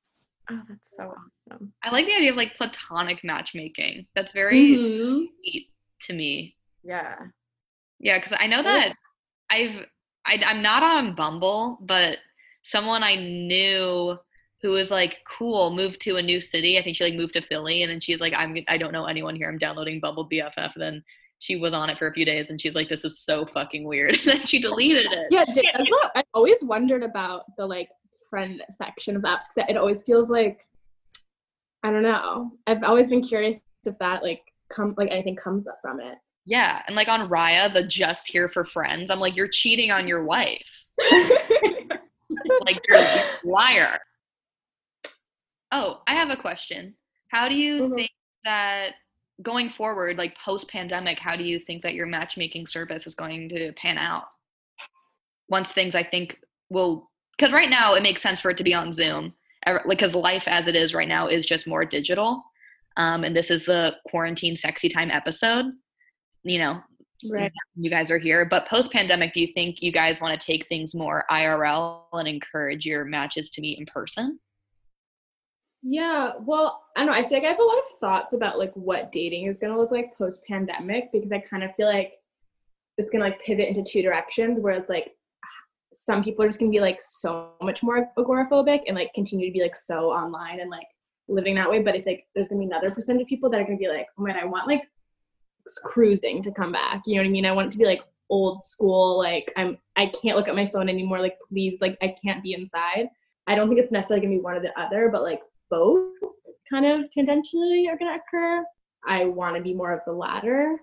Oh, 0.51 0.61
that's 0.69 0.95
so 0.97 1.15
awesome. 1.51 1.73
I 1.83 1.91
like 1.91 2.07
the 2.07 2.15
idea 2.15 2.31
of 2.31 2.37
like 2.37 2.55
platonic 2.55 3.25
matchmaking. 3.25 4.07
That's 4.15 4.33
very 4.33 4.77
Mhm. 4.77 5.27
sweet 5.41 5.71
to 6.03 6.13
me. 6.13 6.57
Yeah. 6.83 7.17
Yeah, 7.99 8.19
because 8.19 8.37
I 8.39 8.47
know 8.47 8.63
that 8.63 8.95
I've 9.51 9.87
I, 10.27 10.41
I'm 10.47 10.63
not 10.63 10.83
on 10.83 11.15
Bumble, 11.15 11.79
but 11.83 12.19
someone 12.63 13.03
I 13.03 13.15
knew 13.17 14.19
who 14.63 14.71
was 14.71 14.91
like 14.91 15.19
cool 15.29 15.75
moved 15.75 16.01
to 16.03 16.17
a 16.17 16.23
new 16.23 16.41
city. 16.41 16.79
I 16.79 16.83
think 16.83 16.97
she 16.97 17.05
like 17.05 17.15
moved 17.15 17.35
to 17.35 17.43
Philly, 17.43 17.83
and 17.83 17.91
then 17.91 18.01
she's 18.01 18.21
like, 18.21 18.35
I'm 18.37 18.57
I 18.69 18.79
don't 18.79 18.93
know 18.93 19.05
anyone 19.07 19.37
here. 19.37 19.49
I'm 19.49 19.59
downloading 19.59 20.01
Bumble 20.01 20.29
BFF. 20.29 20.73
And 20.75 20.83
then 20.83 21.05
she 21.45 21.57
was 21.57 21.75
on 21.75 21.91
it 21.91 21.99
for 21.99 22.07
a 22.07 22.13
few 22.15 22.25
days, 22.25 22.49
and 22.49 22.59
she's 22.59 22.75
like, 22.75 22.89
this 22.89 23.05
is 23.05 23.21
so 23.21 23.45
fucking 23.45 23.85
weird. 23.85 24.17
and 24.17 24.25
then 24.25 24.41
she 24.47 24.59
deleted 24.59 25.13
it. 25.13 25.27
Yeah, 25.31 25.45
did, 25.53 25.67
that's 25.75 25.91
what 25.91 26.11
I 26.15 26.25
always 26.33 26.65
wondered 26.65 27.03
about 27.03 27.45
the 27.59 27.67
like 27.67 27.91
friend 28.31 28.63
section 28.71 29.15
of 29.15 29.23
apps 29.23 29.43
because 29.55 29.69
it 29.69 29.77
always 29.77 30.03
feels 30.03 30.31
like 30.31 30.67
I 31.83 31.91
don't 31.91 32.03
know. 32.03 32.53
I've 32.67 32.83
always 32.83 33.11
been 33.11 33.23
curious 33.23 33.61
if 33.85 33.99
that 33.99 34.23
like 34.23 34.41
come 34.73 34.95
like 34.97 35.11
anything 35.11 35.37
comes 35.37 35.69
up 35.69 35.79
from 35.83 36.01
it. 36.01 36.17
Yeah, 36.47 36.81
and 36.87 36.97
like 36.97 37.09
on 37.09 37.29
Raya, 37.29 37.71
the 37.71 37.83
just 37.87 38.27
here 38.27 38.49
for 38.49 38.65
friends. 38.65 39.11
I'm 39.11 39.21
like, 39.21 39.37
you're 39.37 39.49
cheating 39.49 39.91
on 39.91 40.09
your 40.09 40.25
wife. 40.25 40.87
like 42.63 42.81
you're 42.89 42.99
a 42.99 43.25
liar. 43.45 43.99
Oh, 45.73 46.01
I 46.07 46.15
have 46.15 46.31
a 46.31 46.37
question. 46.37 46.95
How 47.29 47.51
do 47.51 47.55
you 47.55 47.83
Mhm. 47.83 47.97
think 47.97 48.11
that 48.45 48.95
going 49.43 49.69
forward, 49.69 50.19
like 50.19 50.39
post 50.39 50.69
pandemic, 50.69 51.19
how 51.19 51.37
do 51.37 51.45
you 51.45 51.59
think 51.59 51.83
that 51.83 51.95
your 51.95 52.07
matchmaking 52.07 52.67
service 52.67 53.07
is 53.07 53.15
going 53.15 53.49
to 53.51 53.73
pan 53.73 53.99
out? 53.99 54.27
Once 55.49 55.73
things 55.73 55.95
I 55.95 56.03
think 56.03 56.39
will, 56.71 57.11
because 57.37 57.53
right 57.53 57.71
now 57.71 57.95
it 57.95 58.03
makes 58.03 58.23
sense 58.23 58.41
for 58.41 58.51
it 58.51 58.57
to 58.59 58.65
be 58.65 58.75
on 58.75 58.93
Zoom, 58.93 59.35
because 59.89 60.15
life 60.15 60.47
as 60.47 60.69
it 60.69 60.77
is 60.77 60.95
right 60.95 61.09
now 61.09 61.27
is 61.27 61.47
just 61.47 61.67
more 61.67 61.85
digital. 61.85 62.43
Um, 62.97 63.25
and 63.25 63.37
this 63.37 63.51
is 63.51 63.65
the 63.65 63.97
quarantine 64.07 64.57
sexy 64.57 64.89
time 64.89 65.11
episode. 65.11 65.67
You 66.45 66.59
know, 66.59 66.83
Right. 67.33 67.53
you 67.77 67.91
guys 67.91 68.11
are 68.11 68.19
here. 68.19 68.45
But 68.45 68.69
post 68.69 68.93
pandemic, 68.93 69.33
do 69.33 69.41
you 69.41 69.49
think 69.55 69.81
you 69.81 69.93
guys 69.93 70.21
want 70.21 70.39
to 70.39 70.47
take 70.47 70.67
things 70.69 70.95
more 70.95 71.25
IRL 71.31 72.05
and 72.13 72.29
encourage 72.29 72.85
your 72.85 73.05
matches 73.05 73.51
to 73.51 73.61
meet 73.61 73.79
in 73.79 73.87
person? 73.87 74.39
Yeah, 75.87 76.33
well, 76.41 76.83
I 76.97 77.01
don't 77.01 77.09
know. 77.09 77.13
I 77.13 77.29
feel 77.29 77.39
like 77.39 77.45
I 77.45 77.51
have 77.51 77.59
a 77.59 77.63
lot 77.63 77.77
of 77.77 77.99
thoughts 78.01 78.33
about 78.33 78.59
like 78.59 78.73
what 78.73 79.13
dating 79.13 79.47
is 79.47 79.59
gonna 79.59 79.77
look 79.77 79.91
like 79.91 80.17
post 80.17 80.43
pandemic 80.49 81.13
because 81.13 81.31
I 81.31 81.41
kind 81.41 81.63
of 81.63 81.75
feel 81.75 81.87
like 81.87 82.15
it's 82.97 83.11
gonna 83.11 83.25
like 83.25 83.43
pivot 83.43 83.69
into 83.69 83.83
two 83.83 84.01
directions 84.01 84.61
where 84.61 84.73
it's 84.73 84.89
like 84.89 85.15
some 85.93 86.25
people 86.25 86.43
are 86.43 86.49
just 86.49 86.59
gonna 86.59 86.71
be 86.71 86.81
like 86.81 87.03
so 87.03 87.51
much 87.61 87.83
more 87.83 88.11
agoraphobic 88.17 88.81
and 88.87 88.97
like 88.97 89.13
continue 89.15 89.47
to 89.47 89.53
be 89.53 89.61
like 89.61 89.77
so 89.77 90.11
online 90.11 90.61
and 90.61 90.71
like 90.71 90.87
living 91.29 91.55
that 91.57 91.69
way. 91.69 91.83
But 91.83 91.95
I 91.95 92.01
think 92.01 92.23
there's 92.35 92.49
gonna 92.49 92.61
be 92.61 92.67
another 92.67 92.91
percentage 92.91 93.23
of 93.23 93.29
people 93.29 93.51
that 93.51 93.61
are 93.61 93.65
gonna 93.65 93.77
be 93.77 93.89
like, 93.89 94.07
oh 94.19 94.23
man, 94.23 94.39
I 94.41 94.47
want 94.47 94.67
like 94.67 94.85
cruising 95.85 96.41
to 96.45 96.51
come 96.51 96.73
back. 96.73 97.03
You 97.05 97.17
know 97.17 97.23
what 97.23 97.29
I 97.29 97.31
mean? 97.31 97.45
I 97.45 97.53
want 97.53 97.69
it 97.69 97.73
to 97.73 97.79
be 97.79 97.85
like 97.85 98.03
old 98.31 98.63
school, 98.63 99.19
like 99.19 99.53
I'm 99.55 99.77
I 99.97 100.07
can't 100.07 100.39
look 100.39 100.49
at 100.49 100.57
my 100.57 100.71
phone 100.73 100.89
anymore, 100.89 101.21
like 101.21 101.37
please, 101.51 101.83
like 101.83 101.99
I 102.01 102.15
can't 102.25 102.43
be 102.43 102.55
inside. 102.55 103.09
I 103.47 103.55
don't 103.55 103.69
think 103.69 103.83
it's 103.83 103.93
necessarily 103.93 104.25
gonna 104.25 104.39
be 104.39 104.43
one 104.43 104.57
or 104.57 104.61
the 104.61 104.81
other, 104.81 105.11
but 105.13 105.23
like 105.23 105.43
both 105.71 106.13
kind 106.71 106.87
of 106.87 107.11
tangentially 107.17 107.89
are 107.89 107.99
gonna 107.99 108.17
occur. 108.17 108.65
I 109.07 109.25
wanna 109.27 109.61
be 109.61 109.75
more 109.75 109.93
of 109.93 110.01
the 110.07 110.13
latter, 110.13 110.79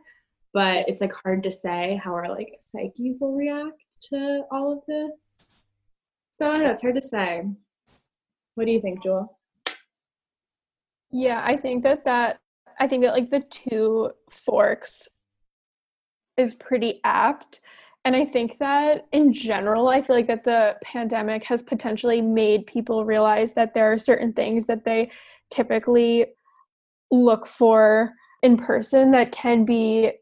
but 0.54 0.88
it's 0.88 1.02
like 1.02 1.14
hard 1.14 1.44
to 1.44 1.52
say 1.52 2.00
how 2.04 2.14
our 2.14 2.30
like 2.30 2.60
psyches 2.62 3.20
will 3.20 3.36
react 3.36 3.82
to 4.10 4.44
all 4.52 4.72
of 4.72 4.80
this. 4.88 5.62
So 6.32 6.50
I 6.50 6.54
don't 6.54 6.64
know, 6.64 6.72
it's 6.72 6.82
hard 6.82 6.96
to 6.96 7.02
say. 7.02 7.44
What 8.56 8.66
do 8.66 8.72
you 8.72 8.82
think, 8.82 9.04
Jewel? 9.04 9.38
Yeah, 11.12 11.42
I 11.44 11.58
think 11.58 11.84
that 11.84 12.06
that 12.06 12.40
I 12.80 12.88
think 12.88 13.04
that 13.04 13.14
like 13.14 13.30
the 13.30 13.42
two 13.42 14.12
forks 14.30 15.08
is 16.38 16.54
pretty 16.54 17.00
apt. 17.04 17.62
And 18.04 18.16
I 18.16 18.26
think 18.26 18.58
that 18.58 19.08
in 19.12 19.32
general, 19.32 19.90
I 19.90 20.02
feel 20.02 20.16
like 20.16 20.28
that 20.28 20.44
the 20.44 20.76
pandemic 20.84 21.44
has 21.44 21.62
potentially 21.62 22.22
made 22.22 22.66
people 22.66 23.06
realize 23.06 23.54
that 23.54 23.74
there 23.74 23.92
are 23.92 24.00
certain 24.00 24.34
things 24.34 24.66
that 24.66 24.86
they 24.86 25.12
typically 25.52 26.26
look 27.12 27.46
for 27.46 28.12
in 28.42 28.58
person 28.58 29.12
that 29.12 29.32
can 29.32 29.66
be 29.66 30.14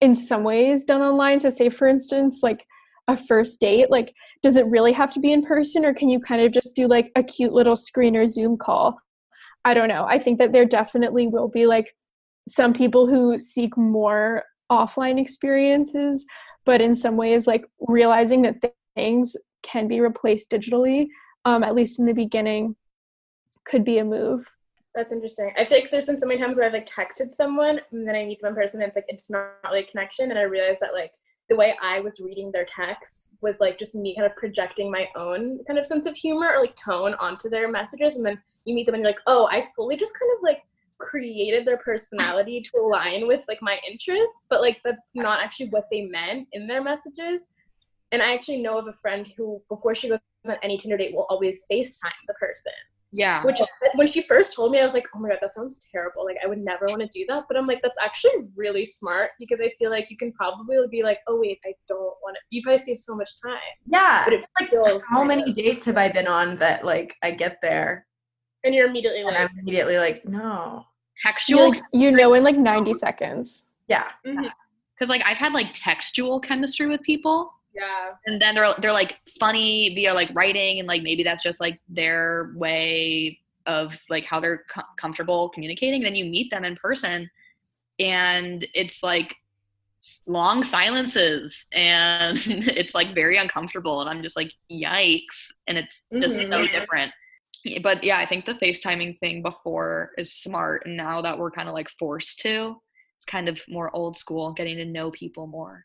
in 0.00 0.14
some 0.14 0.44
ways 0.44 0.84
done 0.84 1.00
online. 1.00 1.40
So 1.40 1.50
say 1.50 1.68
for 1.68 1.88
instance, 1.88 2.40
like 2.42 2.64
a 3.08 3.16
first 3.16 3.60
date, 3.60 3.90
like 3.90 4.14
does 4.42 4.56
it 4.56 4.66
really 4.66 4.92
have 4.92 5.12
to 5.14 5.20
be 5.20 5.32
in 5.32 5.42
person 5.42 5.84
or 5.84 5.94
can 5.94 6.08
you 6.08 6.20
kind 6.20 6.42
of 6.42 6.52
just 6.52 6.76
do 6.76 6.86
like 6.86 7.10
a 7.16 7.22
cute 7.22 7.52
little 7.52 7.76
screen 7.76 8.16
or 8.16 8.26
Zoom 8.26 8.56
call? 8.56 8.96
I 9.64 9.74
don't 9.74 9.88
know. 9.88 10.04
I 10.04 10.18
think 10.18 10.38
that 10.38 10.52
there 10.52 10.64
definitely 10.64 11.26
will 11.26 11.48
be 11.48 11.66
like 11.66 11.94
some 12.48 12.72
people 12.72 13.06
who 13.06 13.38
seek 13.38 13.76
more 13.76 14.44
offline 14.70 15.20
experiences, 15.20 16.26
but 16.64 16.80
in 16.80 16.94
some 16.94 17.16
ways, 17.16 17.46
like 17.46 17.66
realizing 17.80 18.42
that 18.42 18.62
things 18.94 19.36
can 19.62 19.88
be 19.88 20.00
replaced 20.00 20.50
digitally, 20.50 21.06
um, 21.44 21.62
at 21.62 21.74
least 21.74 21.98
in 21.98 22.06
the 22.06 22.12
beginning, 22.12 22.76
could 23.64 23.84
be 23.84 23.98
a 23.98 24.04
move. 24.04 24.46
That's 24.94 25.12
interesting. 25.12 25.50
I 25.58 25.64
feel 25.64 25.80
like 25.80 25.90
there's 25.90 26.06
been 26.06 26.18
so 26.18 26.26
many 26.26 26.40
times 26.40 26.56
where 26.56 26.66
I've 26.66 26.72
like 26.72 26.88
texted 26.88 27.32
someone 27.32 27.80
and 27.90 28.06
then 28.06 28.14
I 28.14 28.24
meet 28.24 28.40
them 28.40 28.50
in 28.50 28.54
person 28.54 28.80
and 28.80 28.88
it's 28.88 28.96
like 28.96 29.06
it's 29.08 29.28
not 29.28 29.54
really 29.64 29.80
a 29.80 29.86
connection 29.86 30.30
and 30.30 30.38
I 30.38 30.42
realized 30.42 30.80
that 30.80 30.94
like 30.94 31.10
the 31.48 31.56
way 31.56 31.74
I 31.82 32.00
was 32.00 32.20
reading 32.20 32.52
their 32.52 32.64
text 32.64 33.30
was 33.40 33.58
like 33.58 33.78
just 33.78 33.96
me 33.96 34.14
kind 34.14 34.26
of 34.30 34.36
projecting 34.36 34.90
my 34.90 35.08
own 35.16 35.58
kind 35.66 35.80
of 35.80 35.86
sense 35.86 36.06
of 36.06 36.16
humor 36.16 36.52
or 36.54 36.60
like 36.60 36.76
tone 36.76 37.14
onto 37.14 37.50
their 37.50 37.68
messages 37.68 38.16
and 38.16 38.24
then 38.24 38.40
you 38.64 38.74
meet 38.74 38.86
them 38.86 38.94
and 38.94 39.02
you're 39.02 39.10
like, 39.10 39.20
oh, 39.26 39.48
I 39.50 39.66
fully 39.74 39.96
just 39.96 40.18
kind 40.18 40.30
of 40.36 40.42
like 40.42 40.62
created 41.10 41.66
their 41.66 41.76
personality 41.78 42.60
to 42.60 42.72
align 42.78 43.26
with 43.26 43.44
like 43.48 43.62
my 43.62 43.76
interests, 43.90 44.46
but 44.50 44.60
like 44.60 44.78
that's 44.84 45.12
not 45.14 45.42
actually 45.44 45.68
what 45.68 45.86
they 45.90 46.02
meant 46.02 46.48
in 46.52 46.66
their 46.66 46.82
messages. 46.82 47.42
And 48.12 48.22
I 48.22 48.32
actually 48.34 48.62
know 48.62 48.78
of 48.78 48.86
a 48.86 48.94
friend 49.02 49.28
who, 49.36 49.60
before 49.68 49.94
she 49.94 50.08
goes 50.08 50.18
on 50.46 50.56
any 50.62 50.76
Tinder 50.78 50.96
date, 50.96 51.14
will 51.14 51.26
always 51.28 51.64
FaceTime 51.70 52.20
the 52.28 52.34
person. 52.34 52.72
Yeah. 53.16 53.44
Which 53.44 53.60
when 53.94 54.08
she 54.08 54.22
first 54.22 54.56
told 54.56 54.72
me, 54.72 54.80
I 54.80 54.84
was 54.84 54.92
like, 54.92 55.06
oh 55.14 55.20
my 55.20 55.28
god, 55.28 55.38
that 55.40 55.52
sounds 55.52 55.80
terrible. 55.92 56.24
Like 56.24 56.36
I 56.44 56.48
would 56.48 56.58
never 56.58 56.86
want 56.88 57.00
to 57.00 57.08
do 57.16 57.24
that. 57.28 57.44
But 57.48 57.56
I'm 57.56 57.66
like, 57.66 57.80
that's 57.80 57.98
actually 58.02 58.32
really 58.56 58.84
smart 58.84 59.30
because 59.38 59.60
I 59.62 59.70
feel 59.78 59.90
like 59.90 60.06
you 60.10 60.16
can 60.16 60.32
probably 60.32 60.76
be 60.90 61.04
like, 61.04 61.18
oh 61.28 61.38
wait, 61.40 61.60
I 61.64 61.74
don't 61.86 62.00
want 62.24 62.36
to. 62.36 62.40
You 62.50 62.62
probably 62.64 62.78
save 62.78 62.98
so 62.98 63.14
much 63.14 63.30
time. 63.40 63.74
Yeah. 63.86 64.24
But 64.24 64.32
it 64.32 64.46
like 64.60 64.70
feels 64.70 65.02
how 65.08 65.22
many 65.22 65.48
of- 65.50 65.56
dates 65.56 65.84
have 65.84 65.96
I 65.96 66.08
been 66.10 66.26
on 66.26 66.56
that 66.58 66.84
like 66.84 67.14
I 67.22 67.30
get 67.30 67.58
there 67.62 68.06
And 68.64 68.74
you're 68.74 68.88
immediately 68.88 69.20
and 69.20 69.28
like, 69.28 69.38
I'm 69.38 69.58
immediately 69.60 69.96
like, 69.96 70.24
no. 70.24 70.84
You, 71.16 71.22
Textual. 71.30 71.68
like, 71.70 71.82
you 71.92 72.10
know 72.10 72.34
in 72.34 72.44
like 72.44 72.56
90 72.56 72.94
seconds. 72.94 73.66
Yeah. 73.88 74.08
Because 74.24 75.08
like 75.08 75.22
I've 75.24 75.36
had 75.38 75.52
like 75.52 75.68
textual 75.72 76.40
chemistry 76.40 76.86
with 76.86 77.02
people. 77.02 77.52
yeah. 77.74 78.12
and 78.26 78.40
then 78.40 78.54
they're 78.54 78.72
they're 78.78 78.92
like 78.92 79.16
funny 79.40 79.94
via 79.94 80.14
like 80.14 80.30
writing 80.34 80.78
and 80.78 80.86
like 80.88 81.02
maybe 81.02 81.22
that's 81.22 81.42
just 81.42 81.60
like 81.60 81.80
their 81.88 82.52
way 82.56 83.38
of 83.66 83.96
like 84.10 84.24
how 84.24 84.38
they're 84.40 84.64
co- 84.72 84.82
comfortable 84.96 85.48
communicating 85.48 86.02
then 86.02 86.14
you 86.14 86.24
meet 86.26 86.50
them 86.50 86.64
in 86.64 86.76
person 86.76 87.28
and 87.98 88.66
it's 88.74 89.02
like 89.02 89.34
long 90.26 90.62
silences 90.62 91.66
and 91.74 92.36
it's 92.46 92.94
like 92.94 93.14
very 93.14 93.38
uncomfortable 93.38 94.00
and 94.02 94.10
i'm 94.10 94.22
just 94.22 94.36
like 94.36 94.52
yikes 94.70 95.48
and 95.66 95.78
it's 95.78 96.02
just 96.20 96.36
Mhm. 96.38 96.50
so 96.50 96.66
different 96.66 97.10
Yeah, 97.10 97.23
but 97.82 98.02
yeah 98.04 98.18
i 98.18 98.26
think 98.26 98.44
the 98.44 98.54
facetiming 98.54 99.18
thing 99.20 99.42
before 99.42 100.10
is 100.18 100.32
smart 100.32 100.82
and 100.86 100.96
now 100.96 101.20
that 101.22 101.38
we're 101.38 101.50
kind 101.50 101.68
of 101.68 101.74
like 101.74 101.88
forced 101.98 102.38
to 102.40 102.76
it's 103.16 103.24
kind 103.24 103.48
of 103.48 103.60
more 103.68 103.94
old 103.96 104.16
school 104.16 104.52
getting 104.52 104.76
to 104.76 104.84
know 104.84 105.10
people 105.10 105.46
more 105.46 105.84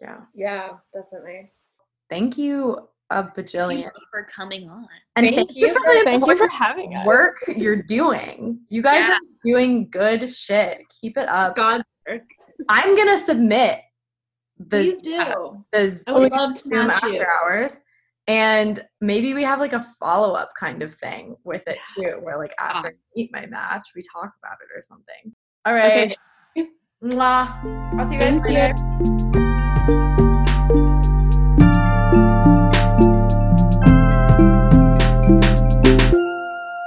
Yeah. 0.00 0.20
Yeah, 0.34 0.68
definitely. 0.94 1.50
Thank 2.08 2.38
you 2.38 2.88
a 3.10 3.22
Thank 3.24 3.34
bajillion. 3.34 3.82
you 3.84 3.90
for 4.12 4.22
coming 4.24 4.68
on 4.68 4.86
And 5.16 5.24
Thank 5.26 5.36
thank, 5.36 5.56
you 5.56 5.66
you 5.68 5.72
for 5.74 5.80
for- 5.80 5.94
the 5.94 6.02
Thank 6.04 6.26
you 6.26 6.36
for 6.36 6.48
having 6.48 6.94
us. 6.94 7.04
work 7.06 7.36
you're 7.56 7.82
doing. 7.82 8.60
You 8.68 8.80
guys 8.82 9.04
Yeah. 9.04 9.14
are 9.14 9.18
doing 9.44 9.88
good 9.90 10.32
shit. 10.32 10.82
Keep 11.00 11.16
it 11.18 11.28
up. 11.28 11.56
God, 11.56 11.82
I'm 12.68 12.96
gonna 12.96 13.16
submit 13.18 13.80
the 14.58 14.66
please 14.82 15.02
do. 15.02 15.64
the 15.72 16.02
I 16.06 16.12
would 16.12 16.32
love 16.32 16.54
to 16.54 16.68
Zoom 16.68 16.86
match 16.88 16.94
after 16.96 17.08
you. 17.10 17.24
hours. 17.42 17.80
And 18.28 18.78
maybe 19.00 19.32
we 19.32 19.42
have 19.42 19.58
like 19.58 19.72
a 19.72 19.80
follow 19.98 20.34
up 20.34 20.50
kind 20.60 20.82
of 20.82 20.94
thing 20.94 21.34
with 21.44 21.66
it 21.66 21.78
too, 21.96 22.18
where 22.22 22.36
like 22.36 22.54
after 22.60 22.88
I 22.88 22.92
meet 23.16 23.30
my 23.32 23.46
match, 23.46 23.88
we 23.96 24.02
talk 24.12 24.30
about 24.42 24.58
it 24.60 24.76
or 24.78 24.82
something. 24.82 25.34
All 25.64 25.72
right. 25.72 26.14
Okay. 26.54 26.68
Mwah. 27.02 27.98
I'll 27.98 28.06
see 28.06 28.16
you 28.16 28.20
guys 28.20 28.40
Thank 28.42 28.48
you. 28.48 28.54
later. 28.54 29.78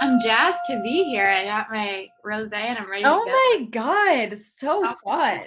I'm 0.01 0.19
jazzed 0.19 0.59
to 0.69 0.81
be 0.81 1.03
here. 1.03 1.27
I 1.27 1.45
got 1.45 1.69
my 1.69 2.07
rosé 2.25 2.53
and 2.53 2.77
I'm 2.79 2.89
ready 2.89 3.03
Oh 3.05 3.23
to 3.23 3.25
go. 3.25 3.31
my 3.31 3.67
god, 3.71 4.37
so 4.39 4.81
Oh. 4.83 4.95
fun. 5.03 5.41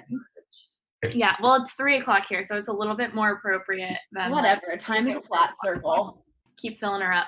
Yeah, 1.15 1.37
well, 1.43 1.55
it's 1.61 1.73
three 1.75 1.99
o'clock 1.99 2.25
here, 2.29 2.45
so 2.45 2.57
it's 2.57 2.69
a 2.69 2.73
little 2.73 2.95
bit 2.97 3.15
more 3.15 3.33
appropriate 3.33 3.93
than 4.13 4.31
like, 4.31 4.43
Whatever. 4.43 4.77
Time 4.79 5.07
is 5.09 5.17
a 5.17 5.21
flat 5.23 5.55
circle. 5.65 6.25
keep 6.57 6.79
filling 6.79 7.01
her 7.03 7.13
up. 7.13 7.27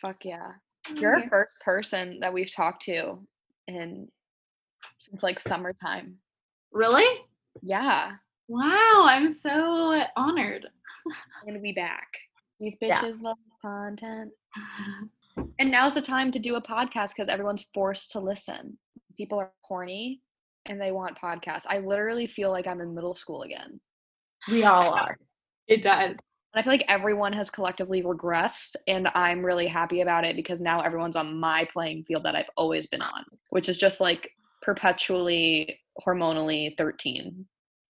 Fuck 0.00 0.24
yeah. 0.24 0.52
You're 0.96 1.16
our 1.16 1.26
first 1.28 1.54
person 1.64 2.18
that 2.20 2.32
we've 2.32 2.52
talked 2.54 2.82
to 2.84 3.18
in 3.68 4.08
since 4.98 5.22
like 5.22 5.38
summertime. 5.38 6.16
Really? 6.72 7.04
Yeah. 7.62 8.12
Wow, 8.48 9.04
I'm 9.06 9.30
so 9.30 10.02
honored. 10.16 10.66
I'm 11.06 11.46
gonna 11.46 11.60
be 11.60 11.72
back. 11.72 12.08
These 12.58 12.76
Yeah. 12.80 13.00
bitches 13.02 13.20
love 13.20 13.36
content. 13.62 14.30
And 15.58 15.70
now's 15.70 15.94
the 15.94 16.02
time 16.02 16.30
to 16.32 16.38
do 16.38 16.56
a 16.56 16.62
podcast 16.62 17.10
because 17.10 17.28
everyone's 17.28 17.64
forced 17.72 18.10
to 18.12 18.20
listen. 18.20 18.78
People 19.16 19.38
are 19.38 19.52
horny 19.62 20.20
and 20.66 20.80
they 20.80 20.92
want 20.92 21.18
podcasts. 21.18 21.66
I 21.68 21.78
literally 21.78 22.26
feel 22.26 22.50
like 22.50 22.66
I'm 22.66 22.80
in 22.80 22.94
middle 22.94 23.14
school 23.14 23.42
again. 23.42 23.80
We 24.50 24.64
all 24.64 24.92
are. 24.92 25.16
It 25.68 25.82
does. 25.82 26.10
And 26.52 26.60
I 26.60 26.62
feel 26.62 26.72
like 26.72 26.84
everyone 26.88 27.32
has 27.32 27.50
collectively 27.50 28.02
regressed, 28.02 28.74
and 28.88 29.08
I'm 29.14 29.44
really 29.44 29.68
happy 29.68 30.00
about 30.00 30.26
it 30.26 30.34
because 30.34 30.60
now 30.60 30.80
everyone's 30.80 31.14
on 31.16 31.38
my 31.38 31.68
playing 31.72 32.04
field 32.04 32.24
that 32.24 32.34
I've 32.34 32.50
always 32.56 32.86
been 32.88 33.02
on, 33.02 33.24
which 33.50 33.68
is 33.68 33.78
just 33.78 34.00
like 34.00 34.30
perpetually 34.62 35.78
hormonally 36.04 36.76
13. 36.76 37.46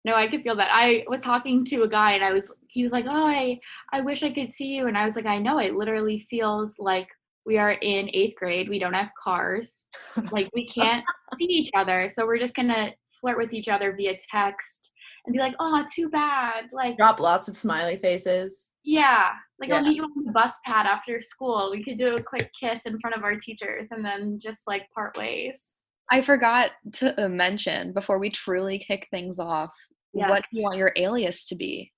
No, 0.04 0.14
I 0.14 0.26
could 0.26 0.42
feel 0.42 0.56
that. 0.56 0.70
I 0.72 1.04
was 1.08 1.22
talking 1.22 1.64
to 1.66 1.82
a 1.82 1.88
guy 1.88 2.12
and 2.12 2.24
I 2.24 2.32
was 2.32 2.50
he 2.68 2.82
was 2.82 2.92
like, 2.92 3.06
"Oh, 3.06 3.26
I 3.26 3.58
I 3.92 4.00
wish 4.00 4.22
I 4.22 4.30
could 4.30 4.50
see 4.50 4.68
you." 4.68 4.86
And 4.86 4.96
I 4.96 5.04
was 5.04 5.16
like, 5.16 5.26
"I 5.26 5.38
know. 5.38 5.58
It 5.58 5.74
literally 5.74 6.26
feels 6.30 6.78
like 6.78 7.08
we 7.48 7.56
are 7.56 7.72
in 7.72 8.06
8th 8.06 8.34
grade. 8.34 8.68
We 8.68 8.78
don't 8.78 8.92
have 8.92 9.08
cars. 9.20 9.86
like 10.32 10.50
we 10.54 10.68
can't 10.68 11.04
see 11.38 11.46
each 11.46 11.70
other. 11.74 12.08
So 12.12 12.26
we're 12.26 12.38
just 12.38 12.54
going 12.54 12.68
to 12.68 12.92
flirt 13.20 13.38
with 13.38 13.52
each 13.52 13.68
other 13.68 13.94
via 13.96 14.16
text 14.30 14.90
and 15.24 15.32
be 15.32 15.40
like, 15.40 15.54
"Oh, 15.58 15.84
too 15.92 16.08
bad." 16.10 16.66
Like 16.72 16.98
Drop 16.98 17.18
lots 17.18 17.48
of 17.48 17.56
smiley 17.56 17.96
faces. 17.96 18.68
Yeah. 18.84 19.30
Like 19.58 19.72
I'll 19.72 19.82
meet 19.82 19.96
you 19.96 20.04
on 20.04 20.24
the 20.24 20.32
bus 20.32 20.58
pad 20.64 20.86
after 20.86 21.20
school. 21.20 21.70
We 21.72 21.82
could 21.82 21.98
do 21.98 22.16
a 22.16 22.22
quick 22.22 22.50
kiss 22.58 22.86
in 22.86 23.00
front 23.00 23.16
of 23.16 23.24
our 23.24 23.34
teachers 23.34 23.88
and 23.90 24.04
then 24.04 24.38
just 24.40 24.62
like 24.66 24.82
part 24.94 25.16
ways. 25.16 25.74
I 26.10 26.22
forgot 26.22 26.70
to 26.94 27.24
uh, 27.24 27.28
mention 27.28 27.92
before 27.92 28.18
we 28.18 28.30
truly 28.30 28.78
kick 28.78 29.08
things 29.10 29.38
off 29.38 29.74
what 30.12 30.44
do 30.50 30.58
you 30.58 30.62
want 30.62 30.78
your 30.78 30.92
alias 30.96 31.44
to 31.46 31.54
be? 31.54 31.92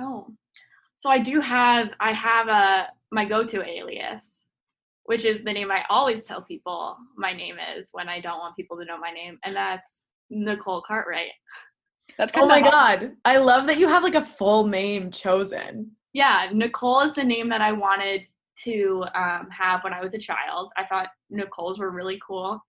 Oh. 0.00 0.26
So 1.06 1.12
I 1.12 1.20
do 1.20 1.40
have 1.40 1.90
I 2.00 2.12
have 2.12 2.48
a 2.48 2.88
my 3.12 3.24
go-to 3.24 3.64
alias, 3.64 4.44
which 5.04 5.24
is 5.24 5.44
the 5.44 5.52
name 5.52 5.70
I 5.70 5.84
always 5.88 6.24
tell 6.24 6.42
people 6.42 6.96
my 7.16 7.32
name 7.32 7.58
is 7.78 7.90
when 7.92 8.08
I 8.08 8.20
don't 8.20 8.40
want 8.40 8.56
people 8.56 8.76
to 8.76 8.84
know 8.84 8.98
my 8.98 9.12
name, 9.12 9.38
and 9.44 9.54
that's 9.54 10.06
Nicole 10.30 10.82
Cartwright. 10.82 11.30
That's 12.18 12.32
Oh 12.34 12.48
my 12.48 12.60
god. 12.60 13.12
I 13.24 13.36
love 13.36 13.68
that 13.68 13.78
you 13.78 13.86
have 13.86 14.02
like 14.02 14.16
a 14.16 14.20
full 14.20 14.66
name 14.66 15.12
chosen. 15.12 15.92
Yeah, 16.12 16.50
Nicole 16.52 17.02
is 17.02 17.12
the 17.12 17.22
name 17.22 17.48
that 17.50 17.60
I 17.60 17.70
wanted 17.70 18.22
to 18.64 19.04
um, 19.14 19.46
have 19.56 19.84
when 19.84 19.92
I 19.92 20.02
was 20.02 20.14
a 20.14 20.18
child. 20.18 20.72
I 20.76 20.86
thought 20.86 21.10
Nicole's 21.30 21.78
were 21.78 21.92
really 21.92 22.20
cool. 22.26 22.60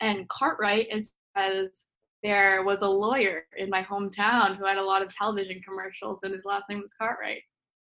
And 0.00 0.28
Cartwright 0.28 0.88
is 0.92 1.12
because 1.34 1.86
there 2.22 2.62
was 2.62 2.82
a 2.82 2.88
lawyer 2.88 3.46
in 3.56 3.70
my 3.70 3.82
hometown 3.82 4.58
who 4.58 4.66
had 4.66 4.76
a 4.76 4.84
lot 4.84 5.00
of 5.00 5.16
television 5.16 5.62
commercials, 5.66 6.24
and 6.24 6.34
his 6.34 6.44
last 6.44 6.64
name 6.68 6.82
was 6.82 6.92
Cartwright. 6.92 7.40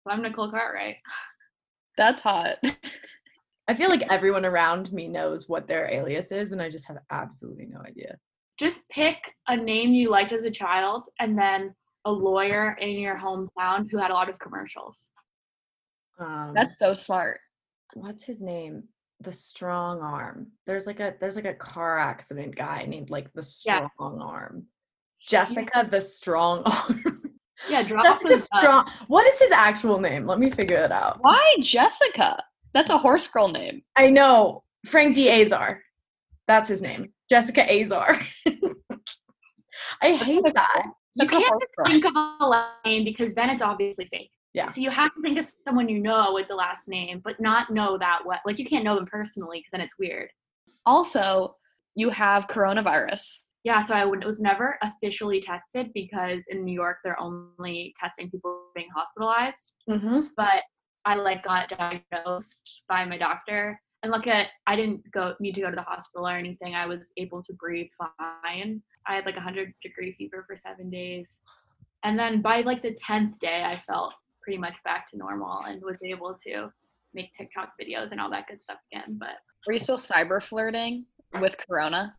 So 0.07 0.13
I'm 0.13 0.23
Nicole 0.23 0.51
Cartwright. 0.51 0.99
That's 1.97 2.23
hot. 2.23 2.59
I 3.69 3.75
feel 3.75 3.91
like 3.91 4.05
everyone 4.09 4.45
around 4.45 4.93
me 4.93 5.09
knows 5.09 5.49
what 5.49 5.67
their 5.67 5.91
alias 5.91 6.31
is, 6.31 6.53
and 6.53 6.63
I 6.63 6.71
just 6.71 6.87
have 6.87 6.99
absolutely 7.11 7.67
no 7.67 7.81
idea. 7.81 8.17
Just 8.57 8.89
pick 8.89 9.17
a 9.49 9.57
name 9.57 9.93
you 9.95 10.09
liked 10.11 10.31
as 10.31 10.45
a 10.45 10.51
child, 10.51 11.03
and 11.19 11.37
then 11.37 11.75
a 12.05 12.13
lawyer 12.13 12.77
in 12.81 12.91
your 12.91 13.19
hometown 13.19 13.91
who 13.91 13.99
had 13.99 14.13
a 14.13 14.15
lot 14.15 14.29
of 14.29 14.39
commercials. 14.39 15.11
Um, 16.21 16.53
That's 16.55 16.79
so 16.79 16.95
smart. 16.95 17.41
what's 17.95 18.23
his 18.23 18.41
name? 18.41 18.85
The 19.23 19.33
strong 19.33 20.03
arm. 20.03 20.53
There's 20.67 20.87
like 20.87 21.01
a 21.01 21.15
there's 21.19 21.35
like 21.37 21.47
a 21.47 21.55
car 21.55 21.99
accident 21.99 22.55
guy 22.55 22.85
named 22.87 23.11
like 23.11 23.33
the 23.33 23.45
Yeah. 23.65 23.89
strong 23.89 24.21
arm. 24.23 24.67
Jessica 25.27 25.89
the 25.91 26.01
strong 26.01 26.63
arm. 26.67 27.26
Yeah, 27.69 27.83
drop 27.83 28.05
Jessica 28.05 28.39
strong. 28.39 28.91
What 29.09 29.27
is 29.27 29.39
his 29.41 29.51
actual 29.51 29.99
name? 29.99 30.27
Let 30.27 30.39
me 30.39 30.51
figure 30.51 30.77
it 30.77 30.93
out. 30.93 31.19
Why 31.21 31.57
Jessica? 31.63 32.39
That's 32.73 32.91
a 32.91 32.99
horse 32.99 33.27
girl 33.27 33.49
name. 33.49 33.83
I 33.97 34.11
know 34.11 34.63
Frank 34.85 35.15
D. 35.15 35.31
Azar. 35.31 35.83
That's 36.47 36.69
his 36.69 36.83
name. 36.83 37.13
Jessica 37.29 37.63
Azar. 37.81 38.21
I 40.03 40.15
hate 40.15 40.45
that. 40.55 40.83
You 41.15 41.27
That's 41.27 41.33
a 41.33 41.39
can't 41.39 41.63
think 41.87 42.05
of 42.05 42.13
a 42.15 42.47
last 42.47 42.85
name 42.85 43.05
because 43.05 43.35
then 43.35 43.49
it's 43.49 43.63
obviously 43.63 44.07
fake. 44.13 44.31
Yeah. 44.53 44.67
So 44.67 44.81
you 44.81 44.91
have 44.91 45.15
to 45.15 45.23
think 45.23 45.39
of 45.39 45.51
someone 45.67 45.89
you 45.89 46.01
know 46.01 46.33
with 46.35 46.49
the 46.49 46.55
last 46.55 46.89
name, 46.89 47.21
but 47.25 47.41
not 47.41 47.71
know 47.71 47.99
that 47.99 48.21
what 48.25 48.41
like 48.47 48.59
you 48.59 48.67
can't 48.67 48.85
know 48.85 48.95
them 48.95 49.07
personally 49.07 49.59
because 49.59 49.71
then 49.73 49.81
it's 49.81 49.99
weird. 49.99 50.31
Also, 50.85 51.57
you 51.95 52.11
have 52.11 52.47
coronavirus. 52.49 53.45
Yeah, 53.67 53.83
so 53.83 53.97
I 53.97 54.05
was 54.05 54.41
never 54.41 54.79
officially 54.81 55.41
tested 55.41 55.91
because 55.93 56.45
in 56.51 56.65
New 56.65 56.73
York 56.73 56.99
they're 57.03 57.19
only 57.19 57.93
testing 57.99 58.31
people 58.31 58.67
being 58.77 58.87
hospitalized. 58.95 59.73
Mm-hmm. 59.91 60.21
But 60.37 60.63
I 61.05 61.17
like 61.17 61.43
got 61.43 61.71
diagnosed 61.71 62.83
by 62.89 63.05
my 63.05 63.19
doctor, 63.19 63.77
and 64.05 64.13
look 64.13 64.29
at 64.29 64.51
I 64.69 64.77
didn't 64.77 65.11
go 65.11 65.35
need 65.41 65.57
to 65.57 65.63
go 65.63 65.71
to 65.71 65.75
the 65.75 65.83
hospital 65.83 66.29
or 66.29 66.37
anything. 66.37 66.77
I 66.77 66.87
was 66.87 67.11
able 67.17 67.43
to 67.43 67.53
breathe 67.55 67.89
fine. 67.99 68.81
I 69.09 69.17
had 69.17 69.27
like 69.27 69.37
a 69.37 69.41
hundred 69.41 69.75
degree 69.83 70.15
fever 70.17 70.45
for 70.47 70.55
seven 70.55 70.89
days, 70.89 71.39
and 72.05 72.17
then 72.17 72.43
by 72.43 72.61
like 72.61 72.83
the 72.83 72.97
tenth 73.05 73.37
day, 73.41 73.65
I 73.65 73.83
felt 73.93 74.15
pretty 74.43 74.59
much 74.59 74.75
back 74.85 75.11
to 75.11 75.19
normal 75.19 75.63
and 75.63 75.83
was 75.83 75.99
able 76.05 76.39
to 76.47 76.71
make 77.15 77.35
TikTok 77.35 77.73
videos 77.83 78.13
and 78.13 78.21
all 78.21 78.31
that 78.31 78.47
good 78.47 78.63
stuff 78.63 78.79
again. 78.93 79.17
But 79.19 79.39
Were 79.67 79.73
you 79.73 79.81
still 79.81 79.99
cyber 79.99 80.41
flirting 80.41 81.07
with 81.41 81.57
Corona? 81.67 82.15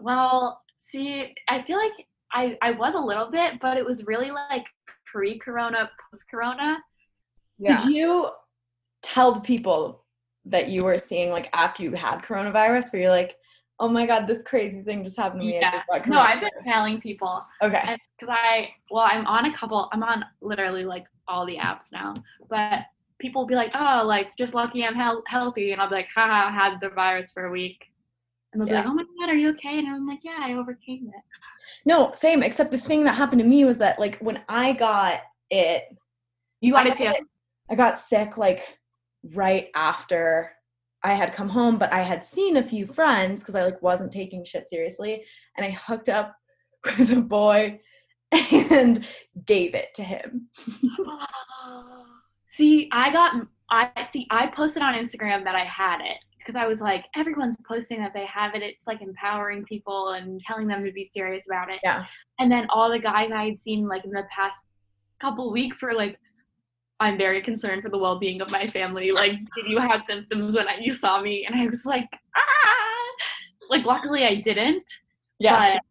Well, 0.00 0.60
see, 0.78 1.34
I 1.48 1.62
feel 1.62 1.76
like 1.76 2.06
I 2.32 2.56
I 2.62 2.70
was 2.72 2.94
a 2.94 3.00
little 3.00 3.30
bit, 3.30 3.60
but 3.60 3.76
it 3.76 3.84
was 3.84 4.06
really 4.06 4.30
like 4.30 4.64
pre-corona, 5.06 5.90
post-corona. 6.10 6.78
Yeah. 7.58 7.76
Did 7.76 7.94
you 7.94 8.30
tell 9.02 9.32
the 9.32 9.40
people 9.40 10.04
that 10.46 10.68
you 10.68 10.84
were 10.84 10.98
seeing 10.98 11.30
like 11.30 11.50
after 11.52 11.82
you 11.82 11.92
had 11.92 12.22
coronavirus 12.22 12.92
where 12.92 13.02
you're 13.02 13.10
like, 13.10 13.36
oh 13.80 13.88
my 13.88 14.06
god, 14.06 14.26
this 14.26 14.42
crazy 14.42 14.82
thing 14.82 15.04
just 15.04 15.16
happened 15.16 15.40
to 15.42 15.46
me. 15.46 15.54
Yeah. 15.54 15.82
just 15.88 16.08
No, 16.08 16.20
I've 16.20 16.40
been 16.40 16.50
telling 16.64 17.00
people 17.00 17.44
Okay. 17.62 17.96
because 18.18 18.34
I 18.34 18.70
well, 18.90 19.04
I'm 19.04 19.26
on 19.26 19.46
a 19.46 19.52
couple. 19.52 19.88
I'm 19.92 20.02
on 20.02 20.24
literally 20.40 20.84
like 20.84 21.06
all 21.26 21.46
the 21.46 21.56
apps 21.56 21.92
now, 21.92 22.14
but 22.48 22.80
people 23.18 23.42
will 23.42 23.46
be 23.48 23.54
like, 23.54 23.72
"Oh, 23.74 24.02
like 24.06 24.36
just 24.36 24.54
lucky 24.54 24.84
I'm 24.84 24.94
hel- 24.94 25.22
healthy," 25.26 25.72
and 25.72 25.80
I'll 25.80 25.88
be 25.88 25.96
like, 25.96 26.08
"Haha, 26.14 26.48
I 26.48 26.50
had 26.50 26.80
the 26.80 26.88
virus 26.88 27.32
for 27.32 27.44
a 27.46 27.50
week." 27.50 27.84
And 28.52 28.60
they'll 28.60 28.68
be 28.68 28.74
like, 28.74 28.86
"Oh 28.86 28.94
my 28.94 29.04
god, 29.20 29.30
are 29.30 29.36
you 29.36 29.50
okay?" 29.50 29.78
And 29.78 29.88
I'm 29.88 30.06
like, 30.06 30.20
"Yeah, 30.22 30.38
I 30.40 30.54
overcame 30.54 31.08
it." 31.14 31.22
No, 31.84 32.12
same, 32.14 32.42
except 32.42 32.70
the 32.70 32.78
thing 32.78 33.04
that 33.04 33.14
happened 33.14 33.40
to 33.40 33.46
me 33.46 33.64
was 33.64 33.78
that 33.78 33.98
like 33.98 34.18
when 34.20 34.40
I 34.48 34.72
got 34.72 35.20
it, 35.50 35.84
You 36.60 36.72
got 36.72 36.86
I 36.86 36.90
it 36.90 36.96
too. 36.96 37.12
I 37.70 37.74
got 37.74 37.98
sick 37.98 38.38
like 38.38 38.78
right 39.34 39.68
after 39.74 40.52
I 41.02 41.12
had 41.14 41.34
come 41.34 41.48
home, 41.48 41.78
but 41.78 41.92
I 41.92 42.02
had 42.02 42.24
seen 42.24 42.56
a 42.56 42.62
few 42.62 42.86
friends 42.86 43.42
because 43.42 43.54
I 43.54 43.64
like 43.64 43.82
wasn't 43.82 44.12
taking 44.12 44.44
shit 44.44 44.68
seriously, 44.68 45.24
and 45.56 45.66
I 45.66 45.70
hooked 45.70 46.08
up 46.08 46.34
with 46.84 47.12
a 47.12 47.20
boy 47.20 47.80
and 48.32 49.04
gave 49.44 49.74
it 49.74 49.92
to 49.94 50.02
him. 50.02 50.48
see, 52.46 52.88
I 52.92 53.12
got 53.12 53.46
I 53.70 54.02
see. 54.02 54.26
I 54.30 54.46
posted 54.46 54.82
on 54.82 54.94
Instagram 54.94 55.44
that 55.44 55.54
I 55.54 55.64
had 55.64 56.00
it 56.00 56.18
because 56.38 56.56
I 56.56 56.66
was 56.66 56.80
like, 56.80 57.04
everyone's 57.16 57.56
posting 57.66 58.00
that 58.00 58.14
they 58.14 58.26
have 58.26 58.54
it. 58.54 58.62
It's 58.62 58.86
like 58.86 59.02
empowering 59.02 59.64
people 59.64 60.10
and 60.10 60.40
telling 60.40 60.66
them 60.66 60.84
to 60.84 60.92
be 60.92 61.04
serious 61.04 61.46
about 61.48 61.70
it. 61.70 61.80
Yeah. 61.82 62.04
And 62.38 62.50
then 62.50 62.66
all 62.70 62.90
the 62.90 62.98
guys 62.98 63.30
I 63.32 63.46
had 63.46 63.60
seen 63.60 63.86
like 63.86 64.04
in 64.04 64.10
the 64.10 64.24
past 64.34 64.66
couple 65.20 65.52
weeks 65.52 65.82
were 65.82 65.94
like, 65.94 66.18
I'm 67.00 67.16
very 67.16 67.40
concerned 67.40 67.82
for 67.82 67.90
the 67.90 67.98
well-being 67.98 68.40
of 68.40 68.50
my 68.50 68.66
family. 68.66 69.12
Like, 69.12 69.38
did 69.56 69.66
you 69.66 69.78
have 69.78 70.02
symptoms 70.06 70.56
when 70.56 70.68
I, 70.68 70.78
you 70.80 70.92
saw 70.92 71.20
me? 71.20 71.46
And 71.46 71.54
I 71.54 71.66
was 71.66 71.84
like, 71.84 72.08
ah. 72.36 73.24
Like, 73.70 73.84
luckily 73.84 74.24
I 74.24 74.36
didn't. 74.36 74.88
Yeah. 75.38 75.74
But, 75.74 75.82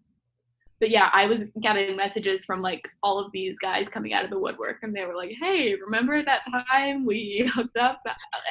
but 0.79 0.89
yeah, 0.89 1.09
I 1.13 1.25
was 1.25 1.43
getting 1.61 1.95
messages 1.95 2.45
from 2.45 2.61
like 2.61 2.89
all 3.03 3.19
of 3.19 3.31
these 3.31 3.57
guys 3.59 3.89
coming 3.89 4.13
out 4.13 4.23
of 4.23 4.29
the 4.29 4.39
woodwork, 4.39 4.77
and 4.83 4.95
they 4.95 5.05
were 5.05 5.15
like, 5.15 5.31
"Hey, 5.41 5.75
remember 5.75 6.23
that 6.23 6.43
time 6.45 7.05
we 7.05 7.49
hooked 7.55 7.77
up 7.77 8.01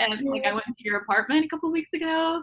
and 0.00 0.20
like 0.28 0.44
I 0.44 0.52
went 0.52 0.66
to 0.66 0.84
your 0.84 0.98
apartment 0.98 1.44
a 1.44 1.48
couple 1.48 1.70
weeks 1.72 1.92
ago?" 1.92 2.42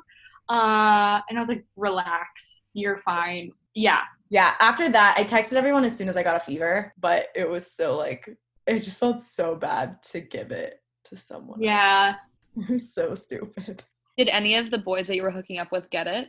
Uh, 0.49 1.21
and 1.29 1.37
I 1.37 1.39
was 1.41 1.49
like, 1.49 1.65
"Relax, 1.75 2.63
you're 2.73 2.97
fine." 3.05 3.51
Yeah, 3.75 4.01
Yeah, 4.29 4.53
after 4.59 4.87
that, 4.89 5.15
I 5.17 5.23
texted 5.23 5.53
everyone 5.55 5.83
as 5.83 5.97
soon 5.97 6.07
as 6.07 6.15
I 6.17 6.21
got 6.23 6.35
a 6.35 6.39
fever, 6.39 6.93
but 6.99 7.27
it 7.35 7.49
was 7.49 7.65
still 7.65 7.97
like, 7.97 8.29
it 8.67 8.79
just 8.81 8.99
felt 8.99 9.19
so 9.19 9.55
bad 9.55 10.03
to 10.11 10.19
give 10.21 10.51
it 10.51 10.79
to 11.05 11.15
someone. 11.17 11.61
yeah. 11.61 12.15
It 12.55 12.69
was 12.69 12.93
so 12.93 13.15
stupid. 13.15 13.83
Did 14.15 14.29
any 14.29 14.55
of 14.57 14.69
the 14.69 14.77
boys 14.77 15.07
that 15.07 15.15
you 15.15 15.23
were 15.23 15.31
hooking 15.31 15.57
up 15.57 15.71
with 15.71 15.89
get 15.89 16.05
it? 16.05 16.27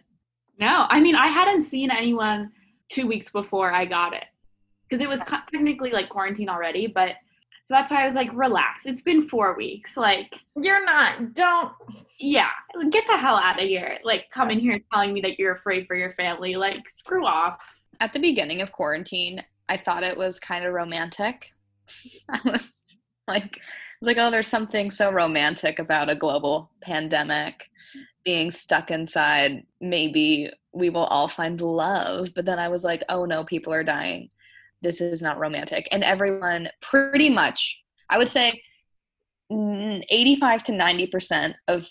No, 0.59 0.87
I 0.89 1.01
mean 1.01 1.17
I 1.17 1.27
hadn't 1.27 1.65
seen 1.65 1.91
anyone 1.91 2.51
two 2.91 3.07
weeks 3.07 3.31
before 3.31 3.73
I 3.73 3.85
got 3.85 4.13
it 4.15 4.25
because 4.89 5.03
it 5.03 5.09
was 5.09 5.21
technically 5.21 5.91
like 5.91 6.09
quarantine 6.09 6.49
already, 6.49 6.87
but. 6.87 7.13
So 7.67 7.73
that's 7.73 7.91
why 7.91 8.03
I 8.03 8.05
was 8.05 8.15
like, 8.15 8.29
relax. 8.35 8.85
It's 8.85 9.01
been 9.01 9.27
four 9.27 9.57
weeks. 9.57 9.97
Like, 9.97 10.39
You're 10.61 10.85
not, 10.85 11.33
don't. 11.33 11.73
yeah, 12.21 12.51
get 12.91 13.07
the 13.07 13.17
hell 13.17 13.37
out 13.37 13.59
of 13.59 13.67
here. 13.67 13.97
Like, 14.05 14.29
come 14.29 14.51
in 14.51 14.61
here 14.61 14.79
telling 14.93 15.15
me 15.15 15.23
that 15.23 15.39
you're 15.39 15.55
afraid 15.55 15.87
for 15.87 15.97
your 15.97 16.11
family. 16.11 16.57
Like, 16.57 16.91
screw 16.91 17.25
off. 17.25 17.75
At 18.01 18.13
the 18.13 18.19
beginning 18.19 18.61
of 18.61 18.71
quarantine, 18.71 19.43
I 19.71 19.79
thought 19.79 20.03
it 20.03 20.19
was 20.19 20.39
kind 20.39 20.67
of 20.67 20.75
romantic. 20.75 21.53
I 22.29 22.41
was 22.45 22.71
like, 23.29 23.57
I 23.57 23.97
was 24.03 24.07
like, 24.09 24.19
oh, 24.19 24.31
there's 24.31 24.47
something 24.47 24.91
so 24.91 25.11
romantic 25.11 25.79
about 25.79 26.11
a 26.11 26.15
global 26.15 26.71
pandemic, 26.83 27.71
being 28.25 28.51
stuck 28.51 28.91
inside. 28.91 29.65
Maybe 29.81 30.51
we 30.73 30.91
will 30.91 31.05
all 31.05 31.29
find 31.29 31.61
love. 31.61 32.29
But 32.35 32.45
then 32.45 32.59
I 32.59 32.69
was 32.69 32.85
like, 32.85 33.03
oh 33.09 33.25
no, 33.25 33.45
people 33.45 33.73
are 33.73 33.85
dying. 33.85 34.29
This 34.83 35.01
is 35.01 35.23
not 35.23 35.39
romantic. 35.39 35.89
And 35.93 36.03
everyone, 36.03 36.69
pretty 36.81 37.31
much, 37.31 37.83
I 38.11 38.19
would 38.19 38.29
say, 38.29 38.63
mm, 39.51 40.05
85 40.09 40.65
to 40.65 40.73
90 40.73 41.07
percent 41.09 41.57
of 41.69 41.89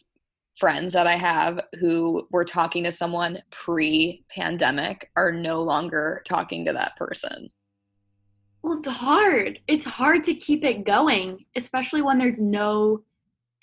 friends 0.59 0.93
that 0.93 1.07
I 1.07 1.15
have 1.15 1.59
who 1.79 2.27
were 2.31 2.45
talking 2.45 2.83
to 2.83 2.91
someone 2.91 3.41
pre 3.51 4.23
pandemic 4.29 5.09
are 5.15 5.31
no 5.31 5.63
longer 5.63 6.21
talking 6.27 6.65
to 6.65 6.73
that 6.73 6.95
person. 6.95 7.49
Well, 8.61 8.79
it's 8.79 8.87
hard. 8.87 9.59
It's 9.67 9.85
hard 9.85 10.23
to 10.25 10.33
keep 10.33 10.63
it 10.63 10.85
going, 10.85 11.45
especially 11.55 12.01
when 12.01 12.17
there's 12.17 12.39
no 12.39 13.03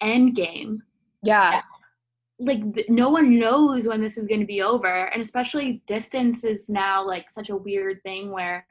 end 0.01 0.37
game. 0.37 0.83
Yeah. 1.23 1.62
Like, 2.43 2.62
no 2.88 3.11
one 3.11 3.38
knows 3.38 3.86
when 3.86 4.01
this 4.01 4.16
is 4.16 4.26
going 4.26 4.41
to 4.41 4.47
be 4.47 4.62
over. 4.62 5.05
And 5.12 5.20
especially 5.22 5.82
distance 5.86 6.43
is 6.45 6.68
now 6.68 7.07
like 7.07 7.30
such 7.30 7.51
a 7.51 7.57
weird 7.57 8.03
thing 8.03 8.32
where 8.32 8.66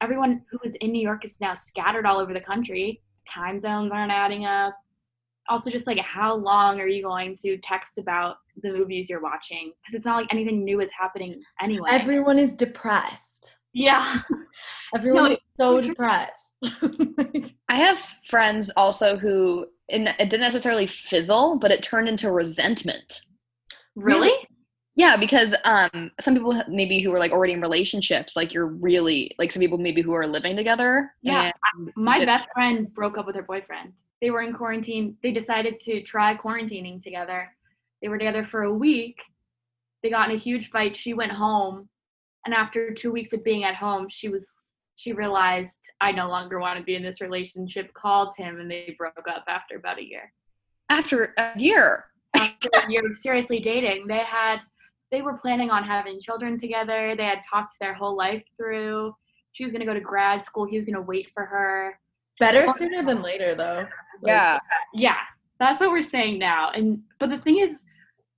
everyone 0.00 0.42
who 0.50 0.58
is 0.64 0.76
in 0.76 0.92
New 0.92 1.02
York 1.02 1.24
is 1.24 1.34
now 1.40 1.54
scattered 1.54 2.06
all 2.06 2.18
over 2.18 2.32
the 2.32 2.40
country. 2.40 3.02
Time 3.28 3.58
zones 3.58 3.92
aren't 3.92 4.12
adding 4.12 4.46
up. 4.46 4.74
Also, 5.48 5.70
just 5.70 5.86
like 5.88 5.98
how 5.98 6.34
long 6.34 6.80
are 6.80 6.86
you 6.86 7.02
going 7.02 7.36
to 7.42 7.58
text 7.58 7.98
about 7.98 8.36
the 8.62 8.70
movies 8.72 9.10
you're 9.10 9.20
watching? 9.20 9.72
Because 9.82 9.96
it's 9.96 10.06
not 10.06 10.16
like 10.16 10.28
anything 10.30 10.64
new 10.64 10.80
is 10.80 10.90
happening 10.98 11.42
anyway. 11.60 11.88
Everyone 11.90 12.38
is 12.38 12.52
depressed. 12.52 13.56
yeah. 13.72 14.20
Everyone 14.94 15.24
No, 15.24 15.30
is 15.30 15.38
so 15.60 15.80
depressed. 15.80 16.54
I 17.68 17.76
have 17.76 17.98
friends 18.26 18.70
also 18.76 19.16
who 19.16 19.66
and 19.88 20.08
it 20.08 20.30
didn't 20.30 20.40
necessarily 20.40 20.86
fizzle, 20.86 21.58
but 21.58 21.70
it 21.72 21.82
turned 21.82 22.08
into 22.08 22.30
resentment. 22.30 23.22
Really? 23.96 24.32
Yeah, 24.94 25.16
because 25.16 25.54
um 25.64 26.10
some 26.20 26.34
people 26.34 26.62
maybe 26.68 27.00
who 27.00 27.10
were 27.10 27.18
like 27.18 27.32
already 27.32 27.52
in 27.52 27.60
relationships, 27.60 28.36
like 28.36 28.52
you're 28.54 28.66
really 28.66 29.32
like 29.38 29.50
some 29.52 29.60
people 29.60 29.78
maybe 29.78 30.02
who 30.02 30.12
are 30.12 30.26
living 30.26 30.56
together. 30.56 31.12
Yeah, 31.22 31.52
My 31.96 32.16
just- 32.16 32.26
best 32.26 32.48
friend 32.54 32.92
broke 32.92 33.18
up 33.18 33.26
with 33.26 33.36
her 33.36 33.42
boyfriend. 33.42 33.92
They 34.20 34.30
were 34.30 34.42
in 34.42 34.52
quarantine. 34.52 35.16
They 35.22 35.30
decided 35.32 35.80
to 35.80 36.02
try 36.02 36.36
quarantining 36.36 37.02
together. 37.02 37.48
They 38.02 38.08
were 38.08 38.18
together 38.18 38.44
for 38.50 38.62
a 38.64 38.72
week. 38.72 39.16
They 40.02 40.10
got 40.10 40.28
in 40.28 40.36
a 40.36 40.38
huge 40.38 40.70
fight. 40.70 40.96
She 40.96 41.14
went 41.14 41.32
home 41.32 41.88
And 42.44 42.54
after 42.54 42.92
two 42.92 43.12
weeks 43.12 43.32
of 43.32 43.44
being 43.44 43.64
at 43.64 43.76
home, 43.76 44.08
she 44.08 44.28
was 44.28 44.52
she 45.00 45.14
realized 45.14 45.78
I 46.02 46.12
no 46.12 46.28
longer 46.28 46.60
want 46.60 46.78
to 46.78 46.84
be 46.84 46.94
in 46.94 47.02
this 47.02 47.22
relationship, 47.22 47.90
called 47.94 48.34
him, 48.36 48.60
and 48.60 48.70
they 48.70 48.94
broke 48.98 49.14
up 49.26 49.44
after 49.48 49.76
about 49.76 49.98
a 49.98 50.04
year. 50.04 50.30
After 50.90 51.32
a 51.38 51.58
year. 51.58 52.04
After 52.36 52.68
a 52.74 52.90
year 52.90 53.06
of 53.06 53.16
seriously 53.16 53.60
dating, 53.60 54.08
they 54.08 54.18
had 54.18 54.58
they 55.10 55.22
were 55.22 55.38
planning 55.38 55.70
on 55.70 55.84
having 55.84 56.20
children 56.20 56.58
together. 56.58 57.14
They 57.16 57.24
had 57.24 57.38
talked 57.50 57.76
their 57.80 57.94
whole 57.94 58.14
life 58.14 58.44
through. 58.58 59.14
She 59.52 59.64
was 59.64 59.72
gonna 59.72 59.86
go 59.86 59.94
to 59.94 60.00
grad 60.00 60.44
school. 60.44 60.66
He 60.66 60.76
was 60.76 60.84
gonna 60.84 61.00
wait 61.00 61.28
for 61.32 61.46
her. 61.46 61.98
Better 62.38 62.68
sooner 62.68 63.02
than 63.02 63.22
later, 63.22 63.54
though. 63.54 63.86
Like, 64.20 64.32
Yeah. 64.32 64.58
Yeah, 64.92 65.16
that's 65.58 65.80
what 65.80 65.92
we're 65.92 66.02
saying 66.02 66.38
now. 66.38 66.72
And 66.72 67.00
but 67.18 67.30
the 67.30 67.38
thing 67.38 67.58
is, 67.58 67.84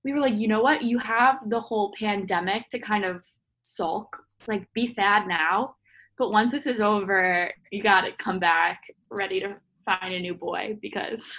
we 0.05 0.13
were 0.13 0.21
like, 0.21 0.35
you 0.35 0.47
know 0.47 0.61
what? 0.61 0.81
You 0.81 0.97
have 0.99 1.49
the 1.49 1.59
whole 1.59 1.93
pandemic 1.99 2.69
to 2.69 2.79
kind 2.79 3.03
of 3.03 3.21
sulk, 3.63 4.17
like 4.47 4.65
be 4.73 4.87
sad 4.87 5.27
now. 5.27 5.75
But 6.17 6.31
once 6.31 6.51
this 6.51 6.67
is 6.67 6.79
over, 6.79 7.51
you 7.71 7.81
got 7.81 8.01
to 8.01 8.11
come 8.13 8.39
back 8.39 8.81
ready 9.09 9.39
to 9.39 9.55
find 9.85 10.13
a 10.13 10.19
new 10.19 10.33
boy 10.33 10.77
because 10.81 11.37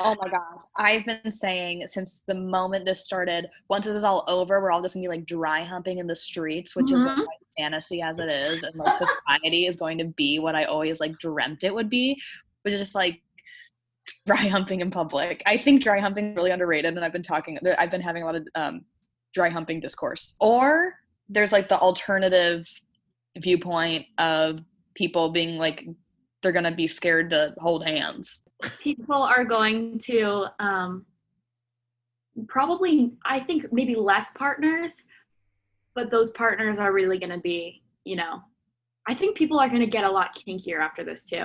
Oh 0.00 0.14
my 0.20 0.28
gosh. 0.28 0.62
I've 0.76 1.04
been 1.04 1.30
saying 1.30 1.86
since 1.86 2.22
the 2.26 2.34
moment 2.34 2.84
this 2.84 3.04
started, 3.04 3.48
once 3.68 3.84
this 3.84 3.96
is 3.96 4.04
all 4.04 4.24
over, 4.28 4.60
we're 4.60 4.70
all 4.70 4.82
just 4.82 4.94
gonna 4.94 5.04
be 5.04 5.08
like 5.08 5.26
dry 5.26 5.62
humping 5.62 5.98
in 5.98 6.06
the 6.06 6.16
streets, 6.16 6.76
which 6.76 6.90
is 6.90 7.02
like 7.02 7.16
my 7.16 7.26
fantasy 7.58 8.02
as 8.02 8.18
it 8.18 8.28
is. 8.28 8.62
And 8.62 8.76
like 8.76 8.98
society 8.98 9.66
is 9.66 9.76
going 9.76 9.98
to 9.98 10.04
be 10.04 10.38
what 10.38 10.54
I 10.54 10.64
always 10.64 11.00
like 11.00 11.18
dreamt 11.18 11.64
it 11.64 11.74
would 11.74 11.90
be, 11.90 12.20
which 12.62 12.74
is 12.74 12.80
just 12.80 12.94
like 12.94 13.20
dry 14.26 14.36
humping 14.48 14.80
in 14.80 14.90
public. 14.90 15.42
I 15.46 15.56
think 15.58 15.82
dry 15.82 15.98
humping 15.98 16.30
is 16.30 16.36
really 16.36 16.50
underrated, 16.50 16.94
and 16.94 17.04
I've 17.04 17.12
been 17.12 17.22
talking 17.22 17.58
I've 17.78 17.90
been 17.90 18.00
having 18.00 18.22
a 18.22 18.26
lot 18.26 18.36
of 18.36 18.46
um 18.54 18.84
dry 19.34 19.48
humping 19.48 19.80
discourse. 19.80 20.36
Or 20.40 20.94
there's 21.28 21.52
like 21.52 21.68
the 21.68 21.78
alternative 21.78 22.66
viewpoint 23.40 24.06
of 24.18 24.60
people 24.94 25.30
being 25.30 25.58
like 25.58 25.86
they're 26.42 26.52
gonna 26.52 26.74
be 26.74 26.86
scared 26.86 27.30
to 27.30 27.54
hold 27.58 27.86
hands. 27.86 28.44
people 28.80 29.22
are 29.22 29.44
going 29.44 29.98
to 29.98 30.46
um, 30.58 31.04
probably, 32.48 33.12
I 33.24 33.40
think, 33.40 33.72
maybe 33.72 33.94
less 33.94 34.30
partners, 34.32 34.92
but 35.94 36.10
those 36.10 36.30
partners 36.32 36.78
are 36.78 36.92
really 36.92 37.18
to 37.30 37.38
be, 37.38 37.82
you 38.04 38.16
know, 38.16 38.42
I 39.08 39.14
think 39.14 39.36
people 39.36 39.58
are 39.58 39.68
to 39.80 39.86
get 39.86 40.04
a 40.04 40.10
lot 40.10 40.36
kinkier 40.36 40.80
after 40.80 41.04
this 41.04 41.24
too. 41.26 41.44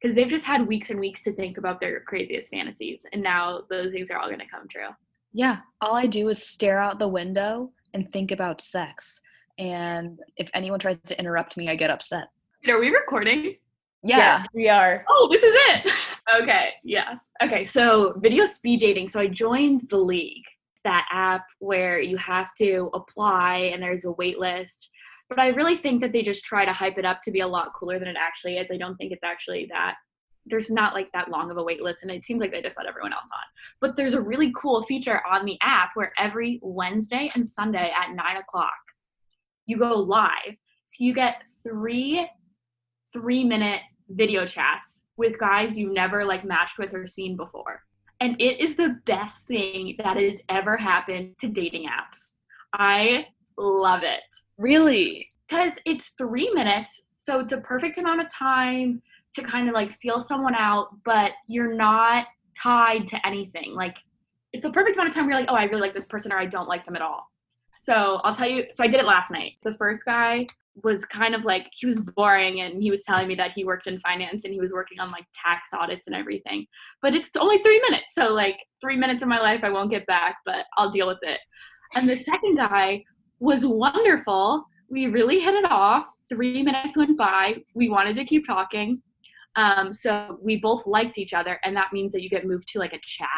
Because 0.00 0.14
they've 0.14 0.28
just 0.28 0.44
had 0.44 0.66
weeks 0.66 0.90
and 0.90 1.00
weeks 1.00 1.22
to 1.22 1.32
think 1.32 1.56
about 1.56 1.80
their 1.80 2.00
craziest 2.00 2.50
fantasies, 2.50 3.06
and 3.12 3.22
now 3.22 3.62
those 3.70 3.90
things 3.90 4.10
are 4.10 4.18
all 4.18 4.28
to 4.40 4.46
come 4.46 4.68
true. 4.68 4.88
Yeah, 5.32 5.60
all 5.80 5.94
I 5.94 6.06
do 6.06 6.28
is 6.28 6.46
stare 6.46 6.78
out 6.78 6.98
the 6.98 7.08
window 7.08 7.72
and 7.94 8.10
think 8.12 8.30
about 8.30 8.60
sex. 8.60 9.20
And 9.58 10.18
if 10.36 10.50
anyone 10.54 10.78
tries 10.78 10.98
to 10.98 11.18
interrupt 11.18 11.56
me, 11.56 11.68
I 11.68 11.76
get 11.76 11.90
upset. 11.90 12.28
Are 12.68 12.80
we 12.80 12.90
recording? 12.90 13.56
Yeah. 14.02 14.44
we 14.54 14.68
are. 14.68 15.04
Oh, 15.08 15.28
this 15.30 15.42
is 15.42 15.54
it. 15.54 15.92
okay, 16.42 16.70
yes. 16.82 17.20
Okay, 17.42 17.64
so 17.64 18.14
video 18.18 18.44
speed 18.44 18.80
dating. 18.80 19.08
So 19.08 19.20
I 19.20 19.28
joined 19.28 19.88
the 19.90 19.96
league, 19.96 20.44
that 20.84 21.06
app 21.10 21.44
where 21.58 22.00
you 22.00 22.16
have 22.18 22.54
to 22.56 22.90
apply 22.94 23.70
and 23.72 23.82
there's 23.82 24.04
a 24.04 24.12
wait 24.12 24.38
list. 24.38 24.90
But 25.28 25.38
I 25.38 25.48
really 25.48 25.78
think 25.78 26.00
that 26.02 26.12
they 26.12 26.22
just 26.22 26.44
try 26.44 26.64
to 26.64 26.72
hype 26.72 26.98
it 26.98 27.04
up 27.04 27.22
to 27.22 27.30
be 27.30 27.40
a 27.40 27.48
lot 27.48 27.72
cooler 27.74 27.98
than 27.98 28.08
it 28.08 28.16
actually 28.18 28.58
is. 28.58 28.70
I 28.70 28.76
don't 28.76 28.96
think 28.96 29.12
it's 29.12 29.24
actually 29.24 29.66
that. 29.72 29.96
There's 30.46 30.70
not 30.70 30.92
like 30.92 31.10
that 31.12 31.30
long 31.30 31.50
of 31.50 31.56
a 31.56 31.62
wait 31.62 31.82
list, 31.82 32.02
and 32.02 32.10
it 32.10 32.26
seems 32.26 32.38
like 32.38 32.52
they 32.52 32.60
just 32.60 32.76
let 32.76 32.86
everyone 32.86 33.14
else 33.14 33.30
on. 33.32 33.40
But 33.80 33.96
there's 33.96 34.12
a 34.12 34.20
really 34.20 34.52
cool 34.54 34.82
feature 34.82 35.22
on 35.26 35.46
the 35.46 35.56
app 35.62 35.92
where 35.94 36.12
every 36.18 36.60
Wednesday 36.62 37.30
and 37.34 37.48
Sunday 37.48 37.90
at 37.98 38.14
nine 38.14 38.36
o'clock, 38.36 38.70
you 39.66 39.78
go 39.78 39.94
live. 39.98 40.56
So 40.86 41.04
you 41.04 41.14
get 41.14 41.36
three 41.62 42.28
three 43.12 43.44
minute 43.44 43.80
video 44.08 44.44
chats 44.44 45.02
with 45.16 45.38
guys 45.38 45.78
you've 45.78 45.92
never 45.92 46.24
like 46.24 46.44
matched 46.44 46.78
with 46.78 46.92
or 46.92 47.06
seen 47.06 47.36
before. 47.36 47.82
And 48.20 48.40
it 48.40 48.60
is 48.60 48.76
the 48.76 48.98
best 49.06 49.46
thing 49.46 49.96
that 50.02 50.16
has 50.16 50.40
ever 50.48 50.76
happened 50.76 51.34
to 51.40 51.48
dating 51.48 51.88
apps. 51.88 52.30
I 52.72 53.26
love 53.56 54.02
it 54.02 54.20
Really? 54.58 55.28
because 55.48 55.72
it's 55.84 56.10
three 56.18 56.50
minutes. 56.54 57.02
So 57.18 57.40
it's 57.40 57.52
a 57.52 57.60
perfect 57.60 57.98
amount 57.98 58.20
of 58.20 58.28
time 58.28 59.00
to 59.34 59.42
kind 59.42 59.68
of 59.68 59.74
like 59.74 59.92
feel 60.00 60.18
someone 60.18 60.54
out, 60.54 60.88
but 61.04 61.32
you're 61.48 61.74
not 61.74 62.26
tied 62.60 63.06
to 63.08 63.26
anything. 63.26 63.74
Like 63.74 63.96
it's 64.52 64.62
the 64.62 64.70
perfect 64.70 64.96
amount 64.96 65.10
of 65.10 65.14
time 65.14 65.26
where 65.26 65.32
you're 65.36 65.40
like, 65.40 65.50
oh, 65.50 65.56
I 65.56 65.64
really 65.64 65.82
like 65.82 65.94
this 65.94 66.06
person 66.06 66.32
or 66.32 66.38
I 66.38 66.46
don't 66.46 66.68
like 66.68 66.84
them 66.84 66.96
at 66.96 67.02
all. 67.02 67.30
So 67.76 68.20
I'll 68.24 68.34
tell 68.34 68.48
you, 68.48 68.66
so 68.72 68.84
I 68.84 68.86
did 68.86 69.00
it 69.00 69.06
last 69.06 69.30
night. 69.30 69.58
The 69.62 69.74
first 69.74 70.04
guy 70.04 70.46
was 70.82 71.04
kind 71.04 71.34
of 71.34 71.44
like, 71.44 71.66
he 71.72 71.86
was 71.86 72.00
boring 72.00 72.60
and 72.60 72.82
he 72.82 72.90
was 72.90 73.04
telling 73.04 73.28
me 73.28 73.34
that 73.36 73.52
he 73.54 73.64
worked 73.64 73.86
in 73.86 74.00
finance 74.00 74.44
and 74.44 74.52
he 74.52 74.60
was 74.60 74.72
working 74.72 74.98
on 74.98 75.10
like 75.10 75.24
tax 75.34 75.70
audits 75.72 76.06
and 76.06 76.16
everything. 76.16 76.66
But 77.00 77.14
it's 77.14 77.30
only 77.36 77.58
three 77.58 77.80
minutes. 77.80 78.14
So 78.14 78.32
like 78.32 78.58
three 78.80 78.96
minutes 78.96 79.22
of 79.22 79.28
my 79.28 79.40
life 79.40 79.60
I 79.62 79.70
won't 79.70 79.90
get 79.90 80.06
back, 80.06 80.36
but 80.44 80.66
I'll 80.76 80.90
deal 80.90 81.06
with 81.06 81.20
it. 81.22 81.38
And 81.94 82.08
the 82.08 82.16
second 82.16 82.56
guy 82.56 83.04
was 83.38 83.64
wonderful. 83.64 84.64
We 84.88 85.06
really 85.06 85.40
hit 85.40 85.54
it 85.54 85.70
off. 85.70 86.06
Three 86.28 86.62
minutes 86.62 86.96
went 86.96 87.16
by. 87.16 87.56
We 87.74 87.88
wanted 87.88 88.16
to 88.16 88.24
keep 88.24 88.46
talking. 88.46 89.02
Um, 89.56 89.92
so 89.92 90.38
we 90.42 90.56
both 90.56 90.84
liked 90.86 91.18
each 91.18 91.32
other, 91.32 91.60
and 91.62 91.76
that 91.76 91.92
means 91.92 92.10
that 92.12 92.22
you 92.22 92.28
get 92.28 92.46
moved 92.46 92.68
to 92.68 92.78
like 92.78 92.92
a 92.92 93.00
chat 93.02 93.28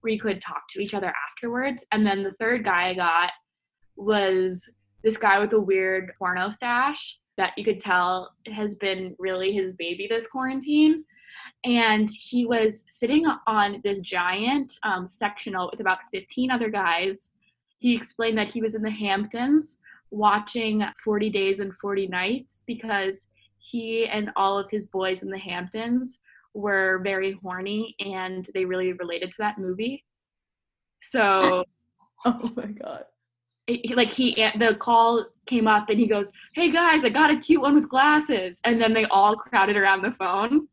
where 0.00 0.12
you 0.12 0.20
could 0.20 0.42
talk 0.42 0.62
to 0.70 0.82
each 0.82 0.92
other 0.94 1.12
afterwards. 1.30 1.84
And 1.92 2.06
then 2.06 2.22
the 2.22 2.32
third 2.38 2.64
guy 2.64 2.90
I 2.90 2.94
got 2.94 3.30
was 3.96 4.68
this 5.02 5.16
guy 5.16 5.38
with 5.38 5.52
a 5.52 5.60
weird 5.60 6.12
porno 6.18 6.50
stash 6.50 7.18
that 7.36 7.52
you 7.56 7.64
could 7.64 7.80
tell 7.80 8.32
has 8.46 8.74
been 8.76 9.14
really 9.18 9.52
his 9.52 9.74
baby 9.74 10.06
this 10.08 10.26
quarantine. 10.26 11.04
And 11.64 12.08
he 12.10 12.46
was 12.46 12.84
sitting 12.88 13.26
on 13.46 13.80
this 13.84 14.00
giant 14.00 14.72
um, 14.82 15.06
sectional 15.06 15.68
with 15.70 15.80
about 15.80 15.98
15 16.12 16.50
other 16.50 16.70
guys. 16.70 17.30
He 17.78 17.94
explained 17.94 18.38
that 18.38 18.50
he 18.50 18.62
was 18.62 18.74
in 18.74 18.82
the 18.82 18.90
Hamptons 18.90 19.78
watching 20.10 20.82
40 21.04 21.30
Days 21.30 21.60
and 21.60 21.74
40 21.74 22.06
Nights 22.08 22.62
because 22.66 23.26
he 23.58 24.06
and 24.06 24.30
all 24.36 24.58
of 24.58 24.70
his 24.70 24.86
boys 24.86 25.22
in 25.22 25.28
the 25.28 25.38
Hamptons 25.38 26.20
were 26.54 27.00
very 27.04 27.38
horny 27.42 27.94
and 28.00 28.48
they 28.54 28.64
really 28.64 28.92
related 28.94 29.30
to 29.32 29.38
that 29.38 29.58
movie. 29.58 30.04
So 30.98 31.64
Oh 32.24 32.50
my 32.56 32.66
god. 32.66 33.04
He, 33.66 33.94
like 33.94 34.12
he 34.12 34.34
the 34.58 34.74
call 34.78 35.26
came 35.46 35.66
up 35.68 35.88
and 35.88 35.98
he 35.98 36.06
goes, 36.06 36.30
"Hey 36.54 36.70
guys, 36.70 37.04
I 37.04 37.08
got 37.08 37.30
a 37.30 37.36
cute 37.36 37.60
one 37.62 37.74
with 37.74 37.88
glasses," 37.88 38.60
and 38.64 38.80
then 38.80 38.92
they 38.94 39.04
all 39.06 39.36
crowded 39.36 39.76
around 39.76 40.02
the 40.02 40.12
phone, 40.12 40.68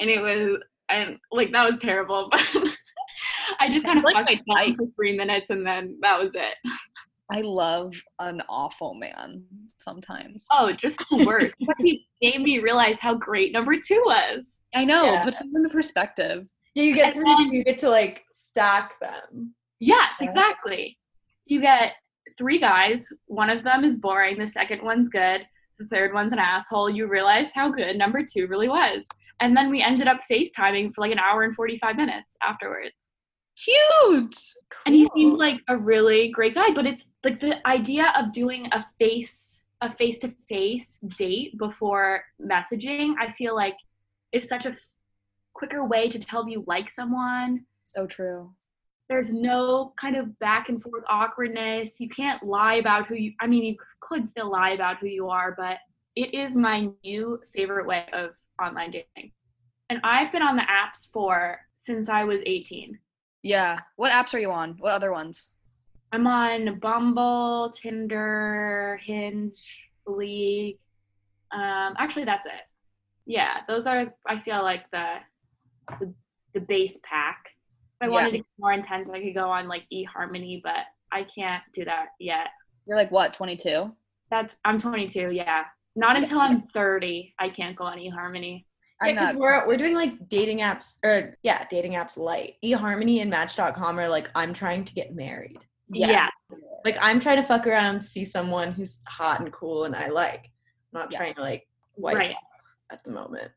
and 0.00 0.08
it 0.10 0.20
was 0.20 0.58
and 0.88 1.18
like 1.30 1.52
that 1.52 1.70
was 1.70 1.80
terrible. 1.80 2.30
But 3.54 3.60
I 3.60 3.68
just 3.70 3.84
kind 3.84 3.98
of 3.98 4.04
Like 4.04 4.26
fucked 4.26 4.42
my 4.46 4.66
type. 4.68 4.76
for 4.76 4.86
three 4.96 5.16
minutes, 5.16 5.50
and 5.50 5.64
then 5.66 5.98
that 6.02 6.18
was 6.20 6.34
it. 6.34 6.54
I 7.30 7.40
love 7.42 7.94
an 8.18 8.42
awful 8.48 8.94
man 8.94 9.44
sometimes. 9.78 10.44
Oh, 10.52 10.72
just 10.72 10.98
the 11.10 11.24
worst. 11.24 11.54
but 11.60 11.76
he 11.78 12.04
made 12.20 12.40
me 12.42 12.58
realize 12.58 12.98
how 12.98 13.14
great 13.14 13.52
number 13.52 13.74
two 13.78 14.02
was. 14.06 14.58
I 14.74 14.84
know, 14.84 15.04
Yeah. 15.04 15.22
puts 15.24 15.38
things 15.38 15.54
into 15.54 15.68
perspective. 15.68 16.48
Yeah, 16.74 16.82
you 16.84 16.94
get 16.94 17.14
three, 17.14 17.24
then- 17.24 17.52
you 17.52 17.62
get 17.64 17.78
to 17.78 17.90
like 17.90 18.22
stack 18.32 18.98
them. 19.00 19.54
Yes, 19.78 20.16
exactly. 20.20 20.98
You 21.46 21.60
get 21.60 21.92
three 22.42 22.58
guys. 22.58 23.08
One 23.26 23.50
of 23.50 23.62
them 23.62 23.84
is 23.84 23.98
boring. 23.98 24.36
The 24.36 24.46
second 24.48 24.82
one's 24.82 25.08
good. 25.08 25.46
The 25.78 25.86
third 25.86 26.12
one's 26.12 26.32
an 26.32 26.40
asshole. 26.40 26.90
You 26.90 27.06
realize 27.06 27.50
how 27.54 27.70
good 27.70 27.96
number 27.96 28.24
two 28.24 28.48
really 28.48 28.68
was. 28.68 29.04
And 29.38 29.56
then 29.56 29.70
we 29.70 29.80
ended 29.80 30.08
up 30.08 30.20
FaceTiming 30.28 30.92
for 30.92 31.02
like 31.02 31.12
an 31.12 31.20
hour 31.20 31.44
and 31.44 31.54
45 31.54 31.94
minutes 31.96 32.36
afterwards. 32.42 32.90
Cute. 33.64 34.34
And 34.86 34.94
he 34.94 35.04
Cool. 35.08 35.12
seems 35.14 35.38
like 35.38 35.60
a 35.68 35.76
really 35.76 36.30
great 36.32 36.54
guy, 36.56 36.72
but 36.74 36.84
it's 36.86 37.04
like 37.22 37.38
the 37.38 37.64
idea 37.66 38.12
of 38.18 38.32
doing 38.32 38.66
a 38.72 38.84
face 38.98 39.60
a 39.80 39.90
face 39.92 40.18
to 40.20 40.32
face 40.48 40.98
date 41.18 41.58
before 41.58 42.22
messaging, 42.40 43.14
I 43.20 43.32
feel 43.32 43.54
like 43.54 43.76
is 44.32 44.48
such 44.48 44.64
a 44.64 44.70
f- 44.70 44.86
quicker 45.54 45.84
way 45.84 46.08
to 46.08 46.18
tell 46.20 46.42
if 46.42 46.48
you 46.50 46.64
like 46.66 46.88
someone 46.90 47.66
So 47.84 48.06
true. 48.06 48.52
There's 49.08 49.32
no 49.32 49.92
kind 50.00 50.16
of 50.16 50.38
back 50.38 50.68
and 50.68 50.82
forth 50.82 51.04
awkwardness. 51.08 52.00
You 52.00 52.08
can't 52.08 52.42
lie 52.42 52.74
about 52.74 53.06
who 53.06 53.14
you 53.14 53.32
I 53.40 53.46
mean 53.46 53.64
you 53.64 53.76
could 54.00 54.28
still 54.28 54.50
lie 54.50 54.70
about 54.70 54.98
who 54.98 55.06
you 55.06 55.28
are, 55.28 55.54
but 55.56 55.78
it 56.16 56.34
is 56.34 56.56
my 56.56 56.88
new 57.04 57.40
favorite 57.54 57.86
way 57.86 58.06
of 58.12 58.30
online 58.62 58.90
dating. 58.90 59.32
And 59.90 60.00
I've 60.04 60.32
been 60.32 60.42
on 60.42 60.56
the 60.56 60.62
apps 60.62 61.10
for 61.12 61.58
since 61.76 62.08
I 62.08 62.24
was 62.24 62.42
18. 62.46 62.98
Yeah. 63.42 63.80
What 63.96 64.12
apps 64.12 64.34
are 64.34 64.38
you 64.38 64.52
on? 64.52 64.76
What 64.78 64.92
other 64.92 65.12
ones? 65.12 65.50
I'm 66.12 66.26
on 66.26 66.78
Bumble, 66.78 67.70
Tinder, 67.70 69.00
Hinge, 69.04 69.90
League. 70.06 70.78
Um 71.50 71.94
actually 71.98 72.24
that's 72.24 72.46
it. 72.46 72.62
Yeah, 73.26 73.58
those 73.68 73.86
are 73.86 74.14
I 74.26 74.40
feel 74.40 74.62
like 74.62 74.90
the 74.90 75.16
the, 76.00 76.14
the 76.54 76.60
base 76.60 76.98
pack. 77.02 77.51
If 78.02 78.08
I 78.08 78.10
Yeah. 78.10 78.14
wanted 78.14 78.30
to 78.32 78.36
get 78.38 78.46
more 78.58 78.72
intense, 78.72 79.08
I 79.10 79.20
could 79.22 79.34
go 79.34 79.48
on 79.48 79.68
like 79.68 79.84
eHarmony, 79.92 80.60
but 80.62 80.86
I 81.12 81.22
can't 81.22 81.62
do 81.72 81.84
that 81.84 82.08
yet. 82.18 82.48
You're 82.86 82.96
like 82.96 83.12
what, 83.12 83.32
22? 83.32 83.94
That's 84.28 84.56
I'm 84.64 84.76
22. 84.78 85.30
Yeah, 85.30 85.64
not 85.94 86.16
until 86.16 86.40
I'm 86.40 86.62
30 86.62 87.32
I 87.38 87.48
can't 87.48 87.76
go 87.76 87.84
on 87.84 87.98
eHarmony. 87.98 88.64
Yeah, 89.04 89.12
because 89.12 89.36
we're 89.36 89.66
we're 89.68 89.76
doing 89.76 89.94
like 89.94 90.28
dating 90.28 90.58
apps 90.58 90.96
or 91.04 91.36
yeah, 91.42 91.64
dating 91.70 91.92
apps 91.92 92.16
light. 92.16 92.54
eHarmony 92.64 93.20
and 93.20 93.30
Match.com 93.30 93.98
are 94.00 94.08
like 94.08 94.30
I'm 94.34 94.52
trying 94.52 94.84
to 94.84 94.94
get 94.94 95.14
married. 95.14 95.58
Yeah. 95.88 96.28
Like 96.84 96.96
I'm 97.00 97.20
trying 97.20 97.36
to 97.36 97.42
fuck 97.44 97.66
around, 97.68 98.00
see 98.00 98.24
someone 98.24 98.72
who's 98.72 99.00
hot 99.06 99.40
and 99.40 99.52
cool 99.52 99.84
and 99.84 99.94
I 99.94 100.08
like. 100.08 100.50
I'm 100.92 101.00
not 101.02 101.12
Yeah. 101.12 101.18
trying 101.18 101.34
to 101.34 101.40
like 101.40 101.68
wipe 101.96 102.16
Right. 102.16 102.34
at 102.90 103.04
the 103.04 103.10
moment. 103.12 103.52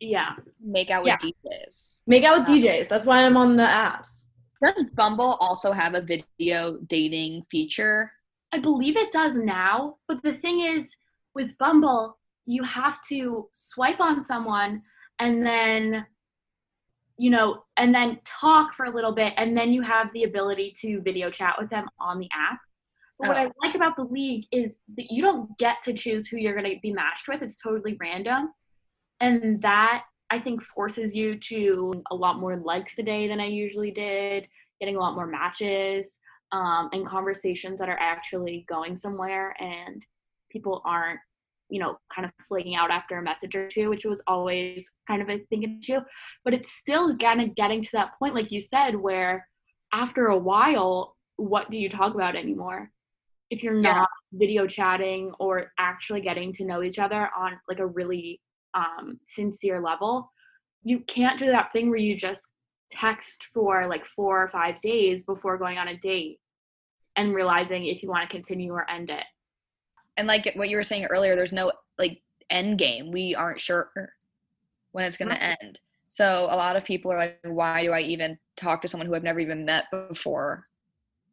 Yeah. 0.00 0.30
Make 0.62 0.90
out 0.90 1.04
with 1.04 1.20
DJs. 1.20 2.00
Make 2.06 2.24
out 2.24 2.40
with 2.40 2.48
Um, 2.48 2.58
DJs. 2.58 2.88
That's 2.88 3.06
why 3.06 3.24
I'm 3.24 3.36
on 3.36 3.56
the 3.56 3.64
apps. 3.64 4.24
Does 4.62 4.84
Bumble 4.94 5.36
also 5.40 5.72
have 5.72 5.94
a 5.94 6.02
video 6.02 6.78
dating 6.86 7.42
feature? 7.50 8.12
I 8.52 8.58
believe 8.58 8.96
it 8.96 9.12
does 9.12 9.36
now, 9.36 9.96
but 10.08 10.22
the 10.22 10.34
thing 10.34 10.60
is 10.60 10.96
with 11.34 11.56
Bumble, 11.58 12.18
you 12.46 12.62
have 12.64 13.00
to 13.08 13.48
swipe 13.52 14.00
on 14.00 14.24
someone 14.24 14.82
and 15.18 15.46
then 15.46 16.06
you 17.16 17.28
know, 17.28 17.64
and 17.76 17.94
then 17.94 18.18
talk 18.24 18.72
for 18.72 18.86
a 18.86 18.90
little 18.90 19.12
bit 19.12 19.34
and 19.36 19.54
then 19.54 19.74
you 19.74 19.82
have 19.82 20.10
the 20.14 20.22
ability 20.22 20.72
to 20.80 21.02
video 21.02 21.30
chat 21.30 21.54
with 21.58 21.68
them 21.68 21.86
on 22.00 22.18
the 22.18 22.28
app. 22.32 22.58
But 23.18 23.28
what 23.28 23.36
I 23.36 23.46
like 23.62 23.74
about 23.74 23.94
the 23.96 24.04
league 24.04 24.46
is 24.50 24.78
that 24.96 25.10
you 25.10 25.20
don't 25.20 25.56
get 25.58 25.82
to 25.84 25.92
choose 25.92 26.28
who 26.28 26.38
you're 26.38 26.54
going 26.54 26.74
to 26.74 26.80
be 26.80 26.92
matched 26.92 27.28
with. 27.28 27.42
It's 27.42 27.60
totally 27.60 27.98
random. 28.00 28.54
And 29.20 29.60
that 29.62 30.04
I 30.30 30.38
think 30.38 30.62
forces 30.62 31.14
you 31.14 31.38
to 31.38 32.02
a 32.10 32.14
lot 32.14 32.38
more 32.38 32.56
likes 32.56 32.98
a 32.98 33.02
day 33.02 33.28
than 33.28 33.40
I 33.40 33.46
usually 33.46 33.90
did, 33.90 34.46
getting 34.80 34.96
a 34.96 35.00
lot 35.00 35.14
more 35.14 35.26
matches 35.26 36.18
um, 36.52 36.88
and 36.92 37.06
conversations 37.06 37.78
that 37.78 37.88
are 37.88 37.98
actually 38.00 38.64
going 38.68 38.96
somewhere 38.96 39.54
and 39.60 40.04
people 40.50 40.82
aren't 40.84 41.20
you 41.68 41.78
know 41.78 41.96
kind 42.12 42.24
of 42.26 42.32
flaking 42.48 42.74
out 42.74 42.90
after 42.90 43.18
a 43.18 43.22
message 43.22 43.54
or 43.54 43.68
two 43.68 43.88
which 43.90 44.04
was 44.04 44.20
always 44.26 44.90
kind 45.06 45.22
of 45.22 45.28
a 45.28 45.38
thing 45.50 45.62
an 45.62 45.78
issue 45.80 46.00
but 46.44 46.52
it 46.52 46.66
still 46.66 47.08
is 47.08 47.16
kind 47.16 47.40
of 47.40 47.54
getting 47.54 47.80
to 47.80 47.90
that 47.92 48.18
point 48.18 48.34
like 48.34 48.50
you 48.50 48.60
said 48.60 48.96
where 48.96 49.46
after 49.92 50.26
a 50.26 50.36
while 50.36 51.16
what 51.36 51.70
do 51.70 51.78
you 51.78 51.88
talk 51.88 52.14
about 52.14 52.34
anymore 52.34 52.90
if 53.50 53.62
you're 53.62 53.80
Yeah. 53.80 53.92
not 53.92 54.08
video 54.32 54.66
chatting 54.66 55.32
or 55.38 55.70
actually 55.78 56.20
getting 56.20 56.52
to 56.54 56.64
know 56.64 56.82
each 56.82 56.98
other 56.98 57.30
on 57.36 57.52
like 57.68 57.78
a 57.78 57.86
really 57.86 58.40
um, 58.74 59.18
sincere 59.26 59.80
level 59.80 60.30
you 60.82 61.00
can't 61.00 61.38
do 61.38 61.46
that 61.46 61.72
thing 61.72 61.90
where 61.90 61.98
you 61.98 62.16
just 62.16 62.48
text 62.90 63.46
for 63.52 63.86
like 63.86 64.04
four 64.06 64.42
or 64.42 64.48
five 64.48 64.80
days 64.80 65.24
before 65.24 65.58
going 65.58 65.78
on 65.78 65.88
a 65.88 65.96
date 65.98 66.38
and 67.16 67.34
realizing 67.34 67.86
if 67.86 68.02
you 68.02 68.08
want 68.08 68.28
to 68.28 68.34
continue 68.34 68.72
or 68.72 68.88
end 68.90 69.10
it. 69.10 69.24
And 70.16 70.26
like 70.26 70.50
what 70.54 70.68
you 70.68 70.76
were 70.76 70.82
saying 70.82 71.04
earlier, 71.06 71.36
there's 71.36 71.52
no 71.52 71.72
like 71.98 72.20
end 72.48 72.78
game. 72.78 73.12
We 73.12 73.34
aren't 73.34 73.60
sure 73.60 73.90
when 74.92 75.04
it's 75.04 75.16
going 75.16 75.30
to 75.30 75.42
end. 75.42 75.80
So 76.08 76.48
a 76.50 76.56
lot 76.56 76.76
of 76.76 76.84
people 76.84 77.12
are 77.12 77.18
like, 77.18 77.38
why 77.44 77.84
do 77.84 77.92
I 77.92 78.00
even 78.00 78.38
talk 78.56 78.82
to 78.82 78.88
someone 78.88 79.06
who 79.06 79.14
I've 79.14 79.22
never 79.22 79.38
even 79.38 79.64
met 79.64 79.84
before? 79.90 80.64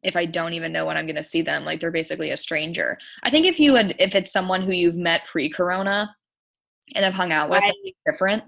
If 0.04 0.14
I 0.14 0.26
don't 0.26 0.52
even 0.52 0.72
know 0.72 0.86
when 0.86 0.96
I'm 0.96 1.06
going 1.06 1.16
to 1.16 1.22
see 1.24 1.42
them, 1.42 1.64
like 1.64 1.80
they're 1.80 1.90
basically 1.90 2.30
a 2.30 2.36
stranger. 2.36 2.96
I 3.24 3.30
think 3.30 3.46
if 3.46 3.58
you 3.58 3.74
had, 3.74 3.96
if 3.98 4.14
it's 4.14 4.32
someone 4.32 4.62
who 4.62 4.70
you've 4.70 4.96
met 4.96 5.24
pre-corona 5.24 6.14
and 6.94 7.04
have 7.04 7.14
hung 7.14 7.32
out 7.32 7.50
with, 7.50 7.62
different. 8.06 8.44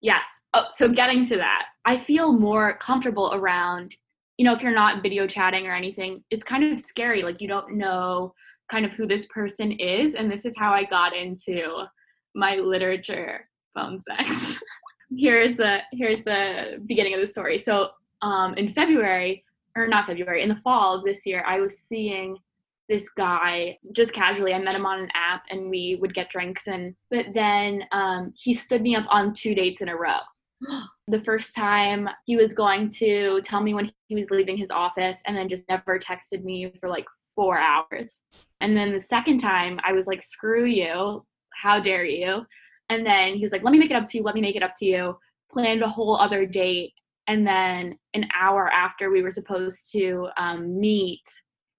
Yes. 0.00 0.24
Oh, 0.54 0.64
so 0.76 0.88
getting 0.88 1.26
to 1.26 1.36
that, 1.36 1.66
I 1.84 1.96
feel 1.96 2.32
more 2.32 2.76
comfortable 2.78 3.32
around, 3.34 3.94
you 4.36 4.44
know, 4.44 4.54
if 4.54 4.62
you're 4.62 4.74
not 4.74 5.02
video 5.02 5.26
chatting 5.26 5.66
or 5.66 5.74
anything, 5.74 6.22
it's 6.30 6.44
kind 6.44 6.64
of 6.64 6.80
scary. 6.80 7.22
Like 7.22 7.40
you 7.40 7.48
don't 7.48 7.76
know 7.76 8.34
kind 8.70 8.84
of 8.84 8.92
who 8.94 9.06
this 9.06 9.26
person 9.26 9.72
is. 9.72 10.14
And 10.14 10.30
this 10.30 10.44
is 10.44 10.54
how 10.56 10.72
I 10.72 10.84
got 10.84 11.16
into 11.16 11.84
my 12.34 12.56
literature 12.56 13.48
phone 13.74 14.00
sex. 14.00 14.58
here's 15.16 15.56
the 15.56 15.80
here's 15.92 16.22
the 16.22 16.82
beginning 16.86 17.14
of 17.14 17.20
the 17.20 17.26
story. 17.26 17.58
So 17.58 17.90
um 18.22 18.54
in 18.54 18.68
February, 18.68 19.44
or 19.76 19.86
not 19.86 20.06
February, 20.06 20.42
in 20.42 20.48
the 20.48 20.56
fall 20.56 20.94
of 20.96 21.04
this 21.04 21.26
year, 21.26 21.44
I 21.46 21.60
was 21.60 21.78
seeing 21.88 22.36
this 22.88 23.08
guy 23.08 23.78
just 23.92 24.12
casually. 24.12 24.54
I 24.54 24.58
met 24.58 24.74
him 24.74 24.86
on 24.86 25.00
an 25.00 25.08
app 25.14 25.42
and 25.50 25.70
we 25.70 25.98
would 26.00 26.14
get 26.14 26.30
drinks 26.30 26.66
and 26.66 26.94
but 27.10 27.26
then 27.34 27.82
um 27.92 28.32
he 28.36 28.54
stood 28.54 28.82
me 28.82 28.94
up 28.94 29.06
on 29.10 29.34
two 29.34 29.54
dates 29.54 29.80
in 29.80 29.88
a 29.88 29.96
row. 29.96 30.18
the 31.08 31.22
first 31.24 31.54
time 31.54 32.08
he 32.24 32.36
was 32.36 32.54
going 32.54 32.90
to 32.90 33.40
tell 33.42 33.60
me 33.60 33.74
when 33.74 33.90
he 34.08 34.14
was 34.14 34.30
leaving 34.30 34.56
his 34.56 34.70
office 34.70 35.20
and 35.26 35.36
then 35.36 35.48
just 35.48 35.62
never 35.68 35.98
texted 35.98 36.44
me 36.44 36.72
for 36.80 36.88
like 36.88 37.06
four 37.34 37.58
hours. 37.58 38.22
And 38.60 38.76
then 38.76 38.92
the 38.92 39.00
second 39.00 39.38
time 39.38 39.78
I 39.84 39.92
was 39.92 40.06
like, 40.06 40.22
screw 40.22 40.64
you, 40.64 41.24
how 41.62 41.80
dare 41.80 42.04
you? 42.04 42.46
And 42.88 43.04
then 43.04 43.34
he 43.34 43.42
was 43.42 43.52
like, 43.52 43.62
let 43.62 43.72
me 43.72 43.78
make 43.78 43.90
it 43.90 43.96
up 43.96 44.08
to 44.08 44.18
you, 44.18 44.24
let 44.24 44.34
me 44.34 44.40
make 44.40 44.56
it 44.56 44.62
up 44.62 44.74
to 44.78 44.86
you. 44.86 45.18
Planned 45.52 45.82
a 45.82 45.88
whole 45.88 46.16
other 46.16 46.46
date. 46.46 46.92
And 47.28 47.46
then 47.46 47.98
an 48.14 48.26
hour 48.34 48.70
after 48.70 49.10
we 49.10 49.22
were 49.22 49.32
supposed 49.32 49.90
to 49.92 50.28
um, 50.38 50.78
meet, 50.80 51.24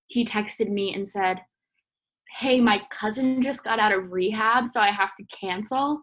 he 0.07 0.25
texted 0.25 0.69
me 0.69 0.93
and 0.93 1.07
said, 1.07 1.39
hey, 2.37 2.59
my 2.59 2.81
cousin 2.89 3.41
just 3.41 3.63
got 3.63 3.79
out 3.79 3.91
of 3.91 4.11
rehab, 4.11 4.67
so 4.67 4.79
I 4.81 4.91
have 4.91 5.09
to 5.19 5.25
cancel. 5.39 6.01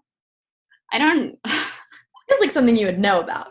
I 0.92 0.98
don't, 0.98 1.38
It's 2.28 2.40
like 2.40 2.50
something 2.50 2.76
you 2.76 2.86
would 2.86 2.98
know 2.98 3.20
about. 3.20 3.48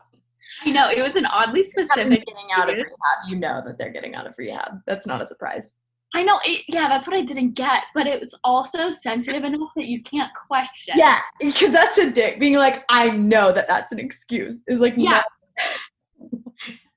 I 0.66 0.72
know, 0.72 0.90
it 0.90 1.02
was 1.02 1.16
an 1.16 1.26
oddly 1.28 1.64
specific. 1.64 2.26
getting 2.26 2.48
out 2.58 2.70
of 2.70 2.76
rehab, 2.76 3.30
you 3.30 3.36
know 3.38 3.62
that 3.66 3.78
they're 3.78 3.92
getting 3.92 4.16
out 4.16 4.26
of 4.28 4.34
rehab. 4.38 4.80
That's 4.88 5.06
not 5.08 5.22
a 5.22 5.26
surprise. 5.26 5.76
I 6.16 6.24
know, 6.24 6.40
it, 6.44 6.64
yeah, 6.68 6.88
that's 6.88 7.08
what 7.08 7.16
I 7.16 7.22
didn't 7.22 7.54
get, 7.54 7.84
but 7.96 8.06
it 8.08 8.20
was 8.20 8.38
also 8.44 8.92
sensitive 8.92 9.44
enough 9.44 9.72
that 9.76 9.86
you 9.86 10.02
can't 10.04 10.32
question. 10.48 10.94
Yeah, 10.96 11.20
because 11.40 11.72
that's 11.72 11.98
a 11.98 12.12
dick. 12.12 12.40
Being 12.40 12.56
like, 12.56 12.84
I 12.90 13.10
know 13.10 13.52
that 13.52 13.68
that's 13.68 13.92
an 13.92 14.00
excuse 14.00 14.62
is 14.68 14.80
like, 14.80 14.94
Yeah. 14.98 15.22
no. 15.58 15.64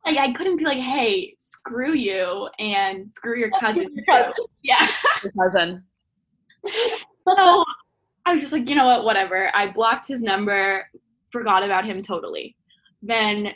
Like 0.06 0.18
I 0.18 0.32
couldn't 0.32 0.58
be 0.58 0.64
like, 0.64 0.78
hey, 0.78 1.34
screw 1.38 1.92
you 1.94 2.48
and 2.60 3.08
screw 3.08 3.36
your 3.36 3.50
cousin. 3.50 3.88
your 3.92 4.04
cousin. 4.04 4.32
Yeah. 4.62 4.88
Your 5.22 5.32
cousin. 5.32 5.84
So 7.28 7.64
I 8.24 8.32
was 8.32 8.40
just 8.40 8.52
like, 8.52 8.68
you 8.68 8.76
know 8.76 8.86
what, 8.86 9.04
whatever. 9.04 9.50
I 9.52 9.72
blocked 9.72 10.06
his 10.06 10.22
number, 10.22 10.88
forgot 11.30 11.64
about 11.64 11.84
him 11.84 12.00
totally. 12.00 12.54
Then 13.02 13.48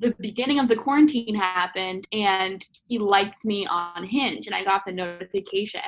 the 0.00 0.12
beginning 0.18 0.58
of 0.58 0.66
the 0.66 0.74
quarantine 0.74 1.36
happened 1.36 2.04
and 2.12 2.66
he 2.88 2.98
liked 2.98 3.44
me 3.44 3.64
on 3.64 4.04
Hinge 4.04 4.46
and 4.46 4.56
I 4.56 4.64
got 4.64 4.82
the 4.84 4.92
notification. 4.92 5.82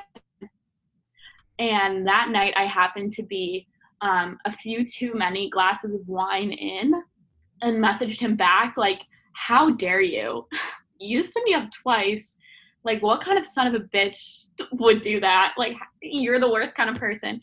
And 1.59 2.07
that 2.07 2.29
night 2.29 2.55
I 2.57 2.67
happened 2.67 3.13
to 3.15 3.25
be 3.25 3.67
um, 4.01 4.39
a 4.45 4.53
few 4.53 4.85
too 4.85 5.15
many 5.15 5.51
glasses 5.51 5.93
of 5.93 6.07
wine 6.07 6.53
in 6.53 6.93
and 7.63 7.83
messaged 7.83 8.21
him 8.21 8.37
back 8.37 8.75
like, 8.77 9.01
how 9.39 9.71
dare 9.71 10.01
you? 10.03 10.47
You 11.01 11.23
to 11.23 11.43
me 11.45 11.55
up 11.55 11.71
twice. 11.71 12.37
Like, 12.83 13.01
what 13.05 13.21
kind 13.21 13.39
of 13.39 13.47
son 13.47 13.69
of 13.69 13.75
a 13.81 13.85
bitch 13.85 14.47
would 14.73 15.01
do 15.01 15.21
that? 15.21 15.55
Like, 15.57 15.77
you're 16.03 16.41
the 16.41 16.51
worst 16.51 16.75
kind 16.75 16.91
of 16.91 16.97
person. 16.97 17.41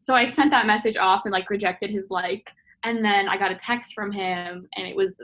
So 0.00 0.14
I 0.14 0.26
sent 0.26 0.50
that 0.50 0.66
message 0.66 0.98
off 0.98 1.22
and 1.24 1.32
like 1.32 1.48
rejected 1.48 1.88
his 1.88 2.08
like. 2.10 2.50
And 2.84 3.02
then 3.02 3.26
I 3.26 3.38
got 3.38 3.52
a 3.52 3.54
text 3.54 3.94
from 3.94 4.12
him 4.12 4.68
and 4.76 4.86
it 4.86 4.94
was 4.94 5.18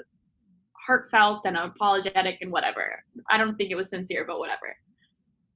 heartfelt 0.86 1.42
and 1.44 1.58
apologetic 1.58 2.38
and 2.40 2.50
whatever. 2.50 2.98
I 3.30 3.36
don't 3.36 3.56
think 3.56 3.70
it 3.70 3.74
was 3.74 3.90
sincere, 3.90 4.24
but 4.26 4.38
whatever. 4.38 4.74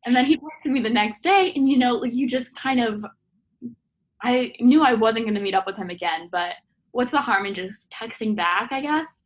And 0.05 0.15
then 0.15 0.27
he 0.27 0.37
texted 0.37 0.73
me 0.73 0.83
the 0.83 0.91
next 0.91 1.23
day 1.23 1.55
and 1.57 1.67
you 1.71 1.79
know, 1.79 1.95
like 1.95 2.13
you 2.13 2.29
just 2.29 2.55
kind 2.55 2.81
of 2.81 3.03
I 4.23 4.53
knew 4.61 4.83
I 4.83 4.93
wasn't 4.93 5.25
gonna 5.25 5.41
meet 5.41 5.55
up 5.55 5.67
with 5.67 5.77
him 5.77 5.89
again, 5.89 6.29
but 6.31 6.53
what's 6.91 7.13
the 7.13 7.23
harm 7.23 7.47
in 7.47 7.55
just 7.55 7.91
texting 7.91 8.37
back, 8.37 8.73
I 8.73 8.83
guess? 8.83 9.25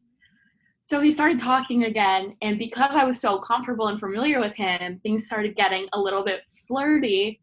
So 0.87 1.01
he 1.01 1.11
started 1.11 1.39
talking 1.39 1.85
again, 1.85 2.37
and 2.43 2.59
because 2.59 2.95
I 2.95 3.05
was 3.05 3.19
so 3.19 3.39
comfortable 3.39 3.89
and 3.89 3.99
familiar 3.99 4.39
with 4.39 4.55
him, 4.55 5.01
things 5.03 5.25
started 5.25 5.57
getting 5.57 5.89
a 5.95 5.99
little 5.99 6.23
bit 6.23 6.43
flirty. 6.69 7.41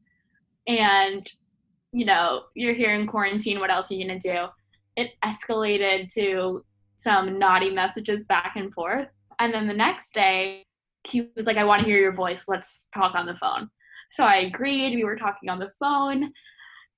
And, 0.67 1.27
you 1.91 2.05
know, 2.05 2.43
you're 2.53 2.75
here 2.75 2.93
in 2.93 3.07
quarantine, 3.07 3.59
what 3.59 3.71
else 3.71 3.89
are 3.89 3.95
you 3.95 4.07
gonna 4.07 4.19
do? 4.19 4.45
It 4.95 5.13
escalated 5.25 6.13
to 6.13 6.63
some 6.97 7.39
naughty 7.39 7.71
messages 7.71 8.25
back 8.25 8.57
and 8.57 8.71
forth. 8.75 9.07
And 9.39 9.51
then 9.51 9.67
the 9.67 9.73
next 9.73 10.13
day, 10.13 10.63
he 11.07 11.31
was 11.35 11.47
like, 11.47 11.57
I 11.57 11.63
wanna 11.63 11.83
hear 11.83 11.97
your 11.97 12.13
voice, 12.13 12.45
let's 12.47 12.89
talk 12.93 13.15
on 13.15 13.25
the 13.25 13.37
phone. 13.41 13.71
So 14.09 14.23
I 14.23 14.35
agreed, 14.35 14.93
we 14.93 15.03
were 15.03 15.15
talking 15.15 15.49
on 15.49 15.57
the 15.57 15.71
phone. 15.79 16.31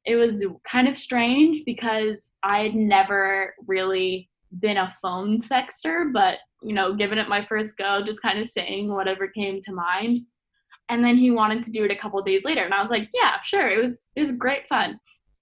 It 0.03 0.17
was 0.17 0.45
kind 0.65 0.89
of 0.89 0.97
strange 0.97 1.63
because 1.65 2.31
I 2.43 2.63
had 2.63 2.75
never 2.75 3.55
really 3.65 4.29
been 4.59 4.77
a 4.77 4.95
phone 5.01 5.39
sexter, 5.39 6.09
but 6.13 6.39
you 6.61 6.73
know, 6.73 6.93
giving 6.93 7.17
it 7.17 7.27
my 7.27 7.41
first 7.41 7.77
go, 7.77 8.03
just 8.03 8.21
kind 8.21 8.39
of 8.39 8.47
saying 8.47 8.93
whatever 8.93 9.27
came 9.27 9.61
to 9.61 9.73
mind. 9.73 10.19
And 10.89 11.03
then 11.03 11.17
he 11.17 11.31
wanted 11.31 11.63
to 11.63 11.71
do 11.71 11.83
it 11.83 11.91
a 11.91 11.95
couple 11.95 12.21
days 12.21 12.43
later, 12.43 12.63
and 12.63 12.73
I 12.73 12.81
was 12.81 12.91
like, 12.91 13.09
"Yeah, 13.13 13.39
sure." 13.41 13.69
It 13.69 13.79
was 13.79 14.05
it 14.15 14.19
was 14.19 14.33
great 14.33 14.67
fun. 14.67 14.99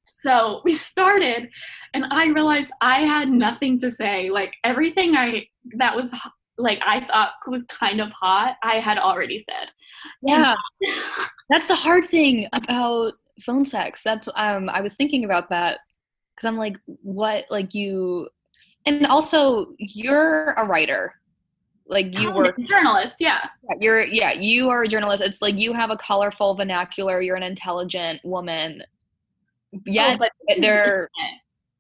So 0.07 0.61
we 0.65 0.75
started, 0.75 1.49
and 1.93 2.05
I 2.05 2.27
realized 2.27 2.71
I 2.81 3.05
had 3.05 3.29
nothing 3.29 3.79
to 3.81 3.91
say. 3.91 4.29
Like 4.29 4.53
everything 4.63 5.15
I 5.15 5.47
that 5.77 5.95
was 5.95 6.13
like 6.57 6.79
I 6.85 7.05
thought 7.05 7.31
was 7.47 7.63
kind 7.63 7.99
of 7.99 8.11
hot, 8.11 8.55
I 8.63 8.79
had 8.79 8.97
already 8.97 9.39
said. 9.39 9.69
Yeah. 10.21 10.55
That's 11.49 11.67
the 11.67 11.75
hard 11.75 12.05
thing 12.05 12.47
about 12.53 13.13
phone 13.41 13.65
sex. 13.65 14.03
That's 14.03 14.29
um 14.35 14.69
I 14.69 14.81
was 14.81 14.95
thinking 14.95 15.25
about 15.25 15.49
that 15.49 15.79
cuz 16.37 16.45
I'm 16.45 16.55
like 16.55 16.77
what 16.85 17.45
like 17.49 17.73
you 17.73 18.29
and 18.85 19.05
also 19.05 19.73
you're 19.77 20.51
a 20.51 20.65
writer. 20.65 21.15
Like 21.87 22.17
you 22.17 22.29
oh, 22.29 22.31
I'm 22.31 22.37
work 22.37 22.57
a 22.57 22.63
journalist, 22.63 23.17
yeah. 23.19 23.41
You're 23.79 24.05
yeah, 24.05 24.31
you 24.31 24.69
are 24.69 24.83
a 24.83 24.87
journalist. 24.87 25.21
It's 25.21 25.41
like 25.41 25.57
you 25.57 25.73
have 25.73 25.91
a 25.91 25.97
colorful 25.97 26.55
vernacular. 26.55 27.21
You're 27.21 27.35
an 27.35 27.43
intelligent 27.43 28.21
woman. 28.23 28.83
yeah 29.85 30.13
Oh, 30.13 30.17
but 30.17 30.31
this 30.47 30.57
is 30.57 30.61
there 30.61 31.09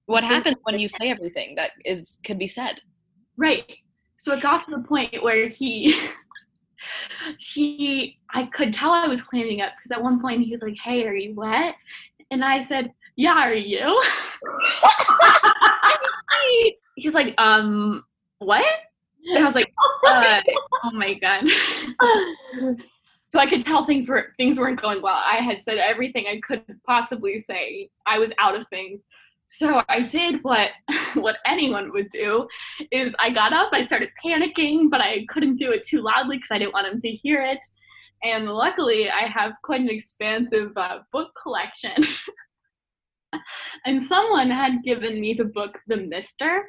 what 0.07 0.23
happens 0.23 0.57
when 0.63 0.79
you 0.79 0.89
say 0.89 1.09
everything 1.09 1.55
that 1.55 1.71
is 1.85 2.19
could 2.25 2.37
be 2.37 2.47
said? 2.47 2.81
Right. 3.37 3.77
So 4.17 4.33
it 4.33 4.41
got 4.41 4.65
to 4.65 4.71
the 4.71 4.83
point 4.83 5.23
where 5.23 5.47
he 5.47 5.97
he 7.39 8.19
I 8.33 8.47
could 8.47 8.73
tell 8.73 8.91
I 8.91 9.07
was 9.07 9.23
clamming 9.23 9.61
up 9.61 9.71
because 9.77 9.97
at 9.97 10.03
one 10.03 10.19
point 10.19 10.41
he 10.41 10.51
was 10.51 10.61
like, 10.61 10.75
Hey, 10.83 11.07
are 11.07 11.15
you 11.15 11.33
wet? 11.35 11.75
And 12.31 12.43
I 12.43 12.59
said, 12.59 12.91
Yeah, 13.15 13.33
are 13.33 13.53
you? 13.53 13.79
he, 17.01 17.07
he's 17.07 17.13
like, 17.13 17.33
um, 17.37 18.03
what? 18.39 18.65
And 19.29 19.43
I 19.43 19.45
was 19.45 19.55
like, 19.55 19.71
uh, 20.07 20.41
oh 20.83 20.91
my 20.93 21.13
god. 21.15 21.47
so 23.31 23.39
I 23.39 23.45
could 23.47 23.63
tell 23.63 23.85
things 23.85 24.09
were 24.09 24.33
things 24.37 24.59
weren't 24.59 24.81
going 24.81 25.01
well. 25.01 25.21
I 25.23 25.37
had 25.37 25.61
said 25.61 25.77
everything 25.77 26.25
I 26.27 26.39
could 26.45 26.63
possibly 26.85 27.39
say. 27.39 27.89
I 28.07 28.19
was 28.19 28.31
out 28.39 28.55
of 28.55 28.65
things. 28.69 29.05
So 29.47 29.81
I 29.89 30.01
did 30.01 30.43
what 30.43 30.71
what 31.15 31.37
anyone 31.45 31.91
would 31.91 32.09
do 32.09 32.47
is 32.91 33.13
I 33.19 33.29
got 33.31 33.53
up, 33.53 33.69
I 33.73 33.81
started 33.81 34.09
panicking, 34.23 34.89
but 34.89 35.01
I 35.01 35.25
couldn't 35.27 35.57
do 35.57 35.71
it 35.71 35.83
too 35.83 36.01
loudly 36.01 36.37
because 36.37 36.51
I 36.51 36.57
didn't 36.57 36.73
want 36.73 36.87
him 36.87 37.01
to 37.01 37.09
hear 37.09 37.41
it. 37.41 37.59
And 38.23 38.47
luckily, 38.47 39.09
I 39.09 39.27
have 39.27 39.53
quite 39.63 39.81
an 39.81 39.89
expansive 39.89 40.71
uh, 40.77 40.99
book 41.11 41.31
collection. 41.41 41.91
and 43.85 44.01
someone 44.01 44.49
had 44.49 44.83
given 44.83 45.19
me 45.19 45.33
the 45.33 45.45
book 45.45 45.79
The 45.87 45.97
Mister, 45.97 46.63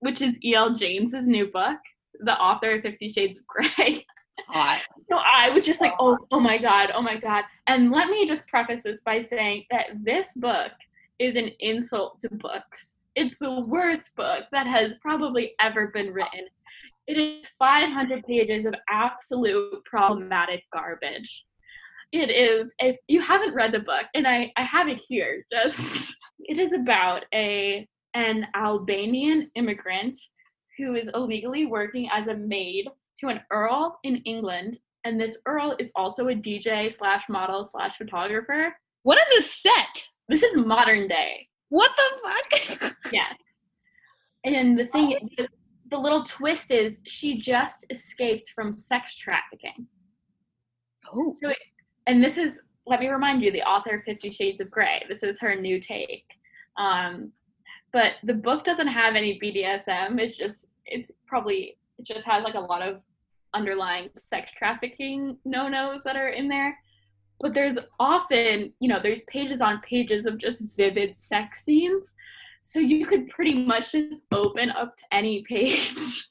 which 0.00 0.20
is 0.20 0.36
E.L. 0.44 0.74
James's 0.74 1.26
new 1.26 1.46
book, 1.46 1.78
the 2.20 2.36
author 2.38 2.74
of 2.74 2.82
Fifty 2.82 3.08
Shades 3.08 3.38
of 3.38 3.46
Grey. 3.46 4.04
Hot. 4.48 4.82
So 5.10 5.18
I 5.18 5.50
was 5.50 5.64
just 5.64 5.80
like, 5.80 5.94
oh, 5.98 6.18
oh 6.30 6.40
my 6.40 6.58
God, 6.58 6.90
oh 6.94 7.02
my 7.02 7.16
God. 7.16 7.44
And 7.66 7.90
let 7.90 8.08
me 8.08 8.26
just 8.26 8.46
preface 8.46 8.80
this 8.84 9.00
by 9.00 9.20
saying 9.20 9.64
that 9.70 9.86
this 10.02 10.34
book 10.34 10.72
is 11.18 11.36
an 11.36 11.50
insult 11.60 12.20
to 12.20 12.28
books. 12.30 12.98
It's 13.14 13.38
the 13.38 13.64
worst 13.66 14.14
book 14.14 14.44
that 14.52 14.66
has 14.66 14.92
probably 15.00 15.54
ever 15.60 15.88
been 15.88 16.12
written. 16.12 16.46
It 17.06 17.18
is 17.18 17.48
500 17.58 18.24
pages 18.24 18.66
of 18.66 18.74
absolute 18.90 19.84
problematic 19.84 20.64
garbage. 20.72 21.44
It 22.12 22.30
is, 22.30 22.74
if 22.78 22.96
you 23.08 23.20
haven't 23.20 23.54
read 23.54 23.72
the 23.72 23.80
book, 23.80 24.06
and 24.14 24.26
I, 24.26 24.52
I 24.56 24.62
have 24.62 24.88
it 24.88 25.00
here, 25.08 25.44
just, 25.50 26.14
it 26.40 26.58
is 26.58 26.72
about 26.72 27.24
a, 27.32 27.86
an 28.16 28.46
Albanian 28.54 29.50
immigrant 29.56 30.18
who 30.78 30.94
is 30.94 31.10
illegally 31.14 31.66
working 31.66 32.08
as 32.10 32.28
a 32.28 32.34
maid 32.34 32.88
to 33.18 33.28
an 33.28 33.40
earl 33.52 33.98
in 34.04 34.16
England, 34.24 34.78
and 35.04 35.20
this 35.20 35.36
earl 35.46 35.76
is 35.78 35.92
also 35.94 36.28
a 36.28 36.34
DJ 36.34 36.92
slash 36.92 37.28
model 37.28 37.62
slash 37.62 37.96
photographer. 37.96 38.74
What 39.02 39.18
is 39.18 39.28
this 39.28 39.54
set? 39.54 40.08
This 40.30 40.42
is 40.42 40.56
modern 40.56 41.08
day. 41.08 41.46
What 41.68 41.92
the 41.96 42.80
fuck? 42.80 42.96
Yes. 43.12 43.36
And 44.44 44.78
the 44.78 44.86
thing, 44.86 45.16
the, 45.36 45.46
the 45.90 45.98
little 45.98 46.24
twist 46.24 46.70
is 46.72 46.98
she 47.06 47.38
just 47.38 47.86
escaped 47.90 48.50
from 48.54 48.76
sex 48.76 49.16
trafficking. 49.16 49.86
oh. 51.12 51.32
So, 51.40 51.50
it, 51.50 51.58
and 52.06 52.22
this 52.22 52.36
is, 52.36 52.60
let 52.86 52.98
me 52.98 53.08
remind 53.08 53.42
you, 53.42 53.52
the 53.52 53.62
author 53.62 53.96
of 53.96 54.02
Fifty 54.04 54.30
Shades 54.30 54.60
of 54.60 54.70
Grey. 54.70 55.04
This 55.08 55.22
is 55.22 55.38
her 55.40 55.54
new 55.54 55.78
take. 55.78 56.24
Um, 56.76 57.32
but 57.96 58.16
the 58.24 58.34
book 58.34 58.62
doesn't 58.62 58.88
have 58.88 59.16
any 59.16 59.40
BDSM. 59.42 60.20
It's 60.20 60.36
just, 60.36 60.72
it's 60.84 61.10
probably, 61.26 61.78
it 61.98 62.04
just 62.04 62.26
has 62.26 62.44
like 62.44 62.52
a 62.52 62.60
lot 62.60 62.86
of 62.86 63.00
underlying 63.54 64.10
sex 64.18 64.50
trafficking 64.54 65.38
no 65.46 65.66
nos 65.66 66.02
that 66.04 66.14
are 66.14 66.28
in 66.28 66.46
there. 66.46 66.78
But 67.40 67.54
there's 67.54 67.78
often, 67.98 68.74
you 68.80 68.88
know, 68.90 68.98
there's 69.02 69.22
pages 69.28 69.62
on 69.62 69.80
pages 69.80 70.26
of 70.26 70.36
just 70.36 70.66
vivid 70.76 71.16
sex 71.16 71.64
scenes. 71.64 72.12
So 72.60 72.80
you 72.80 73.06
could 73.06 73.30
pretty 73.30 73.64
much 73.64 73.92
just 73.92 74.26
open 74.30 74.68
up 74.72 74.98
to 74.98 75.04
any 75.10 75.42
page 75.48 76.28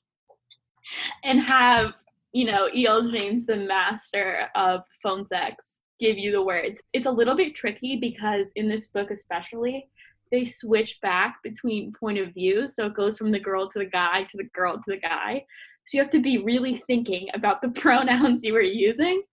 and 1.23 1.41
have, 1.41 1.93
you 2.31 2.45
know, 2.45 2.69
E.L. 2.75 3.09
James, 3.09 3.47
the 3.47 3.55
master 3.55 4.49
of 4.53 4.81
phone 5.01 5.25
sex, 5.25 5.79
give 5.99 6.19
you 6.19 6.31
the 6.31 6.43
words. 6.43 6.83
It's 6.93 7.07
a 7.07 7.11
little 7.11 7.35
bit 7.35 7.55
tricky 7.55 7.97
because 7.99 8.45
in 8.55 8.69
this 8.69 8.85
book, 8.89 9.09
especially, 9.09 9.89
they 10.31 10.45
switch 10.45 10.99
back 11.01 11.37
between 11.43 11.93
point 11.99 12.17
of 12.17 12.33
view. 12.33 12.67
So 12.67 12.87
it 12.87 12.95
goes 12.95 13.17
from 13.17 13.31
the 13.31 13.39
girl 13.39 13.69
to 13.69 13.79
the 13.79 13.85
guy 13.85 14.23
to 14.23 14.37
the 14.37 14.49
girl 14.53 14.75
to 14.75 14.83
the 14.87 14.99
guy. 14.99 15.45
So 15.85 15.97
you 15.97 16.03
have 16.03 16.11
to 16.11 16.21
be 16.21 16.39
really 16.39 16.83
thinking 16.87 17.27
about 17.33 17.61
the 17.61 17.69
pronouns 17.81 18.43
you 18.43 18.53
were 18.53 18.61
using 18.61 19.23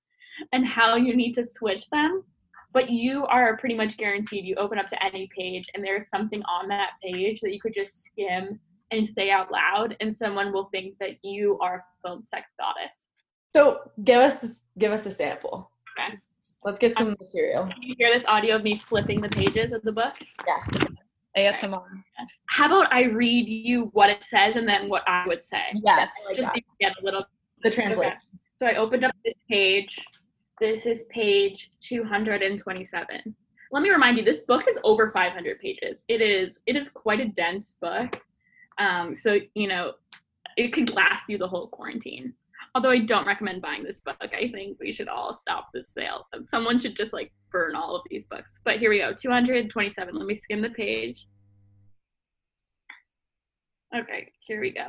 and 0.52 0.66
how 0.66 0.96
you 0.96 1.16
need 1.16 1.32
to 1.34 1.44
switch 1.44 1.88
them. 1.90 2.24
But 2.72 2.88
you 2.88 3.26
are 3.26 3.56
pretty 3.58 3.74
much 3.74 3.98
guaranteed 3.98 4.46
you 4.46 4.54
open 4.54 4.78
up 4.78 4.86
to 4.88 5.04
any 5.04 5.28
page 5.36 5.68
and 5.74 5.84
there's 5.84 6.08
something 6.08 6.42
on 6.44 6.68
that 6.68 6.90
page 7.02 7.40
that 7.40 7.52
you 7.52 7.60
could 7.60 7.74
just 7.74 8.02
skim 8.04 8.58
and 8.92 9.08
say 9.08 9.30
out 9.30 9.50
loud, 9.50 9.96
and 10.00 10.14
someone 10.14 10.52
will 10.52 10.68
think 10.70 10.96
that 11.00 11.16
you 11.22 11.58
are 11.60 11.76
a 11.76 12.08
phone 12.08 12.24
sex 12.24 12.46
goddess. 12.60 13.08
So 13.54 13.80
give 14.04 14.20
us 14.20 14.64
give 14.78 14.92
us 14.92 15.06
a 15.06 15.10
sample. 15.10 15.70
Okay. 15.98 16.18
Let's 16.64 16.78
get 16.78 16.96
some 16.96 17.16
material. 17.18 17.64
Can 17.64 17.82
you 17.82 17.94
hear 17.98 18.12
this 18.12 18.24
audio 18.26 18.56
of 18.56 18.62
me 18.62 18.80
flipping 18.86 19.20
the 19.20 19.28
pages 19.28 19.72
of 19.72 19.82
the 19.82 19.92
book? 19.92 20.14
Yes. 20.46 20.96
ASMR. 21.36 21.82
How 22.46 22.66
about 22.66 22.92
I 22.92 23.04
read 23.04 23.48
you 23.48 23.90
what 23.92 24.10
it 24.10 24.22
says 24.22 24.56
and 24.56 24.68
then 24.68 24.88
what 24.88 25.02
I 25.08 25.26
would 25.26 25.44
say? 25.44 25.62
Yes. 25.82 26.10
like 26.26 26.36
just 26.36 26.52
that. 26.52 26.56
so 26.56 26.74
get 26.80 26.92
a 27.00 27.04
little 27.04 27.24
The 27.62 27.70
translation. 27.70 28.12
Okay. 28.12 28.16
So 28.60 28.66
I 28.66 28.74
opened 28.74 29.04
up 29.04 29.14
this 29.24 29.34
page. 29.48 29.98
This 30.60 30.86
is 30.86 31.04
page 31.10 31.72
227. 31.80 33.34
Let 33.72 33.82
me 33.82 33.90
remind 33.90 34.18
you, 34.18 34.24
this 34.24 34.40
book 34.40 34.68
is 34.68 34.78
over 34.84 35.10
500 35.10 35.58
pages. 35.58 36.04
It 36.08 36.20
is 36.20 36.60
it 36.66 36.76
is 36.76 36.88
quite 36.88 37.20
a 37.20 37.28
dense 37.28 37.76
book. 37.80 38.20
Um, 38.78 39.14
so 39.14 39.38
you 39.54 39.68
know, 39.68 39.94
it 40.56 40.72
could 40.72 40.92
last 40.94 41.28
you 41.28 41.38
the 41.38 41.48
whole 41.48 41.68
quarantine. 41.68 42.34
Although 42.74 42.90
I 42.90 43.00
don't 43.00 43.26
recommend 43.26 43.60
buying 43.60 43.84
this 43.84 44.00
book. 44.00 44.16
I 44.22 44.50
think 44.50 44.78
we 44.80 44.92
should 44.92 45.08
all 45.08 45.34
stop 45.34 45.68
this 45.74 45.92
sale. 45.92 46.26
Someone 46.46 46.80
should 46.80 46.96
just 46.96 47.12
like 47.12 47.32
burn 47.50 47.76
all 47.76 47.94
of 47.94 48.02
these 48.08 48.24
books. 48.24 48.60
But 48.64 48.78
here 48.78 48.90
we 48.90 48.98
go, 48.98 49.12
227. 49.12 50.14
Let 50.14 50.26
me 50.26 50.34
skim 50.34 50.62
the 50.62 50.70
page. 50.70 51.26
Okay, 53.94 54.32
here 54.46 54.60
we 54.60 54.72
go. 54.72 54.86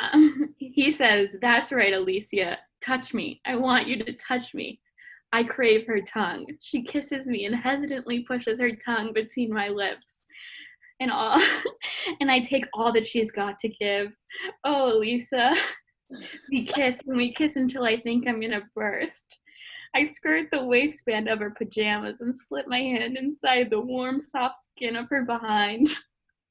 Um, 0.00 0.54
he 0.58 0.90
says, 0.90 1.36
That's 1.40 1.72
right, 1.72 1.92
Alicia. 1.92 2.58
Touch 2.84 3.12
me. 3.12 3.40
I 3.46 3.56
want 3.56 3.86
you 3.86 4.02
to 4.02 4.12
touch 4.14 4.54
me. 4.54 4.80
I 5.32 5.44
crave 5.44 5.86
her 5.86 6.00
tongue. 6.00 6.46
She 6.60 6.82
kisses 6.82 7.26
me 7.26 7.46
and 7.46 7.54
hesitantly 7.54 8.20
pushes 8.20 8.60
her 8.60 8.72
tongue 8.84 9.12
between 9.12 9.52
my 9.52 9.68
lips. 9.68 10.16
And 11.00 11.10
all 11.10 11.40
and 12.20 12.30
I 12.30 12.40
take 12.40 12.66
all 12.74 12.92
that 12.92 13.06
she's 13.06 13.30
got 13.30 13.58
to 13.60 13.68
give. 13.68 14.12
Oh, 14.64 14.98
Lisa. 14.98 15.52
We 16.50 16.66
kiss 16.66 17.00
and 17.06 17.16
we 17.16 17.32
kiss 17.32 17.56
until 17.56 17.84
I 17.84 17.98
think 18.00 18.26
I'm 18.26 18.40
gonna 18.40 18.62
burst. 18.74 19.40
I 19.94 20.04
skirt 20.04 20.48
the 20.50 20.64
waistband 20.64 21.28
of 21.28 21.40
her 21.40 21.50
pajamas 21.50 22.20
and 22.20 22.34
slip 22.36 22.66
my 22.66 22.78
hand 22.78 23.16
inside 23.16 23.68
the 23.70 23.80
warm, 23.80 24.20
soft 24.20 24.56
skin 24.56 24.96
of 24.96 25.08
her 25.10 25.24
behind. 25.24 25.88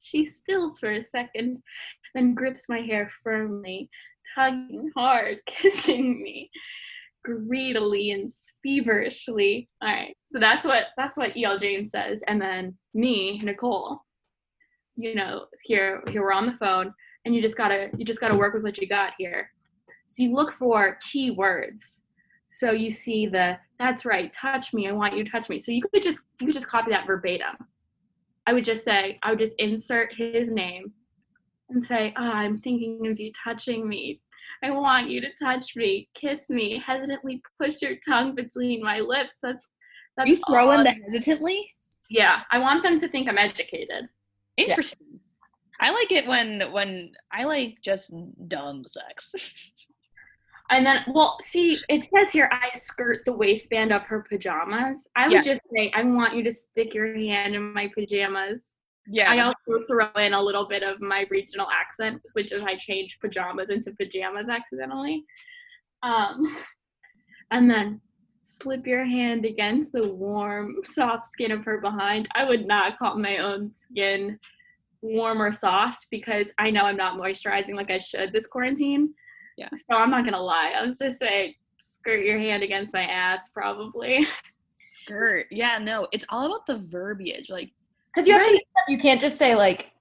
She 0.03 0.25
stills 0.25 0.79
for 0.79 0.91
a 0.91 1.05
second, 1.05 1.61
then 2.15 2.33
grips 2.33 2.67
my 2.67 2.79
hair 2.79 3.11
firmly, 3.23 3.87
tugging 4.33 4.89
hard, 4.95 5.37
kissing 5.45 6.23
me 6.23 6.49
greedily 7.23 8.11
and 8.11 8.29
feverishly. 8.63 9.69
All 9.81 9.89
right, 9.89 10.15
so 10.31 10.39
that's 10.39 10.65
what 10.65 10.85
that's 10.97 11.17
what 11.17 11.35
E.L. 11.37 11.59
James 11.59 11.91
says, 11.91 12.23
and 12.27 12.41
then 12.41 12.77
me, 12.93 13.39
Nicole. 13.43 14.01
You 14.95 15.15
know, 15.15 15.45
here 15.63 16.03
here 16.09 16.23
we're 16.23 16.33
on 16.33 16.45
the 16.45 16.57
phone, 16.59 16.93
and 17.25 17.35
you 17.35 17.41
just 17.41 17.57
gotta 17.57 17.89
you 17.97 18.05
just 18.05 18.19
gotta 18.19 18.35
work 18.35 18.53
with 18.53 18.63
what 18.63 18.77
you 18.77 18.87
got 18.87 19.13
here. 19.17 19.49
So 20.05 20.23
you 20.23 20.33
look 20.33 20.51
for 20.51 20.97
key 21.01 21.31
words. 21.31 22.03
So 22.49 22.71
you 22.71 22.91
see 22.91 23.27
the 23.27 23.57
that's 23.79 24.05
right, 24.05 24.31
touch 24.33 24.73
me. 24.73 24.87
I 24.87 24.91
want 24.91 25.15
you 25.15 25.23
to 25.23 25.31
touch 25.31 25.49
me. 25.49 25.59
So 25.59 25.71
you 25.71 25.81
could 25.93 26.03
just 26.03 26.21
you 26.39 26.47
could 26.47 26.55
just 26.55 26.67
copy 26.67 26.91
that 26.91 27.07
verbatim. 27.07 27.55
I 28.47 28.53
would 28.53 28.65
just 28.65 28.83
say 28.83 29.19
I 29.23 29.31
would 29.31 29.39
just 29.39 29.55
insert 29.59 30.13
his 30.13 30.51
name 30.51 30.91
and 31.69 31.83
say, 31.83 32.13
oh, 32.17 32.23
I'm 32.23 32.59
thinking 32.59 33.07
of 33.07 33.19
you 33.19 33.31
touching 33.43 33.87
me. 33.87 34.19
I 34.63 34.71
want 34.71 35.09
you 35.09 35.21
to 35.21 35.27
touch 35.41 35.75
me, 35.75 36.09
kiss 36.13 36.49
me, 36.49 36.81
hesitantly 36.85 37.41
push 37.59 37.81
your 37.81 37.95
tongue 38.07 38.35
between 38.35 38.83
my 38.83 38.99
lips. 38.99 39.37
That's 39.41 39.67
that's 40.17 40.29
You 40.29 40.37
throw 40.49 40.71
in 40.71 40.83
the 40.83 40.91
hesitantly? 40.91 41.73
yeah. 42.09 42.41
I 42.51 42.59
want 42.59 42.83
them 42.83 42.99
to 42.99 43.07
think 43.07 43.29
I'm 43.29 43.37
educated. 43.37 44.09
Interesting. 44.57 45.10
I 45.81 45.89
like 45.91 46.11
it 46.11 46.27
when 46.27 46.61
when 46.71 47.11
I 47.31 47.45
like 47.45 47.77
just 47.81 48.13
dumb 48.47 48.85
sex. 48.87 49.33
And 50.73 50.85
then, 50.85 51.03
well, 51.09 51.37
see, 51.41 51.77
it 51.89 52.07
says 52.15 52.31
here, 52.31 52.49
I 52.49 52.69
skirt 52.77 53.23
the 53.25 53.33
waistband 53.33 53.91
of 53.91 54.03
her 54.03 54.25
pajamas. 54.29 55.05
I 55.17 55.27
would 55.27 55.33
Yeah. 55.33 55.41
just 55.43 55.61
say, 55.75 55.91
I 55.93 56.01
want 56.03 56.33
you 56.33 56.43
to 56.43 56.51
stick 56.51 56.93
your 56.93 57.13
hand 57.13 57.55
in 57.55 57.73
my 57.73 57.89
pajamas. 57.93 58.69
Yeah. 59.05 59.29
I 59.29 59.39
also 59.41 59.83
throw 59.85 60.09
in 60.13 60.33
a 60.33 60.41
little 60.41 60.65
bit 60.65 60.81
of 60.81 61.01
my 61.01 61.25
regional 61.29 61.67
accent, 61.69 62.21
which 62.33 62.53
is 62.53 62.63
I 62.63 62.77
change 62.77 63.19
pajamas 63.19 63.69
into 63.69 63.91
pajamas 63.91 64.47
accidentally. 64.47 65.25
Um, 66.03 66.55
and 67.51 67.69
then 67.69 67.99
slip 68.41 68.87
your 68.87 69.03
hand 69.03 69.43
against 69.43 69.91
the 69.91 70.09
warm, 70.13 70.77
soft 70.85 71.25
skin 71.25 71.51
of 71.51 71.65
her 71.65 71.81
behind. 71.81 72.29
I 72.33 72.45
would 72.45 72.65
not 72.65 72.97
call 72.97 73.17
my 73.17 73.39
own 73.39 73.73
skin 73.73 74.39
warm 75.01 75.41
or 75.41 75.51
soft 75.51 76.07
because 76.11 76.51
I 76.57 76.69
know 76.71 76.81
I'm 76.83 76.97
not 76.97 77.19
moisturizing 77.19 77.75
like 77.75 77.89
I 77.91 77.99
should 77.99 78.31
this 78.33 78.47
quarantine. 78.47 79.13
Yeah. 79.57 79.69
So 79.73 79.95
I'm 79.97 80.11
not 80.11 80.25
gonna 80.25 80.41
lie. 80.41 80.73
I 80.77 80.85
was 80.85 80.97
just 80.97 81.19
say 81.19 81.55
skirt 81.77 82.23
your 82.23 82.37
hand 82.39 82.63
against 82.63 82.93
my 82.93 83.03
ass, 83.05 83.49
probably. 83.49 84.25
Skirt. 84.71 85.47
Yeah, 85.51 85.77
no, 85.79 86.07
it's 86.11 86.25
all 86.29 86.45
about 86.45 86.65
the 86.65 86.77
verbiage. 86.79 87.49
Like, 87.49 87.71
Because 88.13 88.27
you 88.27 88.33
have 88.33 88.45
to. 88.45 88.59
You 88.87 88.97
can't 88.97 89.21
just 89.21 89.37
say 89.37 89.55
like, 89.55 89.91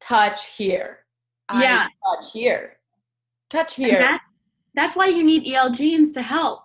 touch 0.00 0.56
here. 0.56 1.00
I 1.48 1.62
Yeah. 1.62 1.86
touch 2.04 2.32
here. 2.32 2.78
Touch 3.50 3.74
here. 3.76 3.98
that, 3.98 4.20
that's 4.74 4.96
why 4.96 5.06
you 5.06 5.22
need 5.22 5.44
E.L. 5.46 5.70
James 5.70 6.10
to 6.12 6.22
help. 6.22 6.62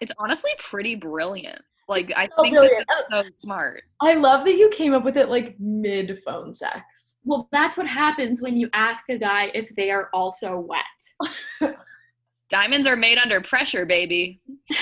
it's 0.00 0.12
honestly 0.18 0.50
pretty 0.58 0.94
brilliant. 0.94 1.60
Like, 1.88 2.12
I 2.16 2.28
So 2.36 2.42
think 2.42 2.56
that's 2.56 3.08
oh, 3.12 3.22
so 3.22 3.28
smart. 3.36 3.82
I 4.00 4.14
love 4.14 4.44
that 4.44 4.56
you 4.56 4.68
came 4.68 4.92
up 4.92 5.04
with 5.04 5.16
it 5.16 5.30
like 5.30 5.58
mid 5.58 6.18
phone 6.22 6.52
sex. 6.52 7.16
Well, 7.24 7.48
that's 7.50 7.76
what 7.76 7.86
happens 7.86 8.42
when 8.42 8.56
you 8.56 8.68
ask 8.74 9.04
a 9.08 9.18
guy 9.18 9.50
if 9.54 9.74
they 9.74 9.90
are 9.90 10.10
also 10.12 10.58
wet. 10.58 11.74
Diamonds 12.50 12.86
are 12.86 12.96
made 12.96 13.18
under 13.18 13.40
pressure, 13.40 13.84
baby. 13.84 14.40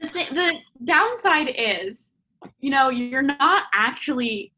The, 0.00 0.08
th- 0.08 0.30
the 0.30 0.52
downside 0.84 1.48
is, 1.56 2.10
you 2.60 2.70
know, 2.70 2.88
you're 2.88 3.20
not 3.20 3.64
actually, 3.74 4.52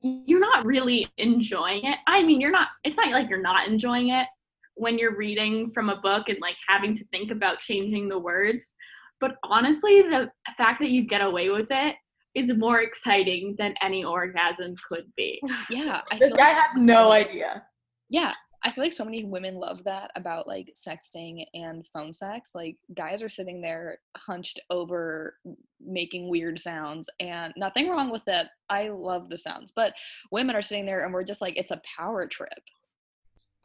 you're 0.00 0.40
not 0.40 0.66
really 0.66 1.08
enjoying 1.18 1.84
it. 1.84 1.98
I 2.08 2.24
mean, 2.24 2.40
you're 2.40 2.50
not, 2.50 2.68
it's 2.82 2.96
not 2.96 3.10
like 3.12 3.30
you're 3.30 3.40
not 3.40 3.68
enjoying 3.68 4.08
it 4.08 4.26
when 4.74 4.98
you're 4.98 5.16
reading 5.16 5.70
from 5.70 5.88
a 5.88 6.00
book 6.00 6.28
and 6.28 6.38
like 6.40 6.56
having 6.66 6.96
to 6.96 7.04
think 7.06 7.30
about 7.30 7.60
changing 7.60 8.08
the 8.08 8.18
words. 8.18 8.74
But 9.22 9.36
honestly, 9.44 10.02
the 10.02 10.32
fact 10.58 10.80
that 10.80 10.90
you 10.90 11.06
get 11.06 11.20
away 11.20 11.48
with 11.48 11.68
it 11.70 11.94
is 12.34 12.52
more 12.56 12.80
exciting 12.82 13.54
than 13.56 13.72
any 13.80 14.02
orgasm 14.02 14.74
could 14.88 15.04
be. 15.16 15.40
Yeah. 15.70 16.00
I 16.10 16.18
This 16.18 16.32
guy 16.34 16.48
like- 16.48 16.56
has 16.56 16.70
no 16.76 17.12
idea. 17.12 17.62
Yeah, 18.08 18.32
I 18.64 18.72
feel 18.72 18.82
like 18.82 18.92
so 18.92 19.04
many 19.04 19.22
women 19.22 19.54
love 19.54 19.84
that 19.84 20.10
about 20.16 20.48
like 20.48 20.74
sexting 20.74 21.44
and 21.54 21.86
phone 21.94 22.12
sex. 22.12 22.50
Like 22.52 22.78
guys 22.94 23.22
are 23.22 23.28
sitting 23.28 23.62
there 23.62 24.00
hunched 24.16 24.58
over 24.70 25.36
making 25.80 26.28
weird 26.28 26.58
sounds 26.58 27.08
and 27.20 27.52
nothing 27.56 27.88
wrong 27.88 28.10
with 28.10 28.24
that. 28.24 28.50
I 28.68 28.88
love 28.88 29.28
the 29.28 29.38
sounds. 29.38 29.72
But 29.74 29.94
women 30.32 30.56
are 30.56 30.62
sitting 30.62 30.84
there 30.84 31.04
and 31.04 31.14
we're 31.14 31.22
just 31.22 31.40
like 31.40 31.56
it's 31.56 31.70
a 31.70 31.80
power 31.96 32.26
trip. 32.26 32.50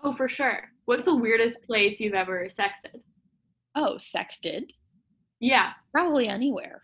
Oh, 0.03 0.13
for 0.13 0.29
sure. 0.29 0.69
What's 0.85 1.05
the 1.05 1.15
weirdest 1.15 1.63
place 1.63 1.99
you've 1.99 2.13
ever 2.13 2.45
sexted? 2.45 3.01
Oh, 3.73 3.95
sexted? 3.97 4.69
Yeah. 5.39 5.71
Probably 5.93 6.27
anywhere. 6.27 6.83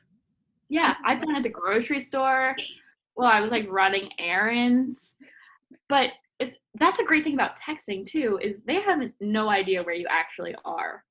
Yeah, 0.69 0.95
I've 1.05 1.19
done 1.19 1.35
it 1.35 1.37
at 1.37 1.43
the 1.43 1.49
grocery 1.49 2.01
store. 2.01 2.55
Well, 3.15 3.29
I 3.29 3.41
was 3.41 3.51
like 3.51 3.67
running 3.69 4.09
errands. 4.17 5.15
But 5.89 6.11
it's, 6.39 6.57
that's 6.75 6.99
a 6.99 7.03
great 7.03 7.23
thing 7.23 7.35
about 7.35 7.59
texting 7.59 8.05
too 8.05 8.39
is 8.41 8.61
they 8.61 8.81
have 8.81 8.99
no 9.21 9.49
idea 9.49 9.83
where 9.83 9.95
you 9.95 10.07
actually 10.09 10.55
are. 10.65 11.03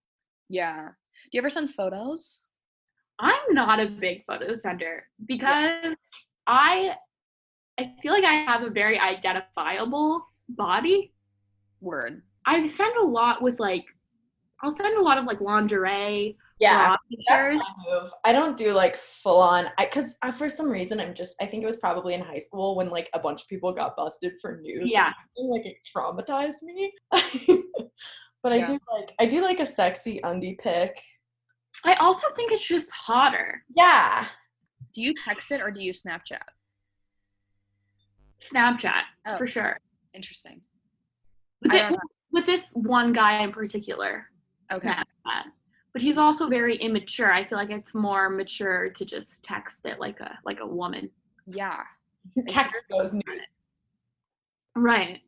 Yeah. 0.49 0.89
Do 0.89 1.29
you 1.33 1.41
ever 1.41 1.51
send 1.51 1.73
photos? 1.75 2.43
I'm 3.19 3.55
not 3.55 3.79
a 3.79 3.87
big 3.87 4.25
photo 4.27 4.55
sender 4.55 5.05
because 5.27 5.97
I 6.47 6.97
I 7.79 7.95
feel 8.03 8.13
like 8.13 8.25
I 8.25 8.35
have 8.35 8.63
a 8.63 8.71
very 8.71 8.99
identifiable 8.99 10.27
body. 10.49 11.13
Word. 11.81 12.23
I 12.47 12.67
send 12.67 12.97
a 12.97 13.07
lot 13.07 13.41
with 13.43 13.61
like 13.61 13.85
I'll 14.63 14.71
send 14.71 14.97
a 14.97 15.03
lot 15.03 15.19
of 15.19 15.25
like 15.25 15.41
lingerie, 15.41 16.37
Yeah. 16.63 16.95
That's 17.29 17.59
my 17.59 17.75
move. 18.01 18.11
I 18.25 18.33
don't 18.33 18.57
do 18.57 18.73
like 18.73 18.97
full 18.97 19.41
on. 19.41 19.67
I 19.79 19.85
because 19.87 20.15
for 20.39 20.49
some 20.49 20.69
reason 20.71 21.01
I'm 21.01 21.13
just. 21.15 21.35
I 21.41 21.47
think 21.47 21.63
it 21.63 21.67
was 21.67 21.77
probably 21.77 22.15
in 22.15 22.21
high 22.21 22.39
school 22.39 22.77
when 22.77 22.89
like 22.91 23.11
a 23.15 23.19
bunch 23.19 23.43
of 23.43 23.49
people 23.49 23.73
got 23.73 23.97
busted 23.97 24.35
for 24.41 24.61
nudes. 24.63 24.91
Yeah. 24.93 25.13
like 25.37 25.67
it 25.67 25.77
traumatized 25.95 26.63
me. 26.63 26.93
but 28.43 28.53
I 28.53 28.57
Yeah. 28.57 28.67
do 28.69 28.79
like 28.93 29.13
I 29.19 29.27
do 29.27 29.43
like 29.43 29.61
a 29.61 29.67
sexy 29.67 30.21
undie 30.23 30.57
pic. 30.63 30.97
I 31.85 31.95
also 31.95 32.29
think 32.37 32.53
it's 32.53 32.67
just 32.67 32.91
hotter. 32.93 33.63
Yeah. 33.77 34.27
Do 34.95 35.03
you 35.03 35.15
text 35.25 35.51
it 35.51 35.61
or 35.61 35.71
do 35.71 35.83
you 35.83 35.93
Snapchat? 35.93 36.43
Snapchat 38.53 39.03
Oh. 39.27 39.37
for 39.39 39.47
sure. 39.47 39.77
Interesting. 40.15 40.61
With, 41.63 41.73
it- 41.73 41.99
with 42.33 42.47
this 42.47 42.71
one 42.75 43.13
guy 43.13 43.43
in 43.43 43.53
particular, 43.53 44.27
Okay. 44.73 44.89
Snapchat. 44.89 45.45
But 45.93 46.03
he's 46.03 46.17
also 46.19 46.49
very 46.49 46.77
immature. 46.77 47.31
I 47.33 47.45
feel 47.45 47.59
like 47.59 47.71
it's 47.71 47.95
more 47.95 48.31
mature 48.31 48.89
to 48.91 49.05
just 49.05 49.43
text 49.45 49.81
it 49.85 50.01
like 50.01 50.21
a 50.21 50.39
like 50.45 50.61
a 50.61 50.67
woman. 50.67 51.11
Yeah. 51.47 51.83
Text 52.49 52.81
those 52.89 53.13
nudes. 53.13 53.45
Right. 54.75 55.21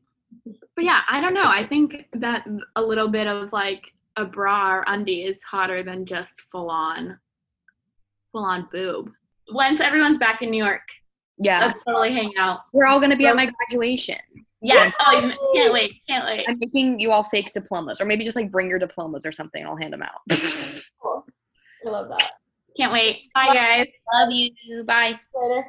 But 0.74 0.84
yeah, 0.84 1.00
I 1.08 1.20
don't 1.20 1.34
know. 1.34 1.44
I 1.44 1.66
think 1.66 2.06
that 2.14 2.46
a 2.76 2.82
little 2.82 3.08
bit 3.08 3.26
of 3.26 3.52
like 3.52 3.92
a 4.16 4.24
bra 4.24 4.76
or 4.76 4.84
undie 4.86 5.24
is 5.24 5.42
hotter 5.42 5.82
than 5.82 6.06
just 6.06 6.42
full 6.50 6.70
on 6.70 7.18
full 8.32 8.44
on 8.44 8.68
boob. 8.72 9.10
Once 9.50 9.80
everyone's 9.80 10.18
back 10.18 10.40
in 10.40 10.50
New 10.50 10.64
York, 10.64 10.82
Yeah. 11.38 11.66
let's 11.66 11.84
totally 11.84 12.12
hang 12.12 12.32
out. 12.38 12.60
We're 12.72 12.86
all 12.86 13.00
gonna 13.00 13.16
be 13.16 13.26
at 13.26 13.36
my 13.36 13.50
graduation. 13.50 14.16
Yes. 14.64 14.94
Oh, 14.98 15.04
I 15.06 15.36
can't 15.54 15.72
wait. 15.74 16.00
Can't 16.08 16.24
wait. 16.24 16.46
I'm 16.48 16.58
making 16.58 16.98
you 16.98 17.12
all 17.12 17.22
fake 17.22 17.52
diplomas, 17.52 18.00
or 18.00 18.06
maybe 18.06 18.24
just 18.24 18.34
like 18.34 18.50
bring 18.50 18.68
your 18.68 18.78
diplomas 18.78 19.26
or 19.26 19.32
something. 19.32 19.64
I'll 19.64 19.76
hand 19.76 19.92
them 19.92 20.02
out. 20.02 20.22
Cool. 21.02 21.26
I 21.86 21.90
love 21.90 22.08
that. 22.08 22.32
Can't 22.76 22.92
wait. 22.92 23.30
Bye 23.34 23.54
guys. 23.54 23.86
Love 24.12 24.30
you. 24.32 24.50
Bye. 24.84 25.20
Later. 25.34 25.66